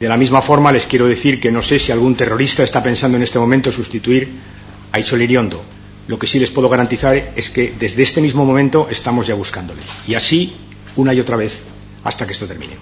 De 0.00 0.10
la 0.10 0.18
misma 0.18 0.42
forma, 0.42 0.72
les 0.72 0.88
quiero 0.88 1.06
decir 1.06 1.40
que 1.40 1.52
no 1.52 1.62
sé 1.62 1.78
si 1.78 1.92
algún 1.92 2.16
terrorista 2.16 2.64
está 2.64 2.82
pensando 2.82 3.16
en 3.16 3.22
este 3.22 3.38
momento 3.38 3.70
sustituir 3.70 4.28
a 4.90 4.98
Ichol 4.98 5.22
Iriondo. 5.22 5.62
Lo 6.08 6.18
que 6.18 6.26
sí 6.26 6.40
les 6.40 6.50
puedo 6.50 6.68
garantizar 6.68 7.16
es 7.36 7.48
que 7.48 7.72
desde 7.78 8.02
este 8.02 8.20
mismo 8.20 8.44
momento 8.44 8.88
estamos 8.90 9.28
ya 9.28 9.36
buscándole. 9.36 9.82
Y 10.08 10.14
así, 10.14 10.56
una 10.96 11.14
y 11.14 11.20
otra 11.20 11.36
vez, 11.36 11.64
hasta 12.02 12.26
que 12.26 12.32
esto 12.32 12.46
termine. 12.46 12.74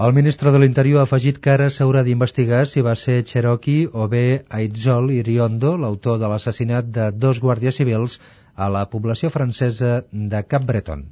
El 0.00 0.14
ministre 0.16 0.48
de 0.52 0.58
l'Interior 0.62 1.02
ha 1.02 1.06
afegit 1.06 1.38
que 1.44 1.50
ara 1.52 1.66
s'haurà 1.76 2.00
d'investigar 2.06 2.60
si 2.68 2.80
va 2.86 2.94
ser 3.00 3.16
Cherokee 3.30 3.88
o 3.92 4.06
bé 4.08 4.22
Aitzol 4.58 5.10
Iriondo, 5.12 5.74
l'autor 5.82 6.16
de 6.22 6.30
l'assassinat 6.32 6.88
de 6.94 7.10
dos 7.24 7.40
guàrdies 7.44 7.76
civils 7.82 8.16
a 8.56 8.70
la 8.76 8.86
població 8.94 9.28
francesa 9.34 9.90
de 10.34 10.40
Cap 10.54 10.64
Breton. 10.70 11.04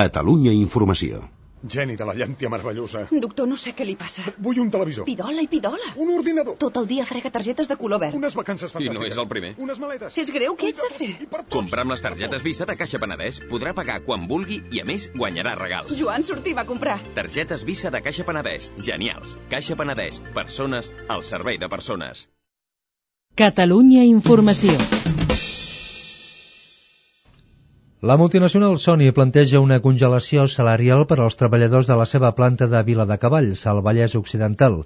Catalunya 0.00 0.56
Informació. 0.64 1.22
Geni 1.66 1.96
de 1.98 2.06
la 2.06 2.14
llàntia 2.14 2.48
meravellosa. 2.52 3.06
Doctor, 3.10 3.48
no 3.50 3.56
sé 3.58 3.72
què 3.74 3.84
li 3.86 3.96
passa. 3.98 4.22
Vull 4.38 4.60
un 4.62 4.70
televisor. 4.70 5.04
Pidola 5.08 5.42
i 5.42 5.48
pidola. 5.50 5.90
Un 5.96 6.12
ordinador. 6.14 6.54
Tot 6.62 6.76
el 6.78 6.86
dia 6.86 7.06
frega 7.08 7.32
targetes 7.34 7.66
de 7.68 7.76
color 7.76 7.98
verd. 8.00 8.14
Unes 8.14 8.36
vacances 8.38 8.70
I 8.70 8.74
fantàstiques. 8.76 8.94
no 9.00 9.06
és 9.08 9.18
el 9.18 9.28
primer. 9.28 9.54
Unes 9.58 9.80
maletes. 9.82 10.16
És 10.16 10.30
greu, 10.30 10.54
què 10.56 10.70
ets 10.70 10.82
de 10.84 10.90
fer? 10.94 11.10
Comprar 11.50 11.82
amb 11.82 11.90
les 11.96 12.02
targetes 12.04 12.42
Visa 12.46 12.64
de 12.68 12.76
Caixa 12.76 13.00
Penedès 13.02 13.40
podrà 13.50 13.74
pagar 13.74 14.00
quan 14.06 14.28
vulgui 14.30 14.62
i, 14.70 14.80
a 14.80 14.84
més, 14.84 15.08
guanyarà 15.16 15.56
regals. 15.58 15.96
Joan, 15.98 16.22
sortim 16.24 16.58
a 16.58 16.64
comprar. 16.68 17.00
Targetes 17.18 17.64
Visa 17.64 17.90
de 17.90 18.02
Caixa 18.06 18.24
Penedès. 18.24 18.70
Genials. 18.78 19.36
Caixa 19.50 19.74
Penedès. 19.76 20.22
Persones 20.34 20.92
al 21.08 21.24
servei 21.24 21.58
de 21.58 21.68
persones. 21.68 22.28
Catalunya 23.34 24.04
Informació. 24.04 25.27
La 28.00 28.16
multinacional 28.16 28.76
Sony 28.78 29.08
planteja 29.10 29.58
una 29.58 29.80
congelació 29.82 30.44
salarial 30.56 31.00
per 31.10 31.16
als 31.22 31.34
treballadors 31.40 31.88
de 31.90 31.96
la 31.98 32.04
seva 32.06 32.28
planta 32.40 32.68
de 32.70 32.82
Vila 32.86 33.06
de 33.10 33.16
Cavalls, 33.18 33.62
al 33.66 33.80
Vallès 33.82 34.14
Occidental. 34.14 34.76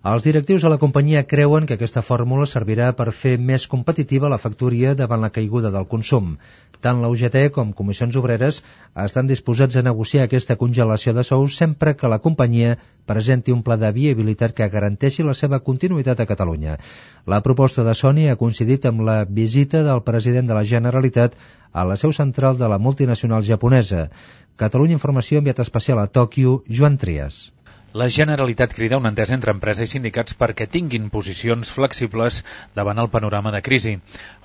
Els 0.00 0.24
directius 0.24 0.62
de 0.64 0.68
la 0.72 0.78
companyia 0.80 1.20
creuen 1.30 1.66
que 1.68 1.74
aquesta 1.76 2.00
fórmula 2.00 2.46
servirà 2.48 2.86
per 2.96 3.12
fer 3.12 3.34
més 3.48 3.66
competitiva 3.68 4.30
la 4.32 4.38
factoria 4.40 4.94
davant 4.96 5.20
la 5.20 5.28
caiguda 5.34 5.68
del 5.74 5.84
consum. 5.90 6.30
Tant 6.80 7.02
la 7.02 7.10
UGT 7.12 7.36
com 7.52 7.74
Comissions 7.76 8.16
Obreres 8.16 8.62
estan 9.04 9.28
disposats 9.28 9.76
a 9.76 9.82
negociar 9.84 10.24
aquesta 10.24 10.56
congelació 10.56 11.12
de 11.12 11.26
sous 11.28 11.58
sempre 11.60 11.92
que 12.00 12.08
la 12.08 12.20
companyia 12.28 12.78
presenti 13.12 13.52
un 13.52 13.60
pla 13.60 13.76
de 13.76 13.92
viabilitat 13.92 14.56
que 14.56 14.70
garanteixi 14.72 15.28
la 15.28 15.36
seva 15.36 15.60
continuïtat 15.68 16.24
a 16.24 16.28
Catalunya. 16.32 16.78
La 17.28 17.42
proposta 17.44 17.84
de 17.84 17.92
Sony 17.92 18.24
ha 18.30 18.40
coincidit 18.40 18.88
amb 18.88 19.04
la 19.04 19.20
visita 19.28 19.84
del 19.84 20.00
president 20.08 20.48
de 20.48 20.56
la 20.56 20.64
Generalitat 20.64 21.36
a 21.72 21.84
la 21.84 22.00
seu 22.00 22.16
central 22.16 22.56
de 22.56 22.72
la 22.72 22.80
multinacional 22.80 23.44
japonesa. 23.44 24.08
Catalunya 24.56 24.96
Informació 24.96 25.44
enviat 25.44 25.60
especial 25.60 26.00
a 26.00 26.08
Tòquio, 26.08 26.62
Joan 26.64 26.96
Trias. 26.96 27.50
La 27.92 28.06
Generalitat 28.08 28.72
crida 28.72 28.98
una 29.00 29.10
entesa 29.10 29.34
entre 29.34 29.50
empresa 29.50 29.82
i 29.82 29.90
sindicats 29.90 30.36
perquè 30.42 30.68
tinguin 30.70 31.08
posicions 31.14 31.72
flexibles 31.74 32.36
davant 32.76 33.00
el 33.02 33.08
panorama 33.14 33.50
de 33.50 33.62
crisi. 33.68 33.96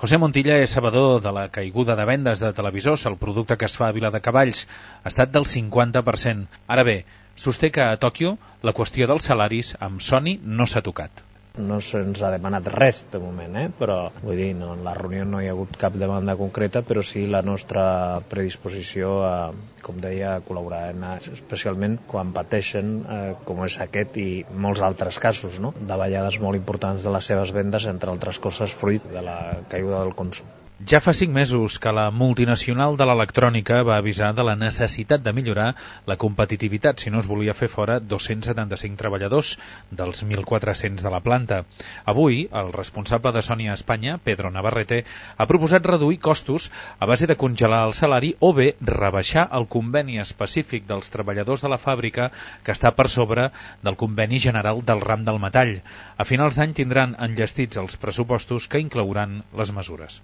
José 0.02 0.18
Montilla 0.24 0.56
és 0.64 0.74
sabedor 0.74 1.22
de 1.22 1.34
la 1.36 1.44
caiguda 1.58 1.94
de 2.00 2.08
vendes 2.10 2.42
de 2.42 2.52
televisors, 2.62 3.06
el 3.06 3.20
producte 3.22 3.60
que 3.62 3.70
es 3.70 3.78
fa 3.78 3.92
a 3.92 3.94
Vila 4.00 4.10
de 4.10 4.24
Cavalls, 4.30 4.64
ha 5.04 5.14
estat 5.14 5.36
del 5.38 5.46
50%. 5.54 6.50
Ara 6.66 6.88
bé, 6.90 6.98
sosté 7.36 7.70
que 7.70 7.86
a 7.86 8.02
Tòquio 8.02 8.34
la 8.66 8.74
qüestió 8.74 9.06
dels 9.14 9.30
salaris 9.30 9.76
amb 9.78 10.02
Sony 10.02 10.40
no 10.42 10.66
s'ha 10.66 10.82
tocat 10.90 11.26
no 11.62 11.80
se'ns 11.84 12.24
ha 12.24 12.32
demanat 12.34 12.68
res 12.74 13.04
de 13.12 13.22
moment, 13.22 13.56
eh? 13.62 13.68
però 13.80 13.98
vull 14.22 14.40
dir, 14.40 14.50
no, 14.58 14.74
en 14.76 14.84
la 14.88 14.96
reunió 14.98 15.26
no 15.30 15.42
hi 15.42 15.50
ha 15.50 15.54
hagut 15.56 15.78
cap 15.82 15.96
demanda 16.00 16.38
concreta, 16.40 16.82
però 16.88 17.04
sí 17.06 17.26
la 17.30 17.42
nostra 17.46 17.86
predisposició 18.32 19.16
a, 19.28 19.36
com 19.86 20.02
deia, 20.04 20.36
a 20.36 20.44
col·laborar, 20.46 20.84
especialment 21.34 22.00
quan 22.12 22.34
pateixen, 22.36 22.94
eh, 23.06 23.24
com 23.48 23.64
és 23.68 23.80
aquest 23.88 24.20
i 24.22 24.30
molts 24.68 24.84
altres 24.86 25.22
casos, 25.22 25.62
no? 25.64 25.74
davallades 25.94 26.42
molt 26.44 26.60
importants 26.60 27.06
de 27.06 27.16
les 27.16 27.32
seves 27.34 27.56
vendes, 27.56 27.90
entre 27.92 28.12
altres 28.12 28.42
coses, 28.42 28.76
fruit 28.84 29.10
de 29.12 29.26
la 29.26 29.40
caiguda 29.72 30.04
del 30.04 30.16
consum. 30.18 30.65
Ja 30.84 31.00
fa 31.00 31.14
cinc 31.16 31.32
mesos 31.32 31.78
que 31.80 31.92
la 31.96 32.10
multinacional 32.12 32.98
de 33.00 33.06
l'electrònica 33.08 33.78
va 33.88 33.96
avisar 34.02 34.34
de 34.36 34.44
la 34.44 34.58
necessitat 34.60 35.22
de 35.24 35.32
millorar 35.38 35.68
la 36.12 36.18
competitivitat 36.24 37.00
si 37.00 37.14
no 37.14 37.22
es 37.24 37.30
volia 37.32 37.56
fer 37.56 37.70
fora 37.76 37.96
275 38.14 39.00
treballadors 39.00 39.54
dels 40.02 40.26
1.400 40.26 41.00
de 41.08 41.14
la 41.16 41.22
planta. 41.30 41.62
Avui, 42.04 42.44
el 42.52 42.74
responsable 42.76 43.32
de 43.32 43.46
Sony 43.48 43.70
a 43.70 43.78
Espanya, 43.80 44.18
Pedro 44.18 44.52
Navarrete, 44.52 45.06
ha 45.38 45.48
proposat 45.48 45.88
reduir 45.88 46.20
costos 46.20 46.68
a 47.00 47.08
base 47.08 47.32
de 47.32 47.40
congelar 47.40 47.86
el 47.88 47.96
salari 47.96 48.36
o 48.42 48.52
bé 48.54 48.76
rebaixar 48.82 49.48
el 49.56 49.72
conveni 49.72 50.20
específic 50.20 50.92
dels 50.92 51.08
treballadors 51.10 51.64
de 51.64 51.72
la 51.72 51.80
fàbrica 51.80 52.34
que 52.68 52.76
està 52.76 52.92
per 52.92 53.08
sobre 53.08 53.48
del 53.82 53.96
conveni 53.96 54.44
general 54.44 54.84
del 54.84 55.08
ram 55.08 55.24
del 55.24 55.40
metall. 55.40 55.78
A 56.18 56.28
finals 56.28 56.60
d'any 56.60 56.76
tindran 56.76 57.16
enllestits 57.16 57.80
els 57.80 57.96
pressupostos 57.96 58.68
que 58.68 58.84
inclouran 58.84 59.46
les 59.56 59.72
mesures. 59.72 60.20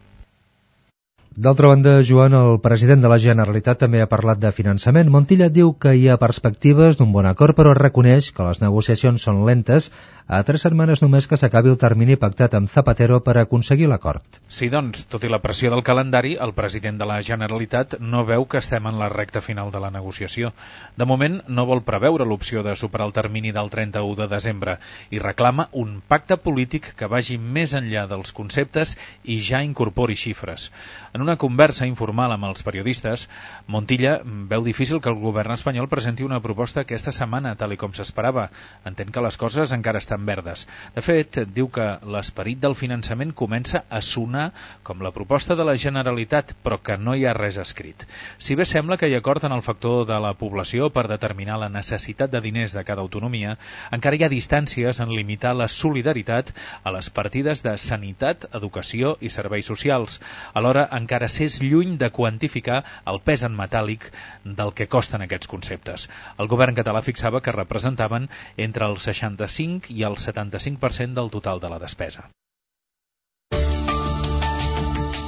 D'altra 1.32 1.70
banda, 1.72 2.02
Joan, 2.04 2.34
el 2.36 2.58
president 2.60 3.00
de 3.00 3.08
la 3.08 3.16
Generalitat 3.24 3.80
també 3.80 4.02
ha 4.04 4.08
parlat 4.12 4.40
de 4.44 4.50
finançament. 4.52 5.08
Montilla 5.08 5.48
diu 5.48 5.70
que 5.80 5.94
hi 5.96 6.10
ha 6.12 6.18
perspectives 6.20 6.98
d'un 7.00 7.14
bon 7.16 7.24
acord, 7.30 7.56
però 7.56 7.72
reconeix 7.72 8.34
que 8.36 8.44
les 8.44 8.60
negociacions 8.60 9.24
són 9.24 9.46
lentes 9.48 9.88
a 10.28 10.42
tres 10.44 10.66
setmanes 10.68 11.00
només 11.00 11.30
que 11.32 11.40
s'acabi 11.40 11.72
el 11.72 11.78
termini 11.80 12.18
pactat 12.20 12.58
amb 12.60 12.68
Zapatero 12.68 13.22
per 13.24 13.38
aconseguir 13.40 13.88
l'acord. 13.88 14.42
Sí, 14.52 14.68
doncs, 14.74 15.06
tot 15.08 15.24
i 15.24 15.32
la 15.32 15.40
pressió 15.40 15.72
del 15.72 15.86
calendari, 15.88 16.34
el 16.36 16.52
president 16.52 17.00
de 17.00 17.08
la 17.08 17.22
Generalitat 17.24 17.96
no 18.00 18.26
veu 18.28 18.44
que 18.44 18.60
estem 18.60 18.92
en 18.92 19.00
la 19.00 19.08
recta 19.08 19.40
final 19.40 19.72
de 19.72 19.80
la 19.80 19.94
negociació. 19.96 20.52
De 21.00 21.08
moment, 21.08 21.40
no 21.48 21.66
vol 21.66 21.86
preveure 21.88 22.28
l'opció 22.28 22.60
de 22.60 22.76
superar 22.76 23.08
el 23.08 23.16
termini 23.16 23.56
del 23.56 23.72
31 23.72 24.20
de 24.20 24.28
desembre 24.36 24.76
i 25.10 25.24
reclama 25.24 25.70
un 25.72 26.02
pacte 26.06 26.36
polític 26.36 26.92
que 27.00 27.08
vagi 27.08 27.40
més 27.40 27.72
enllà 27.72 28.04
dels 28.12 28.36
conceptes 28.36 28.98
i 29.24 29.40
ja 29.40 29.64
incorpori 29.64 30.20
xifres. 30.20 30.68
En 31.14 31.21
una 31.22 31.38
conversa 31.38 31.88
informal 31.90 32.32
amb 32.34 32.48
els 32.50 32.64
periodistes, 32.64 33.28
Montilla 33.68 34.20
veu 34.24 34.64
difícil 34.64 35.02
que 35.02 35.10
el 35.12 35.20
govern 35.20 35.54
espanyol 35.56 35.90
presenti 35.92 36.24
una 36.24 36.42
proposta 36.42 36.82
aquesta 36.82 37.14
setmana, 37.16 37.56
tal 37.60 37.76
com 37.78 37.94
s'esperava. 37.96 38.50
Entén 38.88 39.12
que 39.12 39.24
les 39.24 39.38
coses 39.40 39.72
encara 39.76 40.02
estan 40.02 40.26
verdes. 40.26 40.68
De 40.96 41.04
fet, 41.04 41.42
diu 41.54 41.70
que 41.74 41.88
l'esperit 42.04 42.60
del 42.62 42.76
finançament 42.76 43.34
comença 43.34 43.84
a 43.90 44.02
sonar 44.02 44.52
com 44.84 45.02
la 45.04 45.14
proposta 45.16 45.56
de 45.56 45.66
la 45.68 45.78
Generalitat, 45.78 46.56
però 46.64 46.80
que 46.84 46.98
no 46.98 47.16
hi 47.16 47.26
ha 47.26 47.36
res 47.38 47.58
escrit. 47.62 48.06
Si 48.38 48.56
bé 48.56 48.66
sembla 48.66 48.98
que 48.98 49.10
hi 49.10 49.16
acord 49.16 49.46
en 49.46 49.56
el 49.56 49.64
factor 49.66 50.06
de 50.08 50.20
la 50.20 50.34
població 50.40 50.90
per 50.90 51.08
determinar 51.08 51.60
la 51.60 51.70
necessitat 51.70 52.32
de 52.32 52.42
diners 52.42 52.74
de 52.74 52.84
cada 52.88 53.02
autonomia, 53.02 53.58
encara 53.92 54.16
hi 54.16 54.26
ha 54.26 54.32
distàncies 54.32 55.00
en 55.04 55.14
limitar 55.16 55.54
la 55.56 55.68
solidaritat 55.68 56.54
a 56.84 56.92
les 56.96 57.10
partides 57.10 57.64
de 57.64 57.78
sanitat, 57.78 58.48
educació 58.58 59.18
i 59.22 59.30
serveis 59.30 59.68
socials. 59.68 60.20
Alhora, 60.54 60.88
encara 60.92 61.11
s'és 61.32 61.60
lluny 61.62 61.98
de 61.98 62.10
quantificar 62.12 62.84
el 63.06 63.20
pes 63.26 63.44
en 63.44 63.56
metàl·lic 63.58 64.10
del 64.46 64.74
que 64.74 64.88
costen 64.88 65.22
aquests 65.26 65.48
conceptes. 65.52 66.08
El 66.38 66.48
govern 66.48 66.76
català 66.76 67.02
fixava 67.02 67.42
que 67.42 67.52
representaven 67.56 68.30
entre 68.58 68.86
el 68.88 68.98
65 68.98 69.92
i 69.92 70.04
el 70.04 70.16
75% 70.16 71.14
del 71.14 71.30
total 71.30 71.60
de 71.60 71.70
la 71.70 71.80
despesa. 71.80 72.30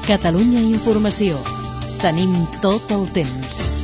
Catalunya 0.08 0.60
Informació. 0.60 1.40
Tenim 2.04 2.36
tot 2.60 2.92
el 2.92 3.08
temps. 3.16 3.83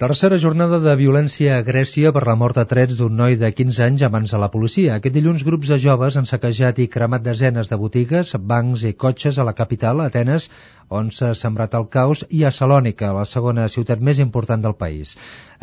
Tercera 0.00 0.38
jornada 0.40 0.78
de 0.80 0.92
violència 0.96 1.58
a 1.58 1.64
Grècia 1.64 2.08
per 2.16 2.22
la 2.24 2.34
mort 2.42 2.56
a 2.56 2.62
trets 2.68 2.96
d'un 2.96 3.18
noi 3.20 3.34
de 3.36 3.50
15 3.52 3.82
anys 3.86 4.04
a 4.06 4.08
mans 4.14 4.32
de 4.32 4.38
la 4.40 4.48
policia. 4.54 4.94
Aquest 4.94 5.12
dilluns 5.18 5.44
grups 5.44 5.68
de 5.68 5.76
joves 5.82 6.16
han 6.16 6.30
saquejat 6.30 6.80
i 6.80 6.88
cremat 6.94 7.26
desenes 7.26 7.68
de 7.68 7.76
botigues, 7.82 8.32
bancs 8.52 8.86
i 8.88 8.94
cotxes 9.04 9.36
a 9.36 9.44
la 9.44 9.52
capital, 9.58 10.00
Atenes, 10.00 10.48
on 10.90 11.10
s'ha 11.14 11.34
sembrat 11.38 11.76
el 11.78 11.84
caos, 11.92 12.24
i 12.32 12.40
a 12.48 12.50
Salònica, 12.50 13.12
la 13.12 13.26
segona 13.28 13.68
ciutat 13.68 14.00
més 14.08 14.18
important 14.24 14.64
del 14.64 14.74
país. 14.80 15.12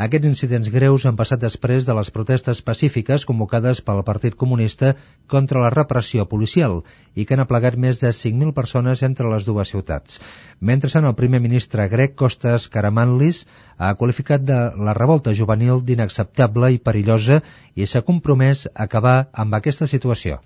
Aquests 0.05 0.29
incidents 0.29 0.69
greus 0.69 1.07
han 1.09 1.17
passat 1.17 1.41
després 1.41 1.89
de 1.89 1.95
les 1.97 2.13
protestes 2.13 2.61
pacífiques 2.61 3.25
convocades 3.25 3.81
pel 3.81 4.03
Partit 4.07 4.37
Comunista 4.37 4.93
contra 5.25 5.65
la 5.65 5.73
repressió 5.73 6.27
policial 6.29 6.83
i 7.15 7.25
que 7.25 7.33
han 7.33 7.43
aplegat 7.43 7.75
més 7.75 7.99
de 8.05 8.13
5.000 8.13 8.53
persones 8.53 9.01
entre 9.01 9.33
les 9.33 9.49
dues 9.49 9.73
ciutats. 9.73 10.21
Mentrestant, 10.61 11.09
el 11.09 11.17
primer 11.17 11.41
ministre 11.41 11.89
grec, 11.89 12.13
Costas 12.21 12.69
Karamanlis, 12.69 13.47
ha 13.77 13.93
qualificat 13.95 14.41
de 14.41 14.57
la 14.81 14.93
revolta 14.97 15.33
juvenil 15.37 15.81
d'inacceptable 15.85 16.73
i 16.73 16.81
perillosa 16.81 17.41
i 17.75 17.85
s'ha 17.85 18.01
compromès 18.01 18.67
a 18.73 18.87
acabar 18.89 19.17
amb 19.33 19.53
aquesta 19.53 19.87
situació. 19.87 20.39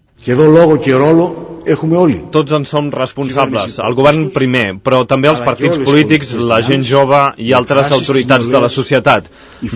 Tots 2.32 2.52
en 2.54 2.66
som 2.70 2.92
responsables, 2.94 3.80
el 3.82 3.96
govern 3.98 4.28
primer, 4.36 4.66
però 4.86 5.02
també 5.10 5.32
els 5.32 5.42
partits 5.42 5.80
polítics, 5.82 6.36
la 6.52 6.60
gent 6.62 6.86
jove 6.86 7.24
i 7.42 7.54
altres 7.58 7.92
autoritats 7.98 8.52
de 8.52 8.62
la 8.62 8.70
societat. 8.70 9.32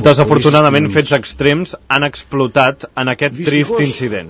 Desafortunadament, 0.06 0.92
fets 0.94 1.16
extrems 1.18 1.76
han 1.88 2.06
explotat 2.06 2.86
en 2.94 3.14
aquest 3.16 3.42
trist 3.42 3.80
incident. 3.80 4.30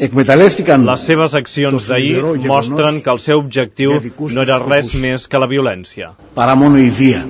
Les 0.00 1.06
seves 1.12 1.34
accions 1.38 1.88
d'ahir 1.92 2.22
mostren 2.48 3.02
que 3.04 3.12
el 3.12 3.20
seu 3.20 3.44
objectiu 3.44 3.98
no 4.00 4.42
era 4.48 4.58
res 4.64 4.94
més 4.96 5.28
que 5.28 5.38
la 5.44 5.50
violència. 5.50 6.14
Paramonoidia. 6.34 7.26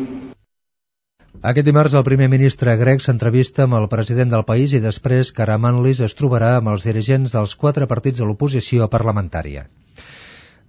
Aquest 1.49 1.67
dimarts 1.69 1.95
el 1.99 2.05
primer 2.07 2.27
ministre 2.33 2.73
grec 2.81 3.03
s'entrevista 3.05 3.67
amb 3.67 3.77
el 3.79 3.87
president 3.95 4.31
del 4.33 4.45
país 4.51 4.73
i 4.73 4.79
després 4.81 5.33
Karamanlis 5.39 5.99
es 6.07 6.17
trobarà 6.21 6.55
amb 6.61 6.71
els 6.73 6.87
dirigents 6.89 7.35
dels 7.37 7.53
quatre 7.65 7.89
partits 7.91 8.23
de 8.23 8.29
l'oposició 8.29 8.89
parlamentària. 8.95 9.67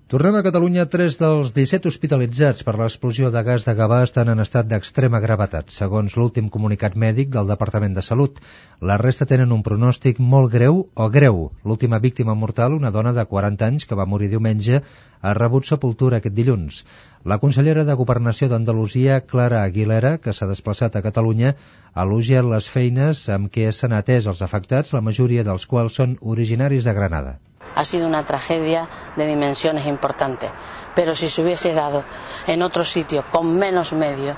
Tornem 0.05 0.35
a 0.37 0.43
Catalunya. 0.45 0.83
Tres 0.93 1.15
dels 1.17 1.49
17 1.55 1.89
hospitalitzats 1.89 2.61
per 2.65 2.75
l'explosió 2.77 3.31
de 3.33 3.41
gas 3.45 3.63
de 3.65 3.73
Gavà 3.77 4.03
estan 4.05 4.29
en 4.29 4.43
estat 4.43 4.67
d'extrema 4.69 5.17
gravetat, 5.23 5.71
segons 5.73 6.13
l'últim 6.13 6.51
comunicat 6.55 6.93
mèdic 7.03 7.31
del 7.33 7.49
Departament 7.49 7.95
de 7.97 8.03
Salut. 8.05 8.37
La 8.85 8.99
resta 9.01 9.25
tenen 9.31 9.55
un 9.55 9.63
pronòstic 9.65 10.21
molt 10.33 10.51
greu 10.53 10.77
o 10.93 11.07
greu. 11.15 11.39
L'última 11.63 11.97
víctima 12.03 12.35
mortal, 12.43 12.75
una 12.77 12.91
dona 12.93 13.15
de 13.17 13.25
40 13.31 13.65
anys 13.65 13.87
que 13.89 13.97
va 13.97 14.05
morir 14.11 14.29
diumenge, 14.29 14.83
ha 15.25 15.33
rebut 15.39 15.65
sepultura 15.65 16.21
aquest 16.21 16.37
dilluns. 16.37 16.83
La 17.25 17.39
consellera 17.41 17.87
de 17.89 17.97
Governació 18.03 18.51
d'Andalusia, 18.53 19.17
Clara 19.25 19.63
Aguilera, 19.63 20.19
que 20.19 20.37
s'ha 20.37 20.51
desplaçat 20.53 20.93
a 20.93 21.01
Catalunya, 21.07 21.55
ha 21.95 22.05
elogiat 22.05 22.45
les 22.53 22.69
feines 22.69 23.25
amb 23.39 23.49
què 23.49 23.71
s'han 23.73 23.97
atès 24.03 24.29
els 24.29 24.45
afectats, 24.45 24.93
la 24.93 25.01
majoria 25.09 25.49
dels 25.49 25.65
quals 25.65 25.97
són 25.97 26.19
originaris 26.21 26.85
de 26.85 26.93
Granada. 26.93 27.39
Ha 27.75 27.83
sido 27.83 28.07
una 28.07 28.25
tragedia 28.25 28.87
de 29.15 29.27
dimensiones 29.27 29.85
importantes. 29.85 30.49
Pero 30.95 31.13
si 31.13 31.29
se 31.29 31.43
hubiese 31.43 31.73
dado 31.73 32.03
en 32.47 32.61
otro 32.61 32.83
sitio 32.83 33.25
con 33.31 33.55
menos 33.57 33.93
medios 33.93 34.37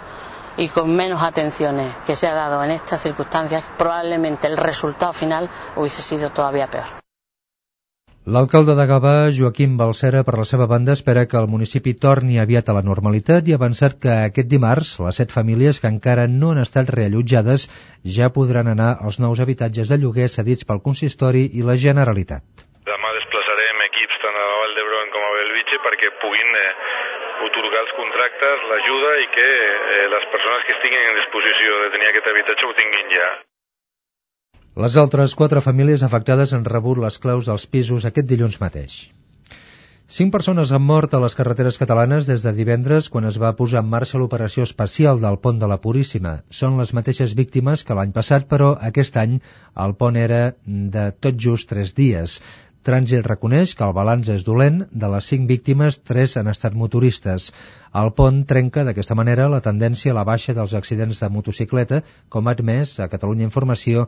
y 0.57 0.69
con 0.69 0.95
menos 0.95 1.21
atenciones 1.21 1.93
que 2.05 2.15
se 2.15 2.27
ha 2.27 2.33
dado 2.33 2.63
en 2.63 2.71
estas 2.71 3.01
circunstancias, 3.01 3.63
probablemente 3.77 4.47
el 4.47 4.57
resultado 4.57 5.13
final 5.13 5.49
hubiese 5.75 6.01
sido 6.01 6.31
todavía 6.31 6.67
peor. 6.67 7.07
L'alcalde 8.35 8.73
de 8.75 8.83
Gavà, 8.89 9.11
Joaquim 9.31 9.77
Balcera, 9.79 10.21
per 10.27 10.33
la 10.35 10.43
seva 10.49 10.65
banda, 10.67 10.95
espera 10.97 11.21
que 11.31 11.37
el 11.39 11.47
municipi 11.47 11.93
torni 12.05 12.41
aviat 12.41 12.67
a 12.67 12.75
la 12.75 12.81
normalitat 12.87 13.47
i 13.47 13.55
ha 13.55 13.59
avançat 13.61 13.95
que 14.03 14.11
aquest 14.25 14.49
dimarts 14.51 14.89
les 15.05 15.21
set 15.21 15.31
famílies 15.31 15.79
que 15.79 15.87
encara 15.93 16.27
no 16.33 16.51
han 16.51 16.59
estat 16.65 16.91
reallotjades 16.97 17.69
ja 18.17 18.33
podran 18.39 18.67
anar 18.73 18.89
als 18.99 19.21
nous 19.23 19.39
habitatges 19.39 19.87
de 19.93 20.01
lloguer 20.03 20.27
cedits 20.33 20.67
pel 20.67 20.83
consistori 20.89 21.45
i 21.53 21.63
la 21.69 21.79
Generalitat. 21.87 22.66
Otorgar 27.45 27.83
els 27.83 27.93
contractes, 27.99 28.65
l'ajuda 28.71 29.11
i 29.23 29.27
que 29.35 29.49
eh, 29.49 30.07
les 30.15 30.25
persones 30.33 30.65
que 30.65 30.75
estiguin 30.77 31.05
en 31.11 31.19
disposició 31.21 31.83
de 31.83 31.91
tenir 31.95 32.09
aquest 32.09 32.31
habitatge 32.33 32.69
ho 32.69 32.73
tinguin 32.81 33.13
ja. 33.17 33.29
Les 34.77 34.97
altres 35.01 35.33
quatre 35.37 35.61
famílies 35.65 36.03
afectades 36.05 36.53
han 36.53 36.65
rebut 36.65 36.99
les 37.01 37.21
claus 37.21 37.47
dels 37.49 37.69
pisos 37.75 38.05
aquest 38.05 38.27
dilluns 38.29 38.59
mateix. 38.61 38.97
Cinc 40.15 40.31
persones 40.31 40.69
han 40.71 40.83
mort 40.87 41.11
a 41.11 41.19
les 41.19 41.33
carreteres 41.35 41.77
catalanes 41.81 42.27
des 42.29 42.43
de 42.45 42.51
divendres 42.55 43.09
quan 43.11 43.25
es 43.27 43.39
va 43.43 43.49
posar 43.59 43.81
en 43.83 43.89
marxa 43.93 44.21
l'operació 44.21 44.63
especial 44.63 45.19
del 45.19 45.35
pont 45.43 45.57
de 45.59 45.67
la 45.67 45.79
Puríssima. 45.83 46.31
Són 46.59 46.77
les 46.79 46.93
mateixes 46.95 47.33
víctimes 47.35 47.83
que 47.83 47.97
l'any 47.97 48.13
passat, 48.15 48.45
però 48.53 48.69
aquest 48.89 49.19
any 49.19 49.33
el 49.85 49.97
pont 50.03 50.15
era 50.21 50.39
de 50.95 51.03
tot 51.25 51.41
just 51.47 51.67
tres 51.73 51.91
dies. 51.97 52.37
Trànsit 52.87 53.25
reconeix 53.27 53.73
que 53.75 53.83
el 53.83 53.93
balanç 53.95 54.29
és 54.31 54.45
dolent, 54.47 54.77
de 55.03 55.09
les 55.13 55.27
cinc 55.31 55.49
víctimes, 55.51 55.97
tres 56.11 56.37
han 56.39 56.47
estat 56.53 56.77
motoristes. 56.81 57.49
El 58.01 58.13
pont 58.19 58.39
trenca 58.51 58.85
d'aquesta 58.87 59.17
manera 59.21 59.49
la 59.51 59.59
tendència 59.65 60.15
a 60.15 60.17
la 60.19 60.25
baixa 60.31 60.55
dels 60.55 60.77
accidents 60.81 61.19
de 61.23 61.31
motocicleta, 61.37 62.01
com 62.29 62.47
ha 62.47 62.55
admès 62.55 62.95
a 63.03 63.11
Catalunya 63.11 63.49
Informació 63.51 64.07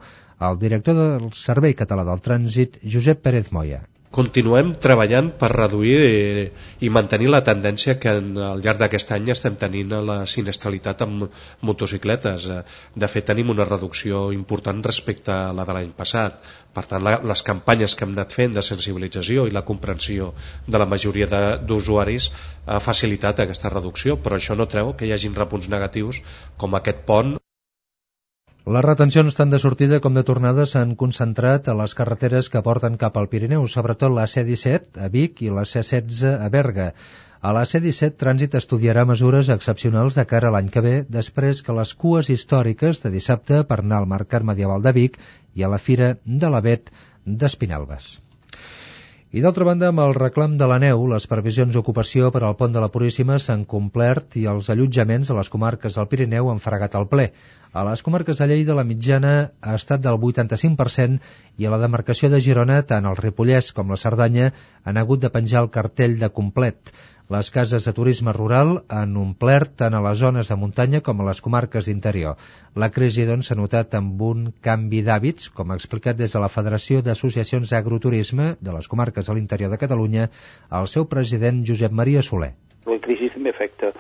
el 0.50 0.60
director 0.66 0.96
del 1.04 1.32
Servei 1.46 1.76
Català 1.84 2.08
del 2.08 2.24
Trànsit, 2.30 2.80
Josep 2.96 3.26
Pérez 3.28 3.52
Moya. 3.60 3.84
Continuem 4.18 4.72
treballant 4.82 5.28
per 5.38 5.48
reduir 5.52 5.98
eh, 6.04 6.46
i 6.82 6.90
mantenir 6.90 7.28
la 7.30 7.44
tendència 7.46 7.94
que 8.02 8.14
en, 8.18 8.32
al 8.42 8.64
llarg 8.66 8.80
d'aquest 8.82 9.12
any 9.14 9.28
estem 9.30 9.58
tenint 9.64 9.92
la 10.08 10.16
sinistralitat 10.32 11.04
amb 11.06 11.28
motocicletes. 11.70 12.48
Eh, 12.50 12.64
De 13.04 13.10
fet, 13.14 13.28
tenim 13.28 13.54
una 13.54 13.68
reducció 13.70 14.24
important 14.34 14.82
respecte 14.88 15.36
a 15.36 15.52
la 15.54 15.66
de 15.68 15.76
l'any 15.78 15.92
passat. 16.00 16.40
Per 16.74 16.86
tant, 16.90 17.06
la, 17.06 17.20
les 17.32 17.46
campanyes 17.52 17.94
que 17.94 18.08
hem 18.08 18.16
anat 18.18 18.34
fent 18.34 18.58
de 18.58 18.66
sensibilització 18.66 19.46
i 19.46 19.54
la 19.54 19.66
comprensió 19.68 20.32
de 20.66 20.82
la 20.82 20.90
majoria 20.96 21.44
d'usuaris 21.62 22.32
ha 22.66 22.82
facilitat 22.82 23.44
aquesta 23.46 23.70
reducció, 23.76 24.18
però 24.18 24.42
això 24.42 24.58
no 24.58 24.70
treu 24.74 24.96
que 24.98 25.06
hi 25.06 25.14
hagin 25.14 25.38
repunts 25.38 25.70
negatius 25.70 26.24
com 26.58 26.74
aquest 26.82 27.06
pont 27.06 27.38
Les 28.68 28.84
retencions 28.84 29.36
tant 29.36 29.52
de 29.54 29.58
sortida 29.64 29.98
com 30.04 30.18
de 30.18 30.22
tornada 30.28 30.66
s'han 30.68 30.92
concentrat 31.02 31.70
a 31.72 31.76
les 31.82 31.96
carreteres 31.96 32.50
que 32.52 32.62
porten 32.66 32.98
cap 33.04 33.16
al 33.18 33.30
Pirineu, 33.32 33.64
sobretot 33.72 34.12
la 34.12 34.28
C-17 34.28 35.00
a 35.06 35.08
Vic 35.14 35.42
i 35.48 35.50
la 35.56 35.64
C-16 35.64 36.36
a 36.36 36.50
Berga. 36.52 36.90
A 37.40 37.56
la 37.56 37.64
C-17, 37.64 38.20
Trànsit 38.20 38.60
estudiarà 38.60 39.06
mesures 39.08 39.48
excepcionals 39.56 40.20
de 40.20 40.28
cara 40.28 40.52
a 40.52 40.56
l'any 40.58 40.68
que 40.76 40.84
ve, 40.84 40.96
després 41.08 41.64
que 41.64 41.80
les 41.82 41.96
cues 42.04 42.30
històriques 42.36 43.00
de 43.06 43.16
dissabte 43.16 43.64
per 43.64 43.80
anar 43.80 44.04
al 44.04 44.12
Mercat 44.16 44.44
Medieval 44.52 44.84
de 44.84 44.98
Vic 45.04 45.22
i 45.56 45.64
a 45.64 45.72
la 45.72 45.80
Fira 45.80 46.18
de 46.26 46.52
l'Avet 46.52 46.92
d'Espinalbes. 47.26 48.18
I 49.30 49.44
d'altra 49.46 49.66
banda, 49.68 49.92
amb 49.92 50.02
el 50.02 50.16
reclam 50.18 50.56
de 50.58 50.66
la 50.66 50.80
neu, 50.82 51.04
les 51.12 51.28
previsions 51.30 51.76
d'ocupació 51.76 52.32
per 52.34 52.40
al 52.46 52.56
pont 52.58 52.72
de 52.74 52.82
la 52.82 52.88
Puríssima 52.90 53.36
s'han 53.38 53.62
complert 53.74 54.38
i 54.42 54.48
els 54.50 54.72
allotjaments 54.74 55.30
a 55.30 55.36
les 55.38 55.52
comarques 55.54 56.00
del 56.00 56.08
Pirineu 56.10 56.50
han 56.50 56.62
fregat 56.64 56.98
al 56.98 57.06
ple. 57.12 57.28
A 57.70 57.84
les 57.86 58.02
comarques 58.02 58.42
de 58.42 58.48
Lleida 58.50 58.74
la 58.80 58.88
mitjana 58.92 59.34
ha 59.62 59.76
estat 59.78 60.02
del 60.02 60.18
85% 60.18 61.22
i 61.62 61.70
a 61.70 61.76
la 61.76 61.82
demarcació 61.86 62.32
de 62.34 62.42
Girona 62.42 62.80
tant 62.90 63.06
el 63.06 63.22
Ripollès 63.22 63.70
com 63.78 63.94
la 63.94 64.02
Cerdanya 64.02 64.50
han 64.84 64.98
hagut 64.98 65.22
de 65.22 65.30
penjar 65.38 65.62
el 65.62 65.70
cartell 65.78 66.18
de 66.18 66.34
complet. 66.42 66.90
Les 67.30 67.52
cases 67.54 67.86
de 67.86 67.92
turisme 67.94 68.32
rural 68.34 68.72
han 68.90 69.12
omplert 69.22 69.76
tant 69.78 69.94
a 69.94 70.00
les 70.02 70.18
zones 70.18 70.48
de 70.50 70.56
muntanya 70.58 71.02
com 71.06 71.20
a 71.22 71.26
les 71.28 71.42
comarques 71.46 71.86
d'interior. 71.86 72.40
La 72.84 72.88
crisi, 72.96 73.22
doncs, 73.30 73.52
s'ha 73.52 73.58
notat 73.60 73.94
amb 74.00 74.24
un 74.26 74.48
canvi 74.66 75.04
d'hàbits, 75.06 75.52
com 75.54 75.70
ha 75.70 75.78
explicat 75.78 76.18
des 76.18 76.34
de 76.34 76.42
la 76.42 76.50
Federació 76.50 77.04
d'Associacions 77.06 77.70
d'Agroturisme 77.70 78.48
de 78.58 78.74
les 78.74 78.90
comarques 78.90 79.30
a 79.30 79.36
l'interior 79.38 79.70
de 79.70 79.78
Catalunya, 79.78 80.26
el 80.80 80.90
seu 80.90 81.06
president 81.12 81.62
Josep 81.70 81.94
Maria 82.00 82.26
Soler. 82.26 82.50
La 82.90 82.98
crisi 83.06 83.30
també 83.36 83.54
afecta 83.54 83.92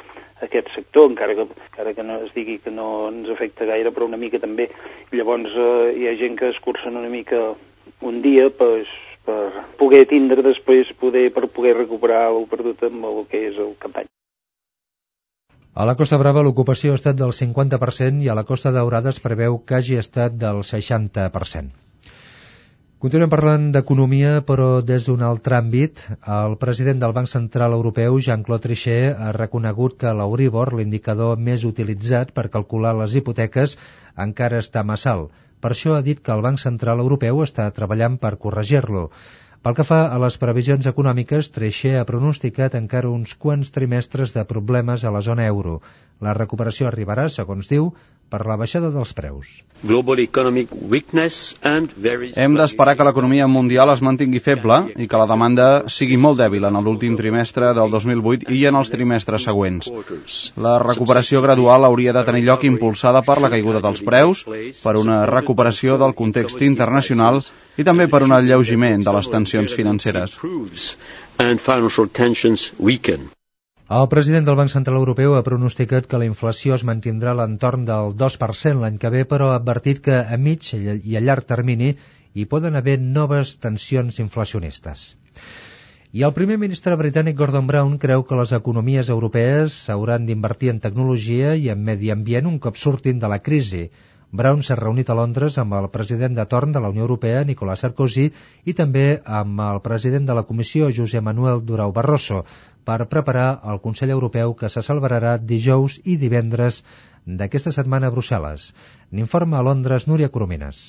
aquest 0.48 0.74
sector, 0.74 1.12
encara 1.12 1.38
que, 1.38 1.46
encara 1.70 1.94
que 1.94 2.08
no 2.10 2.18
es 2.26 2.34
digui 2.34 2.58
que 2.66 2.74
no 2.74 3.12
ens 3.12 3.30
afecta 3.30 3.70
gaire, 3.70 3.94
però 3.94 4.10
una 4.10 4.18
mica 4.18 4.42
també. 4.42 4.72
Llavors 5.14 5.54
eh, 5.54 5.94
hi 6.02 6.10
ha 6.10 6.18
gent 6.18 6.42
que 6.42 6.50
escurcen 6.56 6.98
una 6.98 7.14
mica 7.14 7.52
un 8.02 8.24
dia 8.26 8.50
pues, 8.50 8.90
per 9.26 9.65
poder 9.82 10.05
tindre 10.11 10.45
després, 10.45 10.93
poder, 11.01 11.28
per 11.36 11.47
poder 11.55 11.76
recuperar 11.78 12.28
el 12.30 12.47
perdut 12.51 12.86
amb 12.89 13.09
el 13.11 13.20
que 13.32 13.43
és 13.49 13.59
el 13.59 13.76
campany. 13.82 14.07
A 15.80 15.86
la 15.88 15.95
Costa 15.95 16.17
Brava 16.20 16.41
l'ocupació 16.43 16.91
ha 16.91 16.99
estat 16.99 17.20
del 17.20 17.32
50% 17.36 18.26
i 18.26 18.32
a 18.32 18.36
la 18.36 18.43
Costa 18.47 18.72
Daurada 18.76 19.13
es 19.13 19.22
preveu 19.24 19.61
que 19.63 19.78
hagi 19.78 19.99
estat 20.01 20.36
del 20.41 20.65
60%. 20.70 21.70
Continuem 22.99 23.30
parlant 23.32 23.70
d'economia, 23.72 24.32
però 24.47 24.82
des 24.84 25.05
d'un 25.07 25.22
altre 25.24 25.55
àmbit. 25.55 26.01
El 26.38 26.57
president 26.59 26.99
del 26.99 27.13
Banc 27.15 27.30
Central 27.32 27.72
Europeu, 27.78 28.17
Jean-Claude 28.26 28.65
Trichet, 28.65 29.15
ha 29.15 29.32
reconegut 29.38 29.95
que 30.01 30.11
l'Euribor, 30.20 30.74
l'indicador 30.76 31.39
més 31.39 31.63
utilitzat 31.70 32.34
per 32.36 32.49
calcular 32.57 32.91
les 32.99 33.15
hipoteques, 33.15 33.78
encara 34.26 34.59
està 34.59 34.84
massa 34.84 35.13
alt. 35.13 35.32
Per 35.60 35.72
això 35.74 35.95
ha 35.97 36.03
dit 36.05 36.20
que 36.24 36.32
el 36.36 36.43
Banc 36.45 36.62
Central 36.64 37.01
Europeu 37.03 37.43
està 37.43 37.68
treballant 37.80 38.18
per 38.26 38.38
corregir-lo. 38.45 39.10
Pel 39.60 39.76
que 39.76 39.84
fa 39.88 39.99
a 40.07 40.20
les 40.24 40.38
previsions 40.41 40.86
econòmiques, 40.91 41.49
Trichet 41.55 41.97
ha 41.99 42.05
pronosticat 42.07 42.78
encara 42.80 43.10
uns 43.12 43.34
quants 43.45 43.74
trimestres 43.78 44.32
de 44.38 44.45
problemes 44.51 45.03
a 45.03 45.12
la 45.16 45.20
zona 45.26 45.47
euro. 45.53 45.82
La 46.24 46.36
recuperació 46.38 46.88
arribarà, 46.88 47.26
segons 47.38 47.68
diu, 47.74 47.89
per 48.30 48.46
la 48.48 48.58
baixada 48.60 48.92
dels 48.94 49.14
preus. 49.18 49.48
Hem 52.36 52.56
d'esperar 52.60 52.96
que 53.00 53.06
l'economia 53.08 53.48
mundial 53.48 53.94
es 53.94 54.02
mantingui 54.06 54.42
feble 54.44 54.80
i 55.00 55.08
que 55.08 55.22
la 55.22 55.28
demanda 55.30 55.68
sigui 55.88 56.18
molt 56.20 56.40
dèbil 56.42 56.68
en 56.70 56.80
l'últim 56.84 57.16
trimestre 57.20 57.72
del 57.78 57.94
2008 57.96 58.52
i 58.56 58.66
en 58.70 58.80
els 58.82 58.92
trimestres 58.94 59.48
següents. 59.48 59.90
La 60.60 60.76
recuperació 60.84 61.42
gradual 61.46 61.88
hauria 61.88 62.14
de 62.14 62.26
tenir 62.28 62.44
lloc 62.50 62.68
impulsada 62.68 63.24
per 63.24 63.40
la 63.40 63.52
caiguda 63.56 63.82
dels 63.86 64.04
preus, 64.06 64.46
per 64.84 64.96
una 65.00 65.24
recuperació 65.32 65.98
del 66.02 66.16
context 66.22 66.62
internacional 66.62 67.42
i 67.80 67.88
també 67.88 68.10
per 68.12 68.24
un 68.28 68.36
alleugiment 68.36 69.06
de 69.06 69.16
les 69.16 69.32
tensions 69.32 69.74
financeres. 69.80 70.38
El 73.98 74.06
president 74.10 74.46
del 74.46 74.58
Banc 74.58 74.70
Central 74.70 75.00
Europeu 75.00 75.32
ha 75.34 75.46
pronosticat 75.46 76.06
que 76.10 76.18
la 76.22 76.26
inflació 76.30 76.76
es 76.76 76.84
mantindrà 76.86 77.32
a 77.32 77.38
l'entorn 77.40 77.88
del 77.88 78.12
2% 78.18 78.84
l'any 78.84 79.00
que 79.02 79.10
ve, 79.16 79.24
però 79.32 79.48
ha 79.50 79.56
advertit 79.60 80.02
que 80.08 80.20
a 80.36 80.38
mig 80.38 80.68
i 80.76 81.16
a 81.18 81.22
llarg 81.26 81.48
termini 81.52 81.88
i 82.36 82.46
poden 82.52 82.78
haver 82.78 83.00
noves 83.16 83.56
tensions 83.64 84.20
inflacionistes. 84.22 85.08
I 86.14 86.22
el 86.28 86.36
primer 86.38 86.60
ministre 86.66 87.00
britànic 87.02 87.40
Gordon 87.42 87.66
Brown 87.74 87.98
creu 88.06 88.28
que 88.30 88.38
les 88.38 88.54
economies 88.60 89.10
europees 89.16 89.82
s'hauran 89.88 90.30
d'invertir 90.30 90.70
en 90.76 90.84
tecnologia 90.86 91.58
i 91.58 91.68
en 91.74 91.82
medi 91.90 92.14
ambient 92.14 92.54
un 92.54 92.62
cop 92.68 92.78
surtin 92.78 93.18
de 93.26 93.34
la 93.34 93.42
crisi. 93.50 93.88
Brown 94.30 94.62
s'ha 94.62 94.76
reunit 94.78 95.10
a 95.10 95.16
Londres 95.18 95.56
amb 95.58 95.74
el 95.74 95.90
president 95.90 96.36
de 96.38 96.46
torn 96.46 96.74
de 96.76 96.82
la 96.84 96.90
Unió 96.94 97.08
Europea, 97.08 97.42
Nicolas 97.50 97.82
Sarkozy, 97.82 98.28
i 98.70 98.76
també 98.78 99.06
amb 99.26 99.64
el 99.66 99.82
president 99.82 100.30
de 100.30 100.36
la 100.38 100.44
Comissió, 100.50 100.92
José 100.98 101.22
Manuel 101.26 101.66
Durau 101.66 101.94
Barroso, 101.96 102.44
per 102.86 103.10
preparar 103.12 103.50
el 103.72 103.82
Consell 103.84 104.14
Europeu 104.16 104.56
que 104.60 104.70
se 104.70 104.86
celebrarà 104.86 105.38
dijous 105.38 106.00
i 106.06 106.16
divendres 106.22 106.84
d'aquesta 107.26 107.76
setmana 107.76 108.08
a 108.08 108.16
Brussel·les. 108.16 108.72
N'informa 109.12 109.60
a 109.60 109.68
Londres 109.72 110.08
Núria 110.08 110.30
Coromines. 110.30 110.88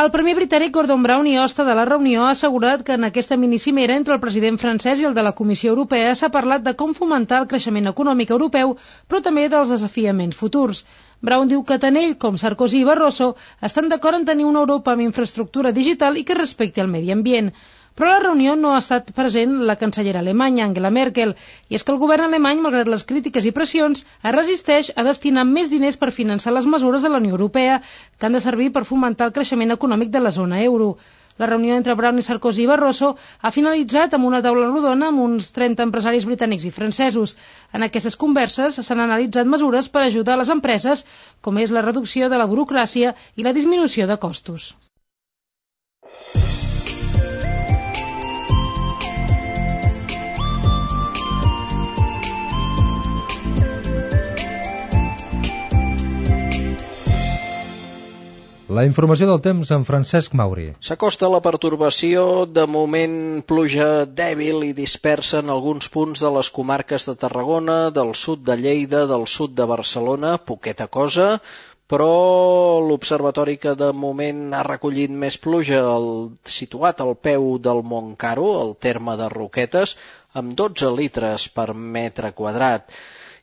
El 0.00 0.08
primer 0.14 0.32
britànic 0.38 0.70
Gordon 0.74 1.02
Brown 1.02 1.26
i 1.26 1.32
hoste 1.42 1.64
de 1.66 1.74
la 1.74 1.84
reunió 1.88 2.22
ha 2.24 2.30
assegurat 2.32 2.84
que 2.86 2.94
en 2.96 3.06
aquesta 3.08 3.36
minicimera 3.36 3.96
entre 3.98 4.14
el 4.14 4.20
president 4.22 4.58
francès 4.62 5.00
i 5.02 5.08
el 5.08 5.16
de 5.16 5.24
la 5.26 5.32
Comissió 5.40 5.72
Europea 5.72 6.14
s'ha 6.14 6.30
parlat 6.36 6.62
de 6.68 6.74
com 6.82 6.94
fomentar 6.98 7.40
el 7.42 7.48
creixement 7.50 7.90
econòmic 7.90 8.30
europeu, 8.36 8.76
però 9.08 9.20
també 9.26 9.48
dels 9.50 9.74
desafiaments 9.74 10.38
futurs. 10.38 10.84
Brown 11.20 11.50
diu 11.50 11.64
que 11.68 11.80
tant 11.82 11.98
ell 12.00 12.14
com 12.22 12.38
Sarkozy 12.38 12.80
i 12.80 12.86
Barroso 12.88 13.34
estan 13.70 13.90
d'acord 13.90 14.20
en 14.20 14.24
tenir 14.30 14.46
una 14.48 14.62
Europa 14.62 14.94
amb 14.94 15.04
infraestructura 15.08 15.74
digital 15.82 16.16
i 16.16 16.24
que 16.24 16.38
respecti 16.38 16.80
el 16.80 16.88
medi 16.94 17.10
ambient. 17.12 17.50
Però 17.98 18.10
a 18.10 18.16
la 18.16 18.22
reunió 18.22 18.54
no 18.56 18.72
ha 18.74 18.80
estat 18.80 19.08
present 19.16 19.54
la 19.68 19.76
cancellera 19.80 20.20
alemanya, 20.24 20.64
Angela 20.66 20.90
Merkel, 20.96 21.32
i 21.68 21.78
és 21.78 21.84
que 21.86 21.92
el 21.94 21.98
govern 22.02 22.26
alemany, 22.26 22.60
malgrat 22.64 22.90
les 22.92 23.06
crítiques 23.12 23.48
i 23.48 23.52
pressions, 23.56 24.04
es 24.22 24.34
resisteix 24.36 24.90
a 24.96 25.04
destinar 25.06 25.46
més 25.48 25.72
diners 25.74 25.98
per 26.02 26.12
finançar 26.18 26.54
les 26.56 26.68
mesures 26.74 27.06
de 27.06 27.10
la 27.12 27.22
Unió 27.22 27.34
Europea, 27.36 27.80
que 28.18 28.28
han 28.28 28.38
de 28.38 28.44
servir 28.44 28.70
per 28.76 28.86
fomentar 28.92 29.28
el 29.28 29.34
creixement 29.38 29.76
econòmic 29.76 30.12
de 30.14 30.22
la 30.26 30.34
zona 30.38 30.62
euro. 30.66 30.94
La 31.40 31.46
reunió 31.48 31.76
entre 31.80 31.94
Brown 31.98 32.20
i 32.20 32.22
Sarkozy 32.24 32.64
i 32.64 32.68
Barroso 32.68 33.14
ha 33.40 33.52
finalitzat 33.54 34.16
amb 34.16 34.28
una 34.30 34.42
taula 34.46 34.66
rodona 34.68 35.08
amb 35.12 35.22
uns 35.26 35.48
30 35.56 35.86
empresaris 35.88 36.26
britànics 36.28 36.66
i 36.68 36.74
francesos. 36.74 37.32
En 37.72 37.86
aquestes 37.86 38.18
converses 38.24 38.76
s'han 38.76 39.00
analitzat 39.06 39.48
mesures 39.54 39.88
per 39.94 40.04
ajudar 40.04 40.36
les 40.40 40.52
empreses, 40.56 41.06
com 41.40 41.64
és 41.64 41.72
la 41.72 41.86
reducció 41.88 42.28
de 42.28 42.42
la 42.44 42.50
burocràcia 42.54 43.16
i 43.36 43.48
la 43.48 43.56
disminució 43.56 44.10
de 44.12 44.20
costos. 44.28 44.74
La 58.70 58.84
informació 58.86 59.26
del 59.26 59.40
temps 59.42 59.70
amb 59.74 59.86
Francesc 59.88 60.34
Mauri. 60.38 60.68
S'acosta 60.86 61.28
la 61.32 61.40
pertorbació, 61.42 62.44
de 62.58 62.68
moment 62.70 63.16
pluja 63.52 63.86
dèbil 64.20 64.62
i 64.68 64.70
dispersa 64.78 65.40
en 65.42 65.50
alguns 65.54 65.90
punts 65.90 66.22
de 66.22 66.30
les 66.36 66.50
comarques 66.58 67.08
de 67.08 67.16
Tarragona, 67.18 67.78
del 67.96 68.14
sud 68.20 68.44
de 68.46 68.54
Lleida, 68.60 69.00
del 69.10 69.26
sud 69.32 69.56
de 69.58 69.66
Barcelona, 69.72 70.36
poqueta 70.52 70.86
cosa, 70.86 71.26
però 71.90 72.14
l'observatori 72.86 73.56
que 73.58 73.74
de 73.74 73.90
moment 74.04 74.54
ha 74.54 74.62
recollit 74.68 75.10
més 75.24 75.40
pluja, 75.46 75.80
el, 75.96 76.10
situat 76.60 77.02
al 77.02 77.16
peu 77.28 77.56
del 77.58 77.82
Montcaro, 77.82 78.52
el 78.60 78.76
terme 78.86 79.18
de 79.18 79.32
Roquetes, 79.34 79.96
amb 80.38 80.54
12 80.62 80.94
litres 81.00 81.48
per 81.58 81.72
metre 81.98 82.30
quadrat. 82.38 82.94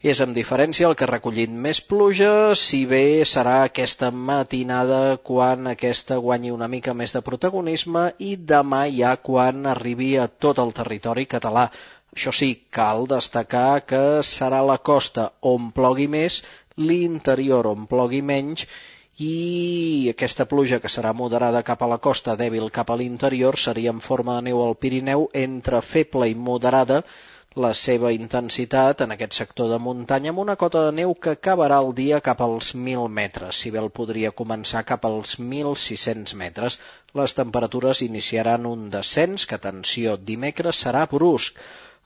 És 0.05 0.19
amb 0.21 0.35
diferència 0.37 0.85
el 0.85 0.93
que 0.93 1.07
ha 1.07 1.09
recollit 1.09 1.49
més 1.49 1.79
pluja, 1.81 2.53
si 2.53 2.83
bé 2.85 3.25
serà 3.25 3.63
aquesta 3.65 4.11
matinada 4.11 5.17
quan 5.29 5.65
aquesta 5.71 6.17
guanyi 6.21 6.51
una 6.53 6.67
mica 6.69 6.93
més 6.93 7.15
de 7.15 7.21
protagonisme 7.25 8.03
i 8.19 8.35
demà 8.51 8.83
ja 8.93 9.15
quan 9.17 9.65
arribi 9.65 10.11
a 10.21 10.27
tot 10.27 10.59
el 10.61 10.73
territori 10.79 11.25
català. 11.25 11.71
Això 12.13 12.31
sí, 12.31 12.51
cal 12.69 13.07
destacar 13.09 13.81
que 13.89 14.03
serà 14.21 14.61
la 14.65 14.77
costa 14.77 15.31
on 15.41 15.71
plogui 15.73 16.05
més, 16.07 16.43
l'interior 16.77 17.65
on 17.65 17.89
plogui 17.89 18.21
menys 18.21 18.67
i 19.17 20.11
aquesta 20.11 20.45
pluja 20.45 20.77
que 20.77 20.91
serà 20.93 21.15
moderada 21.17 21.63
cap 21.65 21.81
a 21.81 21.89
la 21.89 21.97
costa, 21.97 22.35
dèbil 22.37 22.69
cap 22.69 22.91
a 22.93 22.99
l'interior, 23.01 23.57
seria 23.57 23.89
en 23.89 23.99
forma 24.09 24.37
de 24.37 24.51
neu 24.51 24.61
al 24.61 24.77
Pirineu 24.77 25.25
entre 25.33 25.81
feble 25.81 26.29
i 26.29 26.35
moderada, 26.35 27.01
la 27.63 27.71
seva 27.77 28.11
intensitat 28.13 29.01
en 29.03 29.13
aquest 29.13 29.37
sector 29.39 29.69
de 29.71 29.79
muntanya 29.85 30.29
amb 30.33 30.41
una 30.43 30.55
cota 30.63 30.83
de 30.85 30.91
neu 30.99 31.13
que 31.25 31.33
acabarà 31.37 31.79
el 31.83 31.89
dia 31.99 32.19
cap 32.27 32.43
als 32.45 32.69
1.000 32.75 33.07
metres, 33.19 33.61
si 33.63 33.71
bé 33.73 33.81
el 33.81 33.89
podria 33.99 34.33
començar 34.41 34.83
cap 34.91 35.07
als 35.09 35.39
1.600 35.41 36.35
metres. 36.43 36.77
Les 37.17 37.33
temperatures 37.39 38.03
iniciaran 38.05 38.69
un 38.69 38.87
descens 38.93 39.47
que, 39.49 39.57
atenció, 39.57 40.15
dimecres 40.31 40.83
serà 40.85 41.07
brusc, 41.15 41.57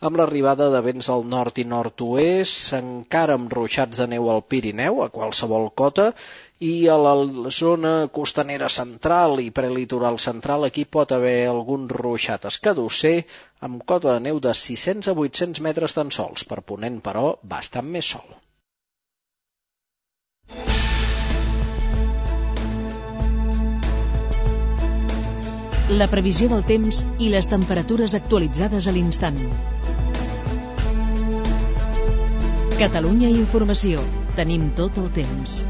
amb 0.01 0.17
l'arribada 0.17 0.69
de 0.73 0.81
vents 0.87 1.11
al 1.13 1.27
nord 1.35 1.59
i 1.61 1.67
nord-oest, 1.73 2.71
encara 2.79 3.35
amb 3.37 3.51
ruixats 3.53 3.99
de 4.01 4.07
neu 4.15 4.31
al 4.31 4.41
Pirineu, 4.53 5.03
a 5.03 5.11
qualsevol 5.17 5.67
cota, 5.83 6.07
i 6.61 6.87
a 6.93 6.95
la 7.01 7.13
zona 7.49 7.91
costanera 8.13 8.67
central 8.69 9.39
i 9.41 9.49
prelitoral 9.49 10.19
central 10.21 10.67
aquí 10.67 10.85
pot 10.85 11.11
haver 11.15 11.47
algun 11.49 11.87
ruixat 11.89 12.45
escadusser 12.49 13.15
amb 13.67 13.81
cota 13.93 14.13
de 14.13 14.27
neu 14.27 14.39
de 14.45 14.53
600 14.59 15.09
a 15.09 15.17
800 15.25 15.65
metres 15.67 15.97
tan 15.97 16.13
sols, 16.13 16.45
per 16.45 16.61
ponent 16.61 17.01
però 17.01 17.25
bastant 17.55 17.89
més 17.97 18.13
sol. 18.13 18.29
La 25.91 26.07
previsió 26.07 26.47
del 26.47 26.61
temps 26.63 27.01
i 27.19 27.33
les 27.33 27.49
temperatures 27.51 28.13
actualitzades 28.15 28.87
a 28.87 28.93
l'instant. 28.95 29.41
Catalunya 32.77 33.33
Informació. 33.33 34.05
Tenim 34.37 34.71
tot 34.77 35.01
el 35.01 35.11
temps. 35.17 35.61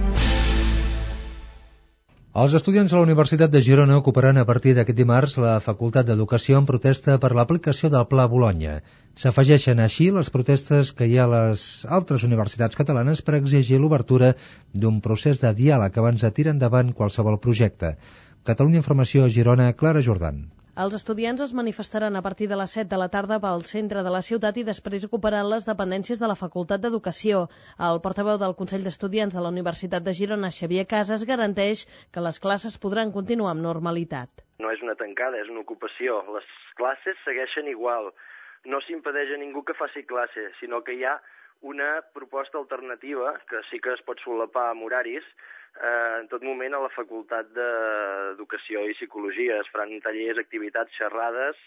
Els 2.39 2.53
estudiants 2.57 2.93
de 2.93 2.95
la 2.95 3.03
Universitat 3.03 3.51
de 3.51 3.59
Girona 3.63 3.97
ocuparan 3.99 4.37
a 4.39 4.45
partir 4.49 4.71
d'aquest 4.75 4.95
dimarts 4.97 5.33
la 5.43 5.55
Facultat 5.63 6.07
d'Educació 6.07 6.61
en 6.61 6.67
protesta 6.69 7.17
per 7.19 7.31
l'aplicació 7.35 7.89
del 7.91 8.05
Pla 8.13 8.27
Bologna. 8.33 8.77
S'afegeixen 9.23 9.81
així 9.85 10.07
les 10.17 10.31
protestes 10.35 10.93
que 10.95 11.09
hi 11.11 11.17
ha 11.19 11.25
a 11.27 11.31
les 11.33 11.65
altres 11.97 12.23
universitats 12.29 12.79
catalanes 12.79 13.19
per 13.27 13.35
exigir 13.35 13.81
l'obertura 13.81 14.31
d'un 14.71 15.03
procés 15.09 15.43
de 15.43 15.51
diàleg 15.59 15.99
abans 15.99 16.23
de 16.23 16.31
tirar 16.39 16.55
endavant 16.55 16.95
qualsevol 17.01 17.35
projecte. 17.49 17.97
Catalunya 18.47 18.79
Informació, 18.85 19.27
Girona, 19.27 19.67
Clara 19.83 20.07
Jordan. 20.09 20.45
Els 20.79 20.93
estudiants 20.95 21.41
es 21.43 21.51
manifestaran 21.51 22.15
a 22.15 22.21
partir 22.23 22.47
de 22.47 22.55
les 22.55 22.71
7 22.77 22.87
de 22.91 22.97
la 22.99 23.09
tarda 23.11 23.37
pel 23.43 23.63
centre 23.67 24.03
de 24.07 24.11
la 24.13 24.21
ciutat 24.23 24.55
i 24.55 24.63
després 24.63 25.03
ocuparan 25.03 25.49
les 25.51 25.65
dependències 25.67 26.21
de 26.21 26.29
la 26.31 26.37
Facultat 26.39 26.79
d'Educació. 26.79 27.41
El 27.87 27.99
portaveu 28.05 28.37
del 28.39 28.55
Consell 28.55 28.87
d'Estudiants 28.87 29.35
de 29.35 29.43
la 29.43 29.51
Universitat 29.51 30.05
de 30.05 30.13
Girona, 30.15 30.51
Xavier 30.59 30.85
Casas, 30.87 31.25
garanteix 31.27 31.83
que 32.15 32.23
les 32.23 32.39
classes 32.39 32.79
podran 32.79 33.11
continuar 33.11 33.51
amb 33.51 33.65
normalitat. 33.67 34.45
No 34.63 34.71
és 34.71 34.79
una 34.87 34.95
tancada, 34.95 35.43
és 35.43 35.51
una 35.51 35.59
ocupació. 35.59 36.23
Les 36.39 36.47
classes 36.79 37.19
segueixen 37.27 37.67
igual. 37.67 38.13
No 38.63 38.79
s'impedeix 38.87 39.35
a 39.35 39.43
ningú 39.43 39.65
que 39.67 39.75
faci 39.75 40.07
classe, 40.07 40.53
sinó 40.61 40.85
que 40.87 40.95
hi 40.95 41.03
ha 41.03 41.17
una 41.67 41.99
proposta 42.15 42.57
alternativa 42.57 43.35
que 43.49 43.59
sí 43.69 43.83
que 43.83 43.91
es 43.91 44.07
pot 44.07 44.23
solapar 44.23 44.69
amb 44.71 44.87
horaris, 44.87 45.27
eh, 45.79 46.17
en 46.19 46.27
tot 46.31 46.43
moment 46.43 46.73
a 46.75 46.81
la 46.83 46.91
Facultat 46.95 47.51
d'Educació 47.55 48.83
i 48.89 48.97
Psicologia. 48.97 49.59
Es 49.61 49.71
faran 49.73 49.93
tallers, 50.03 50.41
activitats, 50.41 50.95
xerrades, 50.97 51.59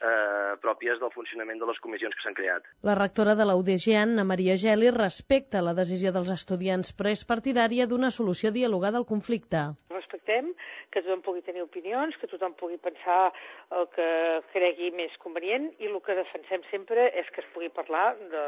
eh, 0.00 0.56
pròpies 0.62 1.00
del 1.02 1.12
funcionament 1.14 1.60
de 1.60 1.68
les 1.70 1.80
comissions 1.84 2.14
que 2.16 2.24
s'han 2.24 2.36
creat. 2.38 2.66
La 2.86 2.96
rectora 2.98 3.36
de 3.38 3.46
la 3.48 3.56
UDG, 3.58 3.94
Anna 4.00 4.24
Maria 4.24 4.56
Geli, 4.60 4.90
respecta 4.94 5.64
la 5.64 5.74
decisió 5.78 6.12
dels 6.12 6.32
estudiants, 6.34 6.92
però 6.96 7.12
és 7.12 7.24
partidària 7.28 7.86
d'una 7.86 8.10
solució 8.10 8.52
dialogada 8.52 9.00
al 9.02 9.08
conflicte. 9.08 9.62
Respectem 9.94 10.52
que 10.90 11.02
tothom 11.02 11.22
pugui 11.24 11.42
tenir 11.46 11.64
opinions, 11.64 12.16
que 12.20 12.28
tothom 12.30 12.54
pugui 12.60 12.78
pensar 12.82 13.32
el 13.78 13.88
que 13.94 14.10
cregui 14.52 14.92
més 14.96 15.16
convenient 15.22 15.70
i 15.78 15.90
el 15.90 15.98
que 16.04 16.16
defensem 16.18 16.64
sempre 16.70 17.10
és 17.12 17.28
que 17.34 17.42
es 17.44 17.50
pugui 17.54 17.68
parlar 17.74 18.14
de, 18.32 18.44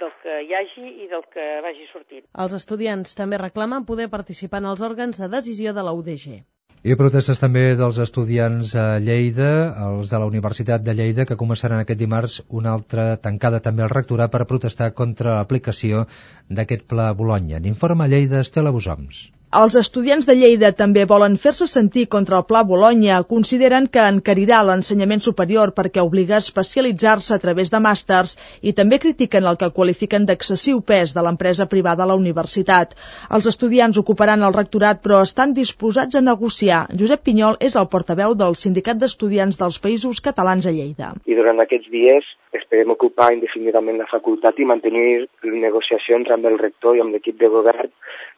del 0.00 0.14
que 0.22 0.38
hi 0.46 0.54
hagi 0.56 0.86
i 1.04 1.10
del 1.10 1.26
que 1.34 1.46
vagi 1.66 1.86
sortint. 1.92 2.24
Els 2.44 2.56
estudiants 2.56 3.14
també 3.18 3.40
reclamen 3.40 3.86
poder 3.88 4.08
participar 4.12 4.62
en 4.64 4.70
els 4.72 4.82
òrgans 4.86 5.20
de 5.20 5.28
decisió 5.36 5.74
de 5.76 5.84
la 5.86 5.94
UDG. 5.96 6.40
I 6.80 6.94
protestes 6.96 7.40
també 7.40 7.62
dels 7.76 7.98
estudiants 8.02 8.70
a 8.82 8.84
Lleida, 9.06 9.48
els 9.86 10.12
de 10.12 10.20
la 10.22 10.28
Universitat 10.30 10.86
de 10.86 10.94
Lleida, 10.96 11.26
que 11.28 11.36
començaran 11.42 11.82
aquest 11.82 12.00
dimarts 12.02 12.36
una 12.60 12.72
altra 12.72 13.04
tancada 13.26 13.60
també 13.66 13.84
al 13.84 13.92
rectorat 13.92 14.32
per 14.32 14.46
protestar 14.52 14.88
contra 15.00 15.34
l'aplicació 15.34 16.06
d'aquest 16.48 16.86
pla 16.94 17.10
Bologna. 17.18 17.60
N'informa 17.60 18.08
Lleida 18.08 18.40
Estela 18.46 18.72
Busoms. 18.72 19.20
Els 19.58 19.74
estudiants 19.74 20.28
de 20.28 20.34
Lleida 20.38 20.68
també 20.78 21.02
volen 21.10 21.32
fer-se 21.44 21.66
sentir 21.66 22.04
contra 22.10 22.36
el 22.38 22.44
Pla 22.46 22.60
Bologna. 22.66 23.16
Consideren 23.30 23.88
que 23.90 24.04
encarirà 24.10 24.60
l'ensenyament 24.62 25.24
superior 25.24 25.72
perquè 25.74 26.04
obliga 26.06 26.36
a 26.36 26.42
especialitzar-se 26.44 27.34
a 27.34 27.38
través 27.44 27.72
de 27.72 27.80
màsters 27.82 28.36
i 28.62 28.72
també 28.80 29.00
critiquen 29.02 29.48
el 29.50 29.58
que 29.58 29.72
qualifiquen 29.74 30.28
d'excessiu 30.28 30.84
pes 30.92 31.16
de 31.16 31.26
l'empresa 31.26 31.66
privada 31.66 32.06
a 32.06 32.08
la 32.12 32.18
universitat. 32.20 32.94
Els 33.34 33.50
estudiants 33.50 33.98
ocuparan 33.98 34.46
el 34.46 34.54
rectorat 34.54 35.02
però 35.02 35.18
estan 35.26 35.56
disposats 35.58 36.14
a 36.14 36.22
negociar. 36.22 36.84
Josep 37.02 37.26
Pinyol 37.26 37.58
és 37.58 37.74
el 37.74 37.90
portaveu 37.90 38.38
del 38.38 38.54
Sindicat 38.54 39.02
d'Estudiants 39.02 39.58
dels 39.58 39.82
Països 39.82 40.22
Catalans 40.22 40.70
a 40.70 40.76
Lleida. 40.78 41.16
I 41.26 41.34
durant 41.34 41.58
aquests 41.66 41.90
dies 41.90 42.36
esperem 42.54 42.94
ocupar 42.94 43.32
indefinidament 43.34 43.98
la 43.98 44.06
facultat 44.14 44.62
i 44.62 44.70
mantenir 44.70 45.26
negociacions 45.42 46.30
amb 46.30 46.46
el 46.46 46.62
rector 46.62 46.94
i 46.94 47.02
amb 47.02 47.18
l'equip 47.18 47.42
de 47.42 47.50
govern 47.50 47.90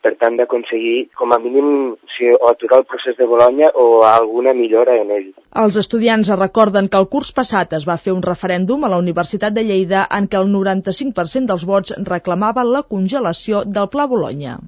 per 0.04 0.14
tant 0.20 0.36
d'aconseguir 0.38 0.96
com 1.18 1.32
a 1.34 1.38
mínim 1.42 1.68
si, 2.16 2.28
o 2.32 2.50
aturar 2.50 2.82
el 2.82 2.88
procés 2.90 3.16
de 3.18 3.28
Bologna 3.30 3.70
o 3.84 3.86
alguna 4.08 4.54
millora 4.58 4.98
en 5.00 5.14
ell. 5.16 5.30
Els 5.64 5.78
estudiants 5.84 6.32
recorden 6.34 6.90
que 6.92 7.00
el 7.00 7.08
curs 7.14 7.32
passat 7.38 7.78
es 7.78 7.88
va 7.88 8.00
fer 8.04 8.14
un 8.16 8.22
referèndum 8.26 8.84
a 8.84 8.92
la 8.92 9.00
Universitat 9.04 9.56
de 9.56 9.66
Lleida 9.70 10.06
en 10.18 10.28
què 10.28 10.40
el 10.42 10.52
95% 10.52 11.52
dels 11.52 11.66
vots 11.72 11.96
reclamava 12.12 12.68
la 12.68 12.86
congelació 12.94 13.64
del 13.78 13.90
Pla 13.94 14.08
Bologna. 14.14 14.58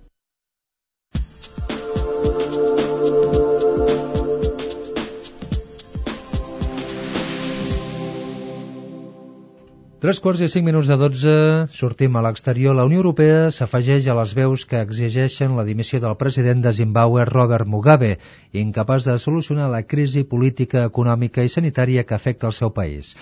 Tres 10.04 10.18
quarts 10.20 10.42
i 10.44 10.46
cinc 10.52 10.66
minuts 10.68 10.88
de 10.92 10.96
dotze, 11.00 11.34
sortim 11.72 12.18
a 12.18 12.22
l'exterior. 12.24 12.74
La 12.76 12.84
Unió 12.84 12.98
Europea 13.00 13.46
s'afegeix 13.56 14.04
a 14.12 14.16
les 14.18 14.34
veus 14.36 14.64
que 14.68 14.82
exigeixen 14.84 15.54
la 15.56 15.62
dimissió 15.64 16.00
del 16.02 16.18
president 16.22 16.60
de 16.66 16.72
Zimbabue, 16.76 17.24
Robert 17.30 17.70
Mugabe, 17.74 18.10
incapaç 18.52 19.06
de 19.08 19.14
solucionar 19.22 19.70
la 19.72 19.80
crisi 19.92 20.26
política, 20.32 20.82
econòmica 20.90 21.40
i 21.46 21.52
sanitària 21.54 22.04
que 22.04 22.16
afecta 22.18 22.50
el 22.50 22.52
seu 22.52 22.74
país. 22.80 23.14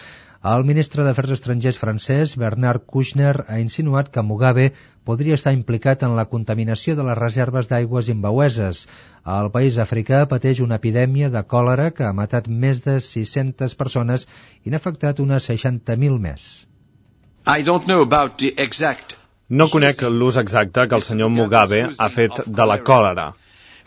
El 0.54 0.66
ministre 0.72 1.06
d'Afers 1.06 1.36
Estrangers 1.36 1.78
francès, 1.78 2.34
Bernard 2.44 2.82
Kouchner, 2.90 3.44
ha 3.46 3.60
insinuat 3.62 4.10
que 4.10 4.26
Mugabe 4.32 4.66
podria 5.06 5.38
estar 5.38 5.54
implicat 5.54 6.02
en 6.02 6.18
la 6.18 6.26
contaminació 6.34 6.98
de 6.98 7.06
les 7.06 7.20
reserves 7.20 7.70
d'aigües 7.70 8.10
zimbabweses. 8.10 8.88
El 9.38 9.52
país 9.54 9.78
africà 9.86 10.24
pateix 10.34 10.66
una 10.66 10.82
epidèmia 10.82 11.30
de 11.30 11.46
còlera 11.54 11.92
que 11.94 12.10
ha 12.10 12.12
matat 12.24 12.50
més 12.66 12.82
de 12.82 12.98
600 13.12 13.78
persones 13.84 14.26
i 14.64 14.74
n'ha 14.74 14.82
afectat 14.82 15.22
unes 15.22 15.46
60.000 15.54 16.18
més. 16.26 16.50
I 17.46 17.62
don't 17.62 17.86
know 17.86 18.00
about 18.00 18.38
the 18.38 18.54
exact 18.56 19.16
no 19.52 19.68
conec 19.68 20.00
l'ús 20.08 20.36
exacte 20.40 20.86
que 20.88 20.96
el 20.96 21.02
senyor 21.04 21.28
Mugabe 21.28 21.82
ha 21.98 22.08
fet 22.08 22.38
de 22.46 22.66
la 22.66 22.78
còlera. 22.80 23.32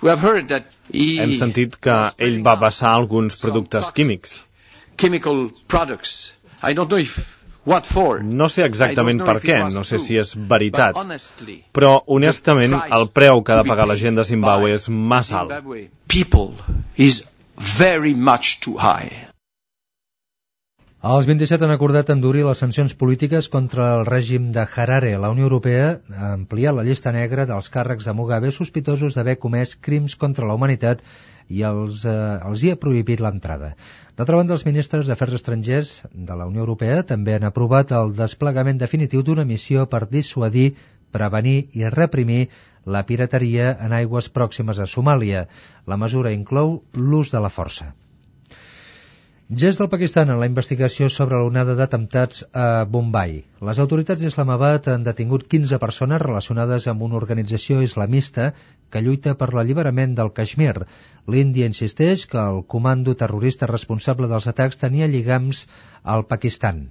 Hem 0.03 1.31
sentit 1.39 1.77
que 1.81 1.95
ell 2.27 2.35
va 2.45 2.53
vessar 2.61 2.91
alguns 2.93 3.39
productes 3.41 3.89
químics. 3.95 4.41
Chemical 5.01 5.49
products. 5.67 6.33
I 6.61 6.73
don't 6.73 6.89
know 6.89 6.99
if 6.99 7.17
what 7.65 7.89
for. 7.89 8.21
No 8.21 8.45
sé 8.45 8.63
exactament 8.67 9.23
per 9.25 9.39
què, 9.41 9.57
no 9.73 9.83
sé 9.89 9.97
si 9.99 10.19
és 10.21 10.35
veritat, 10.53 10.99
però 11.73 11.95
honestament 12.05 12.77
el 12.85 13.07
preu 13.09 13.41
que 13.41 13.55
ha 13.55 13.63
de 13.63 13.69
pagar 13.71 13.87
la 13.89 13.97
gent 13.97 14.21
de 14.21 14.27
Zimbabue 14.29 14.75
és 14.77 14.85
massa 14.89 15.41
alt. 15.41 15.51
Els 21.05 21.27
27 21.29 21.61
han 21.61 21.71
acordat 21.71 22.07
endurir 22.09 22.41
les 22.47 22.61
sancions 22.63 22.93
polítiques 22.97 23.45
contra 23.55 23.91
el 23.95 24.07
règim 24.07 24.47
de 24.53 24.63
Harare. 24.63 25.11
La 25.21 25.29
Unió 25.33 25.43
Europea 25.45 25.89
ha 26.09 26.29
ampliat 26.33 26.73
la 26.73 26.85
llista 26.87 27.11
negra 27.13 27.43
dels 27.45 27.67
càrrecs 27.75 28.07
de 28.09 28.13
Mugabe 28.17 28.49
sospitosos 28.55 29.13
d'haver 29.13 29.35
comès 29.43 29.75
crims 29.87 30.15
contra 30.23 30.47
la 30.49 30.55
humanitat 30.57 31.03
i 31.57 31.61
els, 31.69 31.99
eh, 32.09 32.15
els 32.49 32.63
hi 32.63 32.71
ha 32.73 32.79
prohibit 32.85 33.21
l'entrada. 33.21 33.69
D'altra 34.17 34.39
banda, 34.39 34.57
els 34.57 34.65
ministres 34.65 35.05
d'Afers 35.05 35.35
Estrangers 35.39 35.91
de 36.31 36.39
la 36.39 36.47
Unió 36.49 36.65
Europea 36.65 37.03
també 37.11 37.35
han 37.35 37.45
aprovat 37.51 37.93
el 37.99 38.15
desplegament 38.21 38.81
definitiu 38.81 39.21
d'una 39.21 39.45
missió 39.45 39.85
per 39.85 40.07
dissuadir, 40.09 40.71
prevenir 41.11 41.67
i 41.77 41.85
reprimir 41.99 42.47
la 42.97 43.03
pirateria 43.05 43.75
en 43.77 43.93
aigües 43.93 44.31
pròximes 44.39 44.81
a 44.81 44.89
Somàlia. 44.89 45.45
La 45.85 46.01
mesura 46.01 46.33
inclou 46.33 46.79
l'ús 46.97 47.29
de 47.29 47.45
la 47.45 47.53
força. 47.59 47.91
Gest 49.53 49.77
del 49.77 49.89
Pakistan 49.93 50.31
en 50.33 50.39
la 50.41 50.47
investigació 50.49 51.07
sobre 51.15 51.37
l'onada 51.37 51.75
d'atemptats 51.77 52.39
a 52.61 52.63
Bombay. 52.95 53.35
Les 53.67 53.81
autoritats 53.83 54.23
d'Islamabad 54.25 54.89
han 54.93 55.05
detingut 55.05 55.45
15 55.51 55.77
persones 55.83 56.23
relacionades 56.23 56.89
amb 56.89 57.05
una 57.05 57.19
organització 57.19 57.83
islamista 57.85 58.49
que 58.89 59.05
lluita 59.05 59.35
per 59.37 59.51
l'alliberament 59.53 60.17
del 60.17 60.33
Kashmir. 60.33 60.73
L'Índia 61.29 61.69
insisteix 61.69 62.25
que 62.33 62.41
el 62.41 62.63
comando 62.65 63.13
terrorista 63.21 63.69
responsable 63.75 64.33
dels 64.33 64.49
atacs 64.49 64.81
tenia 64.81 65.13
lligams 65.13 65.67
al 66.01 66.25
Pakistan 66.25 66.87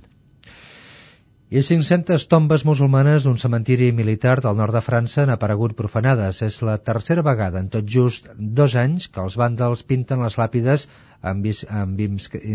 i 1.54 1.60
500 1.62 2.24
tombes 2.32 2.64
musulmanes 2.66 3.26
d'un 3.26 3.36
cementiri 3.40 3.92
militar 3.94 4.32
del 4.42 4.56
nord 4.60 4.74
de 4.74 4.80
França 4.82 5.20
han 5.22 5.32
aparegut 5.34 5.76
profanades. 5.80 6.40
És 6.46 6.56
la 6.68 6.74
tercera 6.88 7.22
vegada 7.28 7.62
en 7.62 7.68
tot 7.74 7.86
just 7.96 8.26
dos 8.60 8.74
anys 8.82 9.06
que 9.06 9.22
els 9.22 9.36
vàndals 9.42 9.84
pinten 9.92 10.24
les 10.26 10.38
làpides 10.40 10.88
amb, 11.32 11.46
amb 11.82 12.02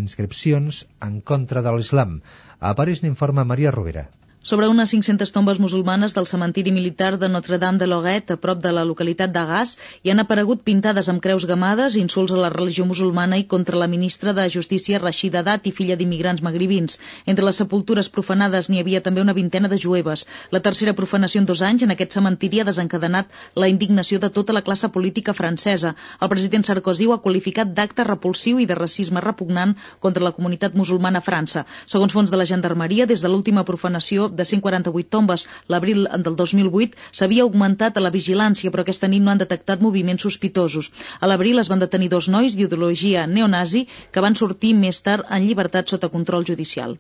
inscripcions 0.01 0.81
en 1.07 1.21
contra 1.31 1.63
de 1.63 1.77
l'islam. 1.77 2.19
A 2.59 2.75
París 2.81 2.99
n'informa 3.05 3.47
Maria 3.53 3.71
Rovira. 3.77 4.09
Sobre 4.49 4.67
unes 4.67 4.89
500 4.89 5.29
tombes 5.29 5.59
musulmanes 5.61 6.15
del 6.17 6.25
cementiri 6.25 6.71
militar 6.73 7.19
de 7.21 7.27
Notre-Dame 7.29 7.77
de 7.77 7.85
Loguet, 7.85 8.31
a 8.33 8.37
prop 8.41 8.57
de 8.63 8.71
la 8.73 8.81
localitat 8.81 9.29
d'Agas, 9.29 9.75
hi 10.01 10.09
han 10.09 10.23
aparegut 10.23 10.63
pintades 10.65 11.09
amb 11.11 11.21
creus 11.21 11.43
gamades, 11.45 11.93
insults 12.01 12.33
a 12.33 12.39
la 12.39 12.49
religió 12.49 12.87
musulmana 12.89 13.37
i 13.37 13.43
contra 13.51 13.77
la 13.77 13.87
ministra 13.91 14.33
de 14.33 14.47
Justícia 14.49 14.97
Rashida 15.03 15.43
Dat 15.45 15.69
i 15.69 15.73
filla 15.79 15.97
d'immigrants 15.99 16.41
magribins. 16.41 16.97
Entre 17.27 17.45
les 17.45 17.59
sepultures 17.61 18.09
profanades 18.15 18.71
n'hi 18.71 18.79
havia 18.81 19.03
també 19.05 19.21
una 19.21 19.35
vintena 19.37 19.69
de 19.69 19.77
jueves. 19.83 20.25
La 20.49 20.63
tercera 20.69 20.95
profanació 20.97 21.43
en 21.43 21.45
dos 21.51 21.61
anys 21.61 21.85
en 21.85 21.93
aquest 21.93 22.17
cementiri 22.17 22.63
ha 22.63 22.67
desencadenat 22.71 23.29
la 23.53 23.69
indignació 23.69 24.17
de 24.17 24.31
tota 24.39 24.57
la 24.57 24.65
classe 24.65 24.89
política 24.89 25.37
francesa. 25.41 25.93
El 26.19 26.33
president 26.33 26.65
Sarkozy 26.65 27.05
ho 27.05 27.13
ha 27.13 27.19
qualificat 27.27 27.77
d'acte 27.77 28.07
repulsiu 28.09 28.57
i 28.57 28.65
de 28.65 28.79
racisme 28.81 29.21
repugnant 29.21 29.77
contra 29.99 30.25
la 30.25 30.33
comunitat 30.33 30.73
musulmana 30.73 31.21
a 31.21 31.27
França. 31.29 31.67
Segons 31.85 32.17
fons 32.17 32.33
de 32.33 32.41
la 32.43 32.49
gendarmeria, 32.55 33.05
des 33.05 33.21
de 33.21 33.29
l'última 33.29 33.67
profanació 33.71 34.31
de 34.39 34.47
148 34.51 35.11
tombes 35.17 35.45
l'abril 35.73 36.07
del 36.27 36.39
2008 36.39 37.19
s'havia 37.21 37.45
augmentat 37.47 37.97
a 37.99 38.05
la 38.05 38.13
vigilància, 38.15 38.71
però 38.71 38.87
aquesta 38.87 39.11
nit 39.11 39.25
no 39.25 39.35
han 39.35 39.43
detectat 39.43 39.85
moviments 39.85 40.25
sospitosos. 40.29 40.91
A 41.19 41.29
l'abril 41.31 41.59
es 41.59 41.71
van 41.73 41.85
detenir 41.85 42.09
dos 42.15 42.31
nois 42.37 42.55
d'ideologia 42.55 43.27
neonazi 43.35 43.85
que 44.11 44.25
van 44.25 44.39
sortir 44.43 44.73
més 44.85 45.03
tard 45.09 45.29
en 45.29 45.47
llibertat 45.47 45.95
sota 45.95 46.13
control 46.17 46.47
judicial. 46.51 46.97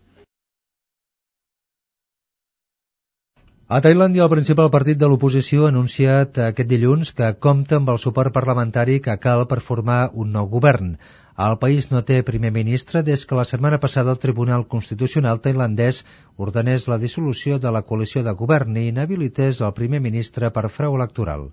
A 3.69 3.77
Tailàndia, 3.85 4.23
el 4.25 4.31
principal 4.33 4.71
partit 4.73 4.97
de 4.97 5.07
l'oposició 5.09 5.65
ha 5.65 5.71
anunciat 5.71 6.39
aquest 6.45 6.69
dilluns 6.71 7.11
que 7.19 7.27
compta 7.45 7.77
amb 7.77 7.91
el 7.93 7.99
suport 8.03 8.33
parlamentari 8.37 8.95
que 9.07 9.13
cal 9.25 9.43
per 9.51 9.59
formar 9.67 9.97
un 10.23 10.31
nou 10.37 10.47
govern. 10.53 10.95
El 11.43 11.53
país 11.59 11.85
no 11.91 11.99
té 12.07 12.15
primer 12.27 12.49
ministre 12.55 13.01
des 13.09 13.21
que 13.27 13.37
la 13.39 13.45
setmana 13.49 13.77
passada 13.83 14.11
el 14.13 14.17
Tribunal 14.23 14.65
Constitucional 14.73 15.37
tailandès 15.45 16.01
ordenés 16.45 16.87
la 16.93 16.97
dissolució 17.03 17.59
de 17.65 17.71
la 17.75 17.81
coalició 17.91 18.23
de 18.25 18.33
govern 18.41 18.79
i 18.81 18.83
inhabilités 18.89 19.61
el 19.67 19.71
primer 19.77 20.01
ministre 20.07 20.49
per 20.57 20.65
frau 20.79 20.97
electoral. 20.99 21.45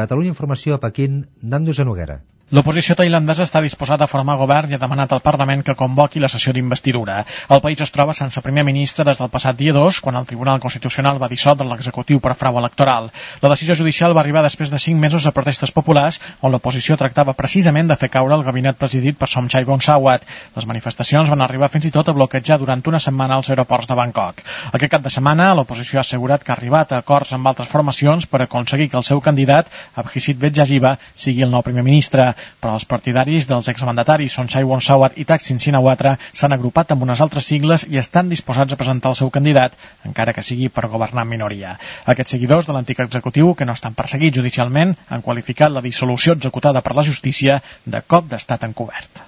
Catalunya 0.00 0.34
Informació 0.34 0.74
a 0.74 0.82
Pequín, 0.86 1.22
Nando 1.54 1.76
Zanoguera. 1.80 2.18
L'oposició 2.50 2.96
tailandesa 2.98 3.44
està 3.46 3.60
disposada 3.62 4.08
a 4.08 4.10
formar 4.10 4.34
govern 4.34 4.72
i 4.72 4.74
ha 4.74 4.78
demanat 4.82 5.12
al 5.14 5.20
Parlament 5.22 5.60
que 5.62 5.76
convoqui 5.78 6.18
la 6.18 6.26
sessió 6.26 6.50
d'investidura. 6.50 7.20
El 7.46 7.60
país 7.62 7.78
es 7.84 7.92
troba 7.94 8.16
sense 8.18 8.40
primer 8.42 8.64
ministre 8.66 9.04
des 9.06 9.20
del 9.20 9.28
passat 9.30 9.54
dia 9.54 9.70
2, 9.76 10.00
quan 10.02 10.16
el 10.18 10.26
Tribunal 10.26 10.58
Constitucional 10.58 11.20
va 11.22 11.28
dissoldre 11.30 11.68
l'executiu 11.68 12.18
per 12.18 12.34
frau 12.40 12.58
electoral. 12.58 13.06
La 13.40 13.52
decisió 13.52 13.76
judicial 13.78 14.16
va 14.18 14.24
arribar 14.24 14.42
després 14.42 14.72
de 14.74 14.80
cinc 14.82 14.98
mesos 14.98 15.22
de 15.22 15.30
protestes 15.36 15.70
populars, 15.70 16.18
on 16.40 16.50
l'oposició 16.50 16.96
tractava 16.98 17.36
precisament 17.38 17.86
de 17.86 17.98
fer 18.00 18.10
caure 18.16 18.34
el 18.34 18.42
gabinet 18.42 18.80
presidit 18.82 19.14
per 19.20 19.30
Somchai 19.30 19.68
Bonsawat. 19.70 20.26
Les 20.58 20.66
manifestacions 20.66 21.30
van 21.30 21.46
arribar 21.46 21.70
fins 21.70 21.86
i 21.86 21.94
tot 21.94 22.10
a 22.10 22.16
bloquejar 22.18 22.58
durant 22.58 22.82
una 22.82 22.98
setmana 22.98 23.38
els 23.38 23.52
aeroports 23.54 23.86
de 23.86 24.00
Bangkok. 24.02 24.42
Aquest 24.72 24.96
cap 24.96 25.06
de 25.06 25.14
setmana, 25.20 25.52
l'oposició 25.54 26.02
ha 26.02 26.06
assegurat 26.08 26.42
que 26.42 26.50
ha 26.50 26.58
arribat 26.58 26.98
a 26.98 27.00
acords 27.06 27.30
amb 27.38 27.46
altres 27.46 27.70
formacions 27.70 28.26
per 28.26 28.42
aconseguir 28.42 28.90
que 28.90 28.98
el 28.98 29.06
seu 29.06 29.22
candidat, 29.22 29.70
Abhisit 29.94 30.42
Vejjajiva, 30.42 30.96
sigui 31.14 31.46
el 31.46 31.54
nou 31.54 31.62
primer 31.62 31.86
ministre 31.86 32.32
però 32.60 32.74
els 32.78 32.86
partidaris 32.90 33.48
dels 33.50 33.70
exmandataris 33.72 34.36
Sonsai 34.38 34.66
Wonsawat 34.66 35.18
i 35.20 35.26
Taksin 35.28 35.60
Shinawatra 35.62 36.16
s'han 36.32 36.56
agrupat 36.56 36.92
amb 36.92 37.06
unes 37.08 37.20
altres 37.20 37.48
sigles 37.52 37.86
i 37.88 37.98
estan 38.02 38.28
disposats 38.32 38.72
a 38.72 38.80
presentar 38.80 39.14
el 39.14 39.18
seu 39.20 39.30
candidat, 39.30 39.74
encara 40.04 40.34
que 40.36 40.44
sigui 40.46 40.68
per 40.68 40.88
governar 40.92 41.26
en 41.26 41.32
minoria. 41.34 41.76
Aquests 42.04 42.36
seguidors 42.36 42.68
de 42.68 42.76
l'antic 42.76 43.02
executiu, 43.06 43.54
que 43.54 43.66
no 43.68 43.76
estan 43.78 43.96
perseguits 43.98 44.36
judicialment, 44.36 44.96
han 45.08 45.26
qualificat 45.26 45.72
la 45.72 45.84
dissolució 45.84 46.38
executada 46.38 46.84
per 46.84 46.96
la 46.96 47.06
justícia 47.10 47.60
de 47.86 48.04
cop 48.06 48.30
d'estat 48.30 48.68
encobert. 48.70 49.26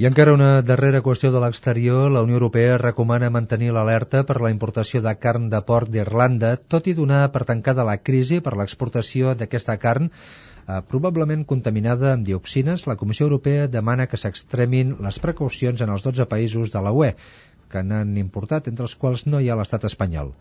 I 0.00 0.06
encara 0.08 0.32
una 0.32 0.62
darrera 0.64 1.02
qüestió 1.04 1.28
de 1.32 1.40
l'exterior, 1.42 2.06
la 2.12 2.22
Unió 2.24 2.38
Europea 2.38 2.78
recomana 2.80 3.28
mantenir 3.34 3.74
l'alerta 3.76 4.22
per 4.30 4.38
la 4.40 4.48
importació 4.54 5.02
de 5.04 5.12
carn 5.20 5.50
de 5.52 5.60
porc 5.70 5.90
d'Irlanda, 5.92 6.54
tot 6.74 6.88
i 6.88 6.94
donar 6.96 7.26
per 7.34 7.42
tancada 7.50 7.84
la 7.84 7.98
crisi 8.00 8.38
per 8.46 8.54
l'exportació 8.56 9.34
d'aquesta 9.36 9.76
carn 9.82 10.08
eh, 10.70 10.80
probablement 10.94 11.44
contaminada 11.52 12.12
amb 12.14 12.26
dioxines, 12.30 12.86
la 12.90 12.98
Comissió 13.02 13.28
Europea 13.28 13.68
demana 13.76 14.08
que 14.10 14.20
s'extremin 14.22 14.96
les 15.06 15.20
precaucions 15.26 15.86
en 15.86 15.94
els 15.94 16.06
12 16.06 16.26
països 16.34 16.74
de 16.74 16.82
la 16.86 16.92
UE 17.02 17.14
que 17.70 17.82
n'han 17.86 18.16
importat, 18.20 18.68
entre 18.70 18.84
els 18.88 18.96
quals 19.02 19.24
no 19.30 19.40
hi 19.40 19.48
ha 19.50 19.56
l'estat 19.58 19.84
espanyol. 19.88 20.32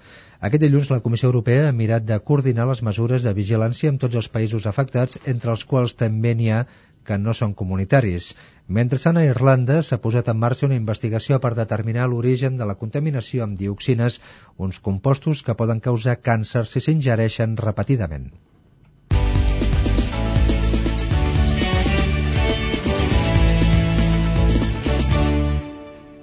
Aquest 0.48 0.64
dilluns 0.64 0.90
la 0.94 1.00
Comissió 1.06 1.30
Europea 1.30 1.68
ha 1.70 1.76
mirat 1.82 2.08
de 2.10 2.18
coordinar 2.30 2.66
les 2.70 2.82
mesures 2.88 3.28
de 3.28 3.36
vigilància 3.40 3.92
amb 3.94 4.02
tots 4.04 4.18
els 4.22 4.32
països 4.38 4.66
afectats, 4.72 5.20
entre 5.34 5.54
els 5.54 5.66
quals 5.74 5.94
també 6.02 6.34
n'hi 6.40 6.50
ha 6.56 6.64
que 7.10 7.18
no 7.22 7.34
són 7.38 7.56
comunitaris. 7.62 8.34
Mentrestant, 8.80 9.22
a 9.22 9.26
Irlanda 9.30 9.80
s'ha 9.86 10.02
posat 10.04 10.34
en 10.34 10.42
marxa 10.42 10.68
una 10.70 10.82
investigació 10.82 11.40
per 11.46 11.56
determinar 11.62 12.10
l'origen 12.10 12.60
de 12.60 12.68
la 12.72 12.78
contaminació 12.84 13.46
amb 13.46 13.58
dioxines, 13.64 14.20
uns 14.68 14.84
compostos 14.90 15.46
que 15.46 15.58
poden 15.64 15.86
causar 15.90 16.20
càncer 16.30 16.66
si 16.74 16.86
s'ingereixen 16.86 17.58
repetidament. 17.70 18.32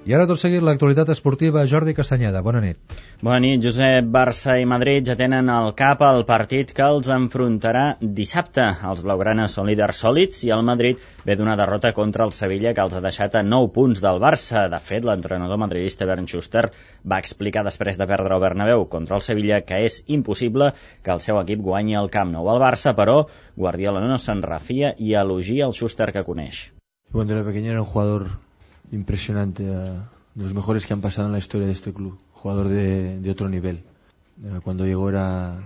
I 0.06 0.12
ara 0.14 0.22
tot 0.30 0.38
seguit 0.38 0.62
l'actualitat 0.62 1.08
esportiva. 1.10 1.64
Jordi 1.66 1.90
Castanyeda, 1.98 2.38
bona 2.46 2.60
nit. 2.62 2.76
Bona 3.26 3.40
nit, 3.42 3.58
Josep. 3.64 4.06
Barça 4.14 4.54
i 4.62 4.66
Madrid 4.70 5.08
ja 5.08 5.16
tenen 5.18 5.50
al 5.50 5.72
cap 5.74 6.04
el 6.06 6.22
partit 6.28 6.70
que 6.76 6.84
els 6.86 7.10
enfrontarà 7.10 7.96
dissabte. 8.20 8.68
Els 8.86 9.02
blaugranes 9.02 9.56
són 9.58 9.66
líders 9.66 10.04
sòlids 10.04 10.44
i 10.46 10.52
el 10.54 10.62
Madrid 10.68 11.02
ve 11.26 11.34
d'una 11.34 11.56
derrota 11.58 11.90
contra 11.96 12.22
el 12.22 12.30
Sevilla 12.38 12.70
que 12.76 12.86
els 12.86 12.94
ha 12.94 13.02
deixat 13.02 13.34
a 13.34 13.42
9 13.48 13.72
punts 13.74 14.04
del 14.06 14.22
Barça. 14.22 14.68
De 14.70 14.78
fet, 14.92 15.02
l'entrenador 15.02 15.58
madridista 15.64 16.06
Bernd 16.06 16.30
Schuster 16.30 16.68
va 17.02 17.18
explicar 17.18 17.66
després 17.66 17.98
de 17.98 18.06
perdre 18.06 18.38
el 18.38 18.46
Bernabéu 18.46 18.86
contra 18.86 19.18
el 19.18 19.26
Sevilla 19.26 19.64
que 19.66 19.82
és 19.90 20.04
impossible 20.06 20.70
que 21.02 21.16
el 21.18 21.26
seu 21.28 21.42
equip 21.42 21.66
guanyi 21.66 21.98
el 21.98 22.14
Camp 22.14 22.30
Nou. 22.30 22.46
El 22.54 22.62
Barça, 22.62 22.94
però, 22.94 23.24
Guardiola 23.58 24.06
no 24.06 24.22
se'n 24.22 24.46
refia 24.46 24.94
i 25.02 25.18
elogia 25.18 25.66
el 25.66 25.74
Schuster 25.74 26.12
que 26.14 26.22
coneix. 26.22 26.68
Cuando 27.10 27.34
era 27.34 27.42
pequeño 27.42 27.72
era 27.72 27.82
un 27.82 27.90
jugador 27.90 28.45
impresionante, 28.92 29.64
de 29.64 30.44
los 30.44 30.54
mejores 30.54 30.86
que 30.86 30.92
han 30.92 31.00
pasado 31.00 31.28
en 31.28 31.32
la 31.32 31.38
historia 31.38 31.66
de 31.66 31.72
este 31.72 31.92
club, 31.92 32.18
jugador 32.32 32.68
de, 32.68 33.18
de 33.20 33.30
otro 33.30 33.48
nivel. 33.48 33.82
Eh, 34.44 34.60
cuando 34.62 34.84
llegó 34.84 35.08
era, 35.08 35.58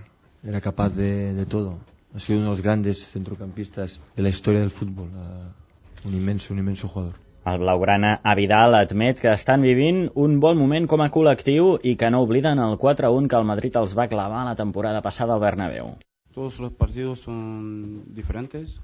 era 0.44 0.60
capaz 0.60 0.90
de, 0.90 1.34
de, 1.34 1.46
todo. 1.46 1.78
Ha 2.14 2.20
sido 2.20 2.38
uno 2.38 2.50
de 2.50 2.56
los 2.56 2.62
grandes 2.62 3.10
centrocampistas 3.10 4.00
de 4.16 4.22
la 4.22 4.28
historia 4.28 4.60
del 4.60 4.70
fútbol. 4.70 5.08
Uh, 5.08 6.08
un 6.08 6.14
inmenso, 6.14 6.52
un 6.52 6.60
inmenso 6.60 6.88
jugador. 6.88 7.14
El 7.44 7.58
blaugrana 7.58 8.20
a 8.22 8.34
Vidal 8.34 8.74
admet 8.74 9.18
que 9.20 9.32
estan 9.32 9.62
vivint 9.64 10.10
un 10.14 10.40
bon 10.40 10.58
moment 10.58 10.86
com 10.86 11.00
a 11.00 11.08
col·lectiu 11.12 11.78
i 11.82 11.94
que 11.96 12.10
no 12.12 12.20
obliden 12.26 12.60
el 12.60 12.76
4-1 12.76 13.30
que 13.32 13.38
el 13.38 13.48
Madrid 13.48 13.78
els 13.80 13.96
va 13.96 14.10
clavar 14.12 14.44
la 14.44 14.54
temporada 14.54 15.00
passada 15.00 15.34
al 15.34 15.40
Bernabéu. 15.40 15.96
Todos 16.34 16.60
los 16.60 16.72
partidos 16.72 17.20
son 17.20 18.04
diferentes, 18.14 18.78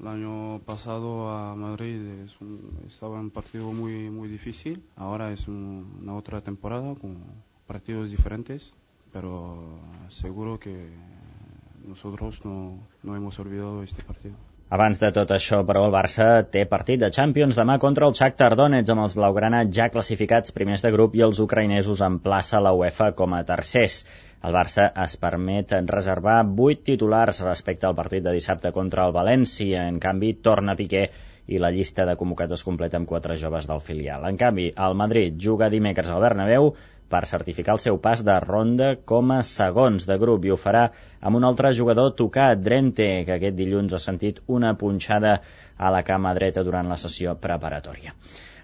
El 0.00 0.08
año 0.08 0.60
pasado 0.66 1.30
a 1.30 1.54
Madrid 1.54 2.00
es 2.24 2.40
un, 2.40 2.78
estaba 2.86 3.20
un 3.20 3.30
partido 3.30 3.72
muy, 3.72 4.10
muy 4.10 4.28
difícil. 4.28 4.82
Ahora 4.96 5.32
es 5.32 5.46
un, 5.46 5.98
una 6.02 6.14
otra 6.14 6.40
temporada 6.40 6.94
con 6.94 7.16
partidos 7.66 8.10
diferentes, 8.10 8.72
pero 9.12 9.78
seguro 10.08 10.58
que 10.58 10.88
nosotros 11.86 12.44
no, 12.44 12.78
no 13.02 13.16
hemos 13.16 13.38
olvidado 13.38 13.82
este 13.82 14.02
partido. 14.02 14.34
Abans 14.74 14.98
de 14.98 15.08
tot 15.14 15.30
això, 15.30 15.60
però, 15.62 15.84
el 15.86 15.92
Barça 15.94 16.24
té 16.50 16.64
partit 16.66 16.98
de 16.98 17.10
Champions 17.14 17.54
demà 17.54 17.76
contra 17.82 18.08
el 18.10 18.14
Shakhtar 18.18 18.56
Donetsk 18.58 18.90
amb 18.90 19.04
els 19.04 19.12
blaugrana 19.14 19.60
ja 19.76 19.84
classificats 19.94 20.54
primers 20.56 20.82
de 20.82 20.90
grup 20.90 21.14
i 21.14 21.22
els 21.26 21.38
ucraïnesos 21.44 22.02
en 22.02 22.16
plaça 22.24 22.58
la 22.64 22.72
UEFA 22.74 23.12
com 23.20 23.36
a 23.38 23.44
tercers. 23.46 24.00
El 24.42 24.56
Barça 24.56 24.88
es 25.04 25.14
permet 25.26 25.76
reservar 25.92 26.40
8 26.66 26.82
titulars 26.90 27.44
respecte 27.46 27.86
al 27.86 27.94
partit 28.00 28.26
de 28.26 28.34
dissabte 28.34 28.74
contra 28.74 29.06
el 29.06 29.14
València. 29.14 29.86
En 29.92 30.02
canvi, 30.02 30.32
torna 30.48 30.74
Piqué 30.74 31.04
i 31.46 31.60
la 31.62 31.70
llista 31.70 32.08
de 32.08 32.18
convocats 32.18 32.58
es 32.58 32.66
completa 32.66 32.98
amb 32.98 33.06
quatre 33.06 33.38
joves 33.38 33.70
del 33.70 33.84
filial. 33.84 34.26
En 34.26 34.40
canvi, 34.40 34.72
el 34.74 34.98
Madrid 34.98 35.38
juga 35.38 35.70
dimecres 35.70 36.10
al 36.10 36.26
Bernabéu 36.26 36.72
per 37.14 37.24
certificar 37.30 37.76
el 37.76 37.82
seu 37.82 38.00
pas 38.04 38.24
de 38.26 38.38
ronda 38.42 38.94
com 39.10 39.30
a 39.34 39.42
segons 39.46 40.08
de 40.10 40.18
grup 40.22 40.46
i 40.48 40.54
ho 40.54 40.58
farà 40.60 40.88
amb 41.20 41.38
un 41.38 41.46
altre 41.50 41.70
jugador 41.80 42.14
tocat, 42.18 42.62
Drente, 42.68 43.06
que 43.26 43.36
aquest 43.36 43.60
dilluns 43.60 43.94
ha 43.94 44.02
sentit 44.02 44.42
una 44.58 44.74
punxada 44.80 45.36
a 45.76 45.94
la 45.94 46.02
cama 46.08 46.34
dreta 46.34 46.66
durant 46.66 46.90
la 46.90 46.98
sessió 47.04 47.38
preparatòria. 47.46 48.14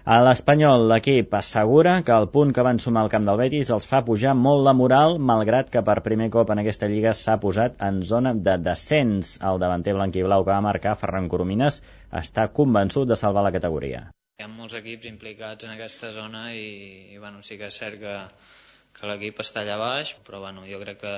A 0.03 0.15
l'Espanyol, 0.25 0.87
l'equip 0.89 1.35
assegura 1.37 1.91
que 2.05 2.13
el 2.15 2.27
punt 2.35 2.53
que 2.57 2.63
van 2.67 2.79
sumar 2.81 3.03
al 3.05 3.11
camp 3.13 3.27
del 3.27 3.37
Betis 3.41 3.69
els 3.75 3.85
fa 3.89 3.99
pujar 4.07 4.33
molt 4.45 4.65
la 4.67 4.73
moral, 4.79 5.19
malgrat 5.31 5.69
que 5.75 5.83
per 5.89 6.01
primer 6.07 6.31
cop 6.35 6.49
en 6.49 6.61
aquesta 6.63 6.89
lliga 6.93 7.13
s'ha 7.19 7.37
posat 7.43 7.77
en 7.89 8.01
zona 8.13 8.33
de 8.47 8.55
descens. 8.69 9.35
El 9.51 9.61
davanter 9.61 9.93
blanquiblau 9.99 10.47
que 10.47 10.55
va 10.55 10.65
marcar, 10.69 10.97
Ferran 11.03 11.29
Coromines, 11.35 11.83
està 12.23 12.49
convençut 12.61 13.13
de 13.13 13.19
salvar 13.23 13.45
la 13.45 13.53
categoria. 13.59 14.07
Hi 14.39 14.43
ha 14.43 14.49
molts 14.49 14.73
equips 14.77 15.05
implicats 15.07 15.65
en 15.67 15.71
aquesta 15.73 16.09
zona 16.15 16.47
i, 16.57 16.67
i 17.13 17.19
bueno, 17.21 17.43
sí 17.45 17.57
que 17.59 17.67
és 17.69 17.75
cert 17.81 17.99
que, 18.01 18.13
que 18.97 19.09
l'equip 19.09 19.41
està 19.43 19.61
allà 19.61 19.75
baix, 19.81 20.15
però 20.25 20.39
bueno, 20.45 20.63
jo 20.69 20.79
crec 20.81 21.01
que 21.03 21.11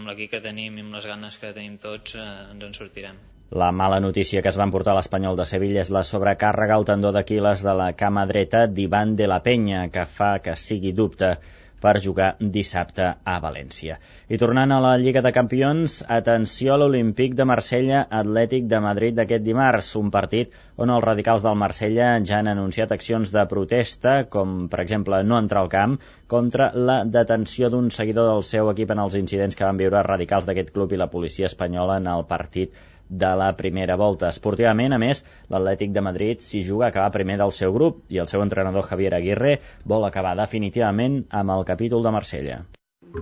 amb 0.00 0.10
l'equip 0.10 0.32
que 0.32 0.40
tenim 0.46 0.78
i 0.80 0.84
amb 0.86 0.96
les 0.98 1.06
ganes 1.06 1.38
que 1.42 1.52
tenim 1.54 1.76
tots 1.84 2.16
eh, 2.18 2.24
ens 2.54 2.66
en 2.68 2.74
sortirem. 2.78 3.20
La 3.62 3.70
mala 3.70 4.00
notícia 4.02 4.42
que 4.42 4.50
es 4.50 4.58
va 4.58 4.66
emportar 4.66 4.96
l'Espanyol 4.96 5.38
de 5.38 5.46
Sevilla 5.46 5.84
és 5.84 5.92
la 5.94 6.02
sobrecàrrega 6.08 6.74
al 6.80 6.88
tendó 6.88 7.12
d'Aquiles 7.14 7.62
de 7.62 7.76
la 7.78 7.92
cama 8.00 8.26
dreta 8.26 8.64
d'Ivan 8.66 9.14
de 9.20 9.30
la 9.30 9.38
Penya, 9.44 9.84
que 9.94 10.02
fa 10.16 10.32
que 10.42 10.56
sigui 10.58 10.90
dubte 11.02 11.36
per 11.80 11.98
jugar 12.04 12.28
dissabte 12.40 13.06
a 13.24 13.36
València. 13.42 13.98
I 14.28 14.38
tornant 14.40 14.72
a 14.72 14.80
la 14.82 14.94
Lliga 15.00 15.22
de 15.24 15.32
Campions, 15.36 15.98
atenció 16.18 16.74
a 16.74 16.78
l'Olímpic 16.80 17.36
de 17.38 17.46
Marsella 17.48 18.06
Atlètic 18.20 18.66
de 18.70 18.80
Madrid 18.80 19.18
d'aquest 19.18 19.44
dimarts, 19.44 19.92
un 20.00 20.10
partit 20.14 20.56
on 20.76 20.92
els 20.94 21.04
radicals 21.04 21.44
del 21.44 21.58
Marsella 21.60 22.08
ja 22.24 22.40
han 22.40 22.50
anunciat 22.52 22.92
accions 22.96 23.32
de 23.34 23.46
protesta, 23.50 24.16
com 24.32 24.66
per 24.72 24.82
exemple 24.84 25.22
no 25.24 25.38
entrar 25.42 25.62
al 25.62 25.72
camp, 25.72 25.96
contra 26.26 26.72
la 26.74 27.02
detenció 27.04 27.70
d'un 27.70 27.92
seguidor 27.94 28.32
del 28.32 28.42
seu 28.42 28.72
equip 28.72 28.90
en 28.96 29.04
els 29.04 29.20
incidents 29.20 29.56
que 29.56 29.68
van 29.68 29.80
viure 29.80 30.02
radicals 30.02 30.48
d'aquest 30.48 30.74
club 30.74 30.92
i 30.92 31.00
la 31.00 31.12
policia 31.12 31.50
espanyola 31.52 32.00
en 32.02 32.10
el 32.12 32.26
partit 32.26 32.74
de 33.08 33.32
la 33.36 33.52
primera 33.56 33.96
volta. 33.96 34.28
Esportivament, 34.28 34.92
a 34.92 34.98
més, 34.98 35.24
l'Atlètic 35.52 35.92
de 35.94 36.02
Madrid 36.02 36.42
s'hi 36.42 36.62
juga 36.66 36.86
a 36.86 36.94
acabar 36.94 37.12
primer 37.14 37.38
del 37.40 37.52
seu 37.52 37.72
grup 37.74 38.04
i 38.08 38.18
el 38.22 38.30
seu 38.30 38.42
entrenador 38.42 38.86
Javier 38.88 39.14
Aguirre 39.14 39.58
vol 39.84 40.06
acabar 40.06 40.36
definitivament 40.38 41.22
amb 41.30 41.54
el 41.56 41.64
capítol 41.64 42.02
de 42.02 42.14
Marsella. 42.18 42.64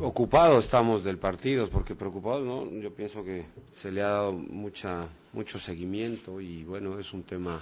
Ocupados 0.00 0.64
estamos 0.64 1.04
del 1.04 1.18
partido, 1.18 1.68
porque 1.68 1.94
preocupados, 1.94 2.44
¿no? 2.44 2.70
Yo 2.80 2.92
pienso 2.92 3.22
que 3.22 3.44
se 3.80 3.92
le 3.92 4.02
ha 4.02 4.08
dado 4.08 4.32
mucha, 4.32 5.06
mucho 5.32 5.58
seguimiento 5.58 6.40
y 6.40 6.64
bueno, 6.64 6.98
es 6.98 7.12
un 7.12 7.22
tema 7.22 7.60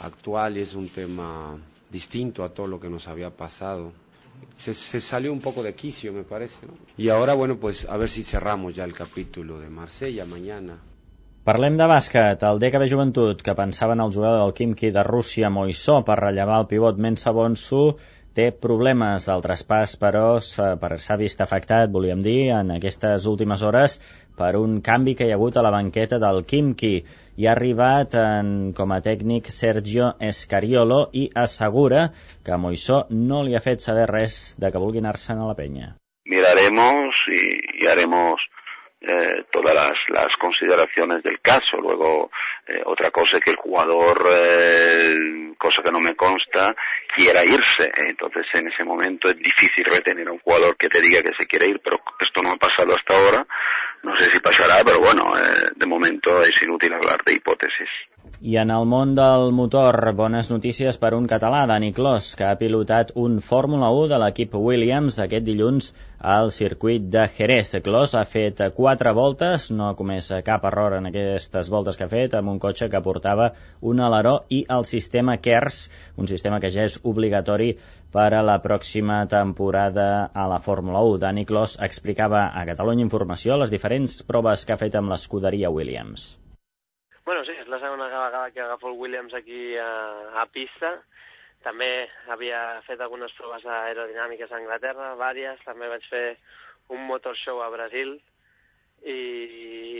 actual 0.00 0.56
y 0.56 0.60
es 0.60 0.74
un 0.74 0.88
tema 0.88 1.58
distinto 1.90 2.44
a 2.44 2.48
todo 2.48 2.66
lo 2.66 2.80
que 2.80 2.88
nos 2.88 3.08
había 3.08 3.30
pasado. 3.30 3.92
Se, 4.56 4.72
se, 4.72 5.00
salió 5.00 5.32
un 5.32 5.40
poco 5.40 5.62
de 5.62 5.74
quicio, 5.74 6.12
me 6.12 6.22
parece. 6.22 6.66
¿no? 6.66 6.72
Y 6.96 7.10
ahora, 7.10 7.34
bueno, 7.34 7.58
pues 7.58 7.86
a 7.88 7.96
ver 7.96 8.08
si 8.08 8.24
cerramos 8.24 8.74
ya 8.74 8.84
el 8.84 8.92
capítulo 8.92 9.60
de 9.60 9.68
Marsella 9.68 10.24
mañana. 10.24 10.78
Parlem 11.42 11.74
de 11.74 11.86
bàsquet. 11.90 12.42
El 12.46 12.60
DKB 12.62 12.84
Joventut, 12.86 13.40
que 13.42 13.52
pensava 13.58 13.96
en 13.96 14.00
el 14.04 14.12
jugador 14.14 14.44
del 14.44 14.52
Kimki 14.54 14.92
de 14.94 15.02
Rússia, 15.02 15.48
Moissó, 15.50 15.96
per 16.06 16.14
rellevar 16.20 16.60
el 16.62 16.68
pivot 16.70 17.00
Mensa 17.02 17.32
Bonsu, 17.34 17.80
té 18.38 18.44
problemes. 18.66 19.26
El 19.34 19.42
traspàs, 19.42 19.96
però, 19.98 20.38
s'ha 20.38 21.16
vist 21.18 21.42
afectat, 21.42 21.90
volíem 21.96 22.22
dir, 22.22 22.52
en 22.54 22.70
aquestes 22.76 23.26
últimes 23.26 23.66
hores 23.66 23.98
per 24.38 24.52
un 24.60 24.78
canvi 24.86 25.16
que 25.18 25.26
hi 25.26 25.34
ha 25.34 25.40
hagut 25.40 25.58
a 25.58 25.66
la 25.66 25.74
banqueta 25.74 26.20
del 26.22 26.44
Kimki. 26.46 26.92
Hi 27.34 27.50
ha 27.50 27.56
arribat 27.56 28.14
en, 28.22 28.54
com 28.78 28.94
a 28.94 29.00
tècnic 29.02 29.50
Sergio 29.50 30.12
Escariolo 30.30 31.08
i 31.10 31.26
assegura 31.34 32.12
que 32.46 32.62
Moissó 32.68 33.02
no 33.10 33.42
li 33.42 33.58
ha 33.58 33.66
fet 33.66 33.82
saber 33.82 34.06
res 34.14 34.38
de 34.62 34.70
que 34.70 34.86
vulgui 34.86 35.02
anar-se'n 35.02 35.42
a 35.42 35.50
la 35.50 35.58
penya. 35.58 35.96
Miraremos 36.24 37.18
y, 37.34 37.82
y 37.82 37.86
haremos 37.88 38.38
eh, 39.04 39.44
todas 39.50 39.74
las, 39.74 39.92
las, 40.08 40.28
consideraciones 40.38 41.22
del 41.22 41.40
caso. 41.40 41.76
Luego, 41.80 42.30
eh, 42.66 42.80
otra 42.84 43.10
cosa 43.10 43.38
es 43.38 43.44
que 43.44 43.50
el 43.50 43.56
jugador, 43.56 44.28
eh, 44.30 45.54
cosa 45.58 45.82
que 45.82 45.90
no 45.90 46.00
me 46.00 46.14
consta, 46.14 46.74
quiera 47.14 47.44
irse. 47.44 47.90
Entonces, 47.96 48.46
en 48.54 48.68
ese 48.68 48.84
momento 48.84 49.28
es 49.28 49.36
difícil 49.36 49.84
retener 49.84 50.28
a 50.28 50.32
un 50.32 50.38
jugador 50.38 50.76
que 50.76 50.88
te 50.88 51.00
diga 51.00 51.22
que 51.22 51.34
se 51.36 51.46
quiere 51.46 51.66
ir, 51.66 51.80
pero 51.82 52.00
esto 52.20 52.42
no 52.42 52.52
ha 52.52 52.56
pasado 52.56 52.94
hasta 52.94 53.16
ahora. 53.16 53.46
No 54.02 54.18
sé 54.18 54.30
si 54.30 54.40
pasará, 54.40 54.82
pero 54.84 54.98
bueno, 54.98 55.32
de 55.74 55.86
momento 55.86 56.42
es 56.42 56.62
inútil 56.62 56.92
hablar 56.92 57.22
de 57.24 57.34
hipótesis. 57.34 57.88
I 58.42 58.56
en 58.58 58.72
el 58.74 58.88
món 58.90 59.12
del 59.14 59.52
motor, 59.54 59.96
bones 60.18 60.48
notícies 60.50 60.96
per 61.02 61.12
un 61.14 61.28
català, 61.30 61.60
Dani 61.70 61.92
Clos, 61.94 62.32
que 62.34 62.48
ha 62.48 62.56
pilotat 62.58 63.12
un 63.24 63.36
Fórmula 63.50 63.90
1 63.94 64.08
de 64.10 64.18
l'equip 64.18 64.56
Williams 64.58 65.20
aquest 65.22 65.46
dilluns 65.46 65.92
al 66.32 66.50
circuit 66.56 67.06
de 67.12 67.22
Jerez. 67.36 67.70
Clos 67.86 68.16
ha 68.18 68.24
fet 68.32 68.64
quatre 68.80 69.14
voltes, 69.14 69.68
no 69.70 69.86
ha 69.86 69.94
comès 69.94 70.32
cap 70.50 70.66
error 70.72 70.98
en 70.98 71.06
aquestes 71.12 71.70
voltes 71.76 72.00
que 72.00 72.08
ha 72.08 72.12
fet, 72.16 72.34
amb 72.34 72.50
un 72.56 72.58
cotxe 72.66 72.90
que 72.90 73.04
portava 73.06 73.52
un 73.94 74.02
aleró 74.10 74.34
i 74.50 74.64
el 74.78 74.90
sistema 74.90 75.38
KERS, 75.38 75.86
un 76.18 76.34
sistema 76.34 76.58
que 76.58 76.74
ja 76.74 76.90
és 76.90 76.98
obligatori 77.14 77.76
per 78.10 78.32
a 78.34 78.42
la 78.42 78.58
pròxima 78.66 79.22
temporada 79.30 80.12
a 80.34 80.50
la 80.50 80.58
Fórmula 80.58 81.06
1. 81.14 81.22
Dani 81.28 81.46
Clos 81.46 81.78
explicava 81.78 82.48
a 82.50 82.66
Catalunya 82.74 83.06
Informació 83.06 83.62
les 83.62 83.70
diferents 83.70 84.24
proves 84.26 84.66
que 84.66 84.74
ha 84.74 84.82
fet 84.82 84.98
amb 84.98 85.14
l'escuderia 85.14 85.70
Williams. 85.70 86.32
Que 88.50 88.60
agafo 88.60 88.90
el 88.90 88.98
Williams 88.98 89.34
aquí 89.34 89.76
a, 89.78 90.42
a 90.42 90.46
pista. 90.50 90.96
També 91.62 92.08
havia 92.32 92.82
fet 92.88 93.00
algunes 93.00 93.32
proves 93.38 93.64
aerodinàmiques 93.64 94.50
a 94.50 94.58
Anglaterra, 94.58 95.14
vàries. 95.20 95.62
També 95.64 95.88
vaig 95.88 96.04
fer 96.10 96.26
un 96.90 97.06
motor 97.06 97.38
show 97.38 97.62
a 97.62 97.70
Brasil 97.70 98.16
i, 99.06 99.20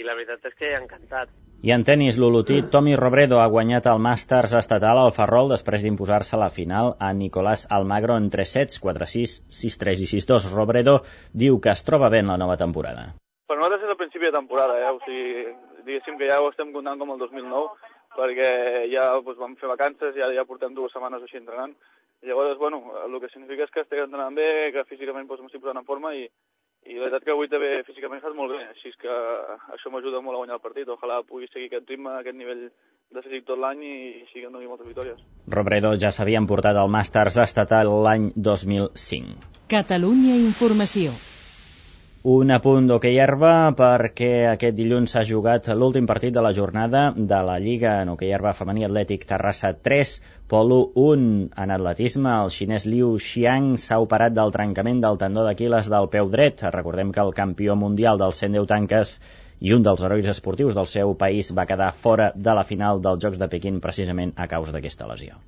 i 0.01 0.03
la 0.07 0.17
veritat 0.19 0.51
és 0.51 0.59
que 0.59 0.73
he 0.73 0.77
encantat. 0.79 1.31
I 1.63 1.71
en 1.71 1.85
tennis, 1.87 2.17
l'olotí 2.19 2.57
Tommy 2.75 2.97
Robredo 2.99 3.39
ha 3.39 3.47
guanyat 3.47 3.87
el 3.87 4.01
Masters 4.03 4.57
estatal 4.59 4.99
al 4.99 5.13
Ferrol 5.15 5.53
després 5.53 5.85
d'imposar-se 5.85 6.35
a 6.35 6.41
la 6.41 6.51
final 6.51 6.97
a 6.99 7.13
Nicolás 7.15 7.69
Almagro 7.71 8.17
en 8.19 8.27
3 8.35 8.55
sets, 8.57 8.81
4-6, 8.83 9.37
6-3 9.63 10.03
i 10.03 10.09
6-2. 10.11 10.49
Robredo 10.57 10.97
diu 11.45 11.61
que 11.63 11.71
es 11.71 11.85
troba 11.87 12.11
bé 12.11 12.25
en 12.25 12.33
la 12.35 12.41
nova 12.43 12.57
temporada. 12.59 13.13
Per 13.47 13.59
nosaltres 13.61 13.87
és 13.87 13.95
el 13.95 14.01
principi 14.01 14.27
de 14.27 14.35
temporada, 14.35 14.81
eh? 14.81 14.91
o 14.91 14.99
sigui, 15.07 15.47
diguéssim 15.87 16.19
que 16.19 16.33
ja 16.33 16.41
ho 16.43 16.51
estem 16.51 16.75
comptant 16.75 16.99
com 16.99 17.15
el 17.15 17.23
2009, 17.23 17.95
perquè 18.17 18.51
ja 18.93 19.09
doncs, 19.19 19.39
vam 19.41 19.57
fer 19.61 19.71
vacances, 19.73 20.15
ja, 20.19 20.31
ja 20.37 20.47
portem 20.49 20.75
dues 20.77 20.93
setmanes 20.95 21.25
així 21.25 21.41
entrenant, 21.41 21.75
i 22.23 22.31
llavors, 22.31 22.59
bueno, 22.59 22.85
el 23.05 23.21
que 23.21 23.31
significa 23.33 23.67
és 23.67 23.73
que 23.75 23.83
estic 23.83 24.03
entrenant 24.05 24.37
bé, 24.39 24.71
que 24.75 24.87
físicament 24.87 25.27
doncs, 25.27 25.43
m'estic 25.43 25.65
posant 25.65 25.81
en 25.81 25.89
forma 25.89 26.15
i, 26.15 26.29
i 26.87 26.95
la 26.95 27.09
veritat 27.09 27.27
que 27.27 27.35
avui 27.35 27.51
també 27.51 27.71
físicament 27.87 28.21
he 28.21 28.23
estat 28.23 28.39
molt 28.39 28.55
bé, 28.55 28.63
així 28.71 28.95
que 29.03 29.19
això 29.75 29.91
m'ajuda 29.91 30.23
molt 30.23 30.39
a 30.39 30.43
guanyar 30.43 30.59
el 30.59 30.63
partit. 30.63 30.91
Ojalà 30.95 31.21
pugui 31.27 31.51
seguir 31.51 31.69
aquest 31.71 31.91
ritme, 31.91 32.15
aquest 32.21 32.39
nivell 32.39 32.65
de 33.13 33.23
físic 33.27 33.47
tot 33.51 33.59
l'any 33.59 33.83
i, 33.87 33.97
i 34.23 34.25
sí 34.31 34.39
que 34.39 34.47
em 34.47 34.55
doni 34.55 34.71
moltes 34.71 34.87
victòries. 34.87 35.19
Robredo 35.51 35.95
ja 35.99 36.15
s'havia 36.15 36.43
emportat 36.43 36.79
el 36.79 36.91
Masters 36.95 37.43
estatal 37.43 37.91
l'any 38.07 38.31
2005. 38.39 39.53
Catalunya 39.71 40.39
Informació. 40.39 41.15
Un 42.31 42.53
apunt 42.55 42.85
d'hoquei 42.87 43.17
herba 43.19 43.73
perquè 43.75 44.29
aquest 44.47 44.77
dilluns 44.79 45.11
s'ha 45.11 45.25
jugat 45.27 45.67
l'últim 45.75 46.05
partit 46.07 46.31
de 46.37 46.43
la 46.47 46.53
jornada 46.55 47.01
de 47.17 47.39
la 47.49 47.57
Lliga 47.59 47.97
en 48.03 48.13
hoquei 48.13 48.31
herba 48.31 48.53
femení 48.55 48.85
atlètic 48.87 49.25
Terrassa 49.27 49.73
3, 49.89 50.13
Polo 50.53 50.77
1 51.05 51.25
en 51.65 51.73
atletisme. 51.77 52.31
El 52.45 52.53
xinès 52.57 52.87
Liu 52.87 53.17
Xiang 53.19 53.73
s'ha 53.75 53.99
operat 54.05 54.37
del 54.37 54.55
trencament 54.55 55.01
del 55.03 55.19
tendó 55.19 55.43
d'Aquiles 55.49 55.91
del 55.91 56.07
peu 56.13 56.31
dret. 56.37 56.63
Recordem 56.77 57.11
que 57.11 57.25
el 57.25 57.35
campió 57.41 57.75
mundial 57.81 58.23
dels 58.23 58.39
110 58.45 58.69
tanques 58.71 59.17
i 59.59 59.75
un 59.75 59.83
dels 59.83 60.05
herois 60.07 60.31
esportius 60.31 60.79
del 60.79 60.87
seu 60.93 61.17
país 61.25 61.51
va 61.59 61.67
quedar 61.67 61.91
fora 62.07 62.31
de 62.37 62.55
la 62.55 62.63
final 62.63 63.03
dels 63.03 63.19
Jocs 63.27 63.43
de 63.43 63.51
Pequín 63.57 63.83
precisament 63.83 64.31
a 64.37 64.47
causa 64.47 64.79
d'aquesta 64.79 65.11
lesió. 65.11 65.43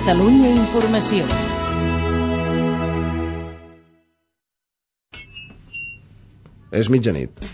Catalunya 0.00 0.48
Informació. 0.56 1.26
És 6.72 6.88
mitjanit. 6.88 7.44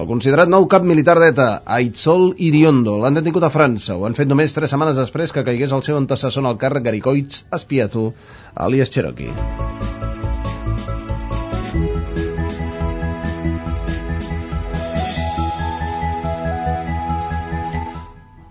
El 0.00 0.06
considerat 0.08 0.48
nou 0.48 0.64
cap 0.72 0.84
militar 0.88 1.18
d'ETA, 1.20 1.46
Aitzol 1.76 2.30
Iriondo, 2.46 2.94
l'han 3.02 3.18
detingut 3.18 3.44
a 3.44 3.50
França. 3.52 3.98
Ho 3.98 4.06
han 4.08 4.16
fet 4.16 4.30
només 4.30 4.54
tres 4.56 4.72
setmanes 4.72 4.96
després 4.96 5.34
que 5.36 5.44
caigués 5.44 5.74
el 5.76 5.82
seu 5.84 5.98
antecessor 5.98 6.40
en 6.40 6.48
el 6.48 6.56
càrrec 6.62 6.86
Garicoits 6.86 7.42
Espiatu, 7.58 8.06
alias 8.66 8.94
Cherokee. 8.94 9.34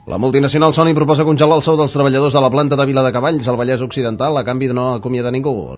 La 0.09 0.21
multinacional 0.21 0.77
Sony 0.77 0.93
proposa 0.97 1.25
congelar 1.25 1.57
el 1.57 1.65
sou 1.65 1.81
dels 1.81 1.97
treballadors 1.97 2.37
de 2.37 2.45
la 2.45 2.53
planta 2.53 2.77
de 2.77 2.85
Vila 2.89 3.01
de 3.05 3.15
Cavalls 3.17 3.49
al 3.49 3.57
Vallès 3.57 3.81
Occidental 3.85 4.37
a 4.37 4.45
canvi 4.45 4.69
de 4.69 4.77
no 4.77 4.91
acomiadar 5.01 5.33
ningú. 5.33 5.59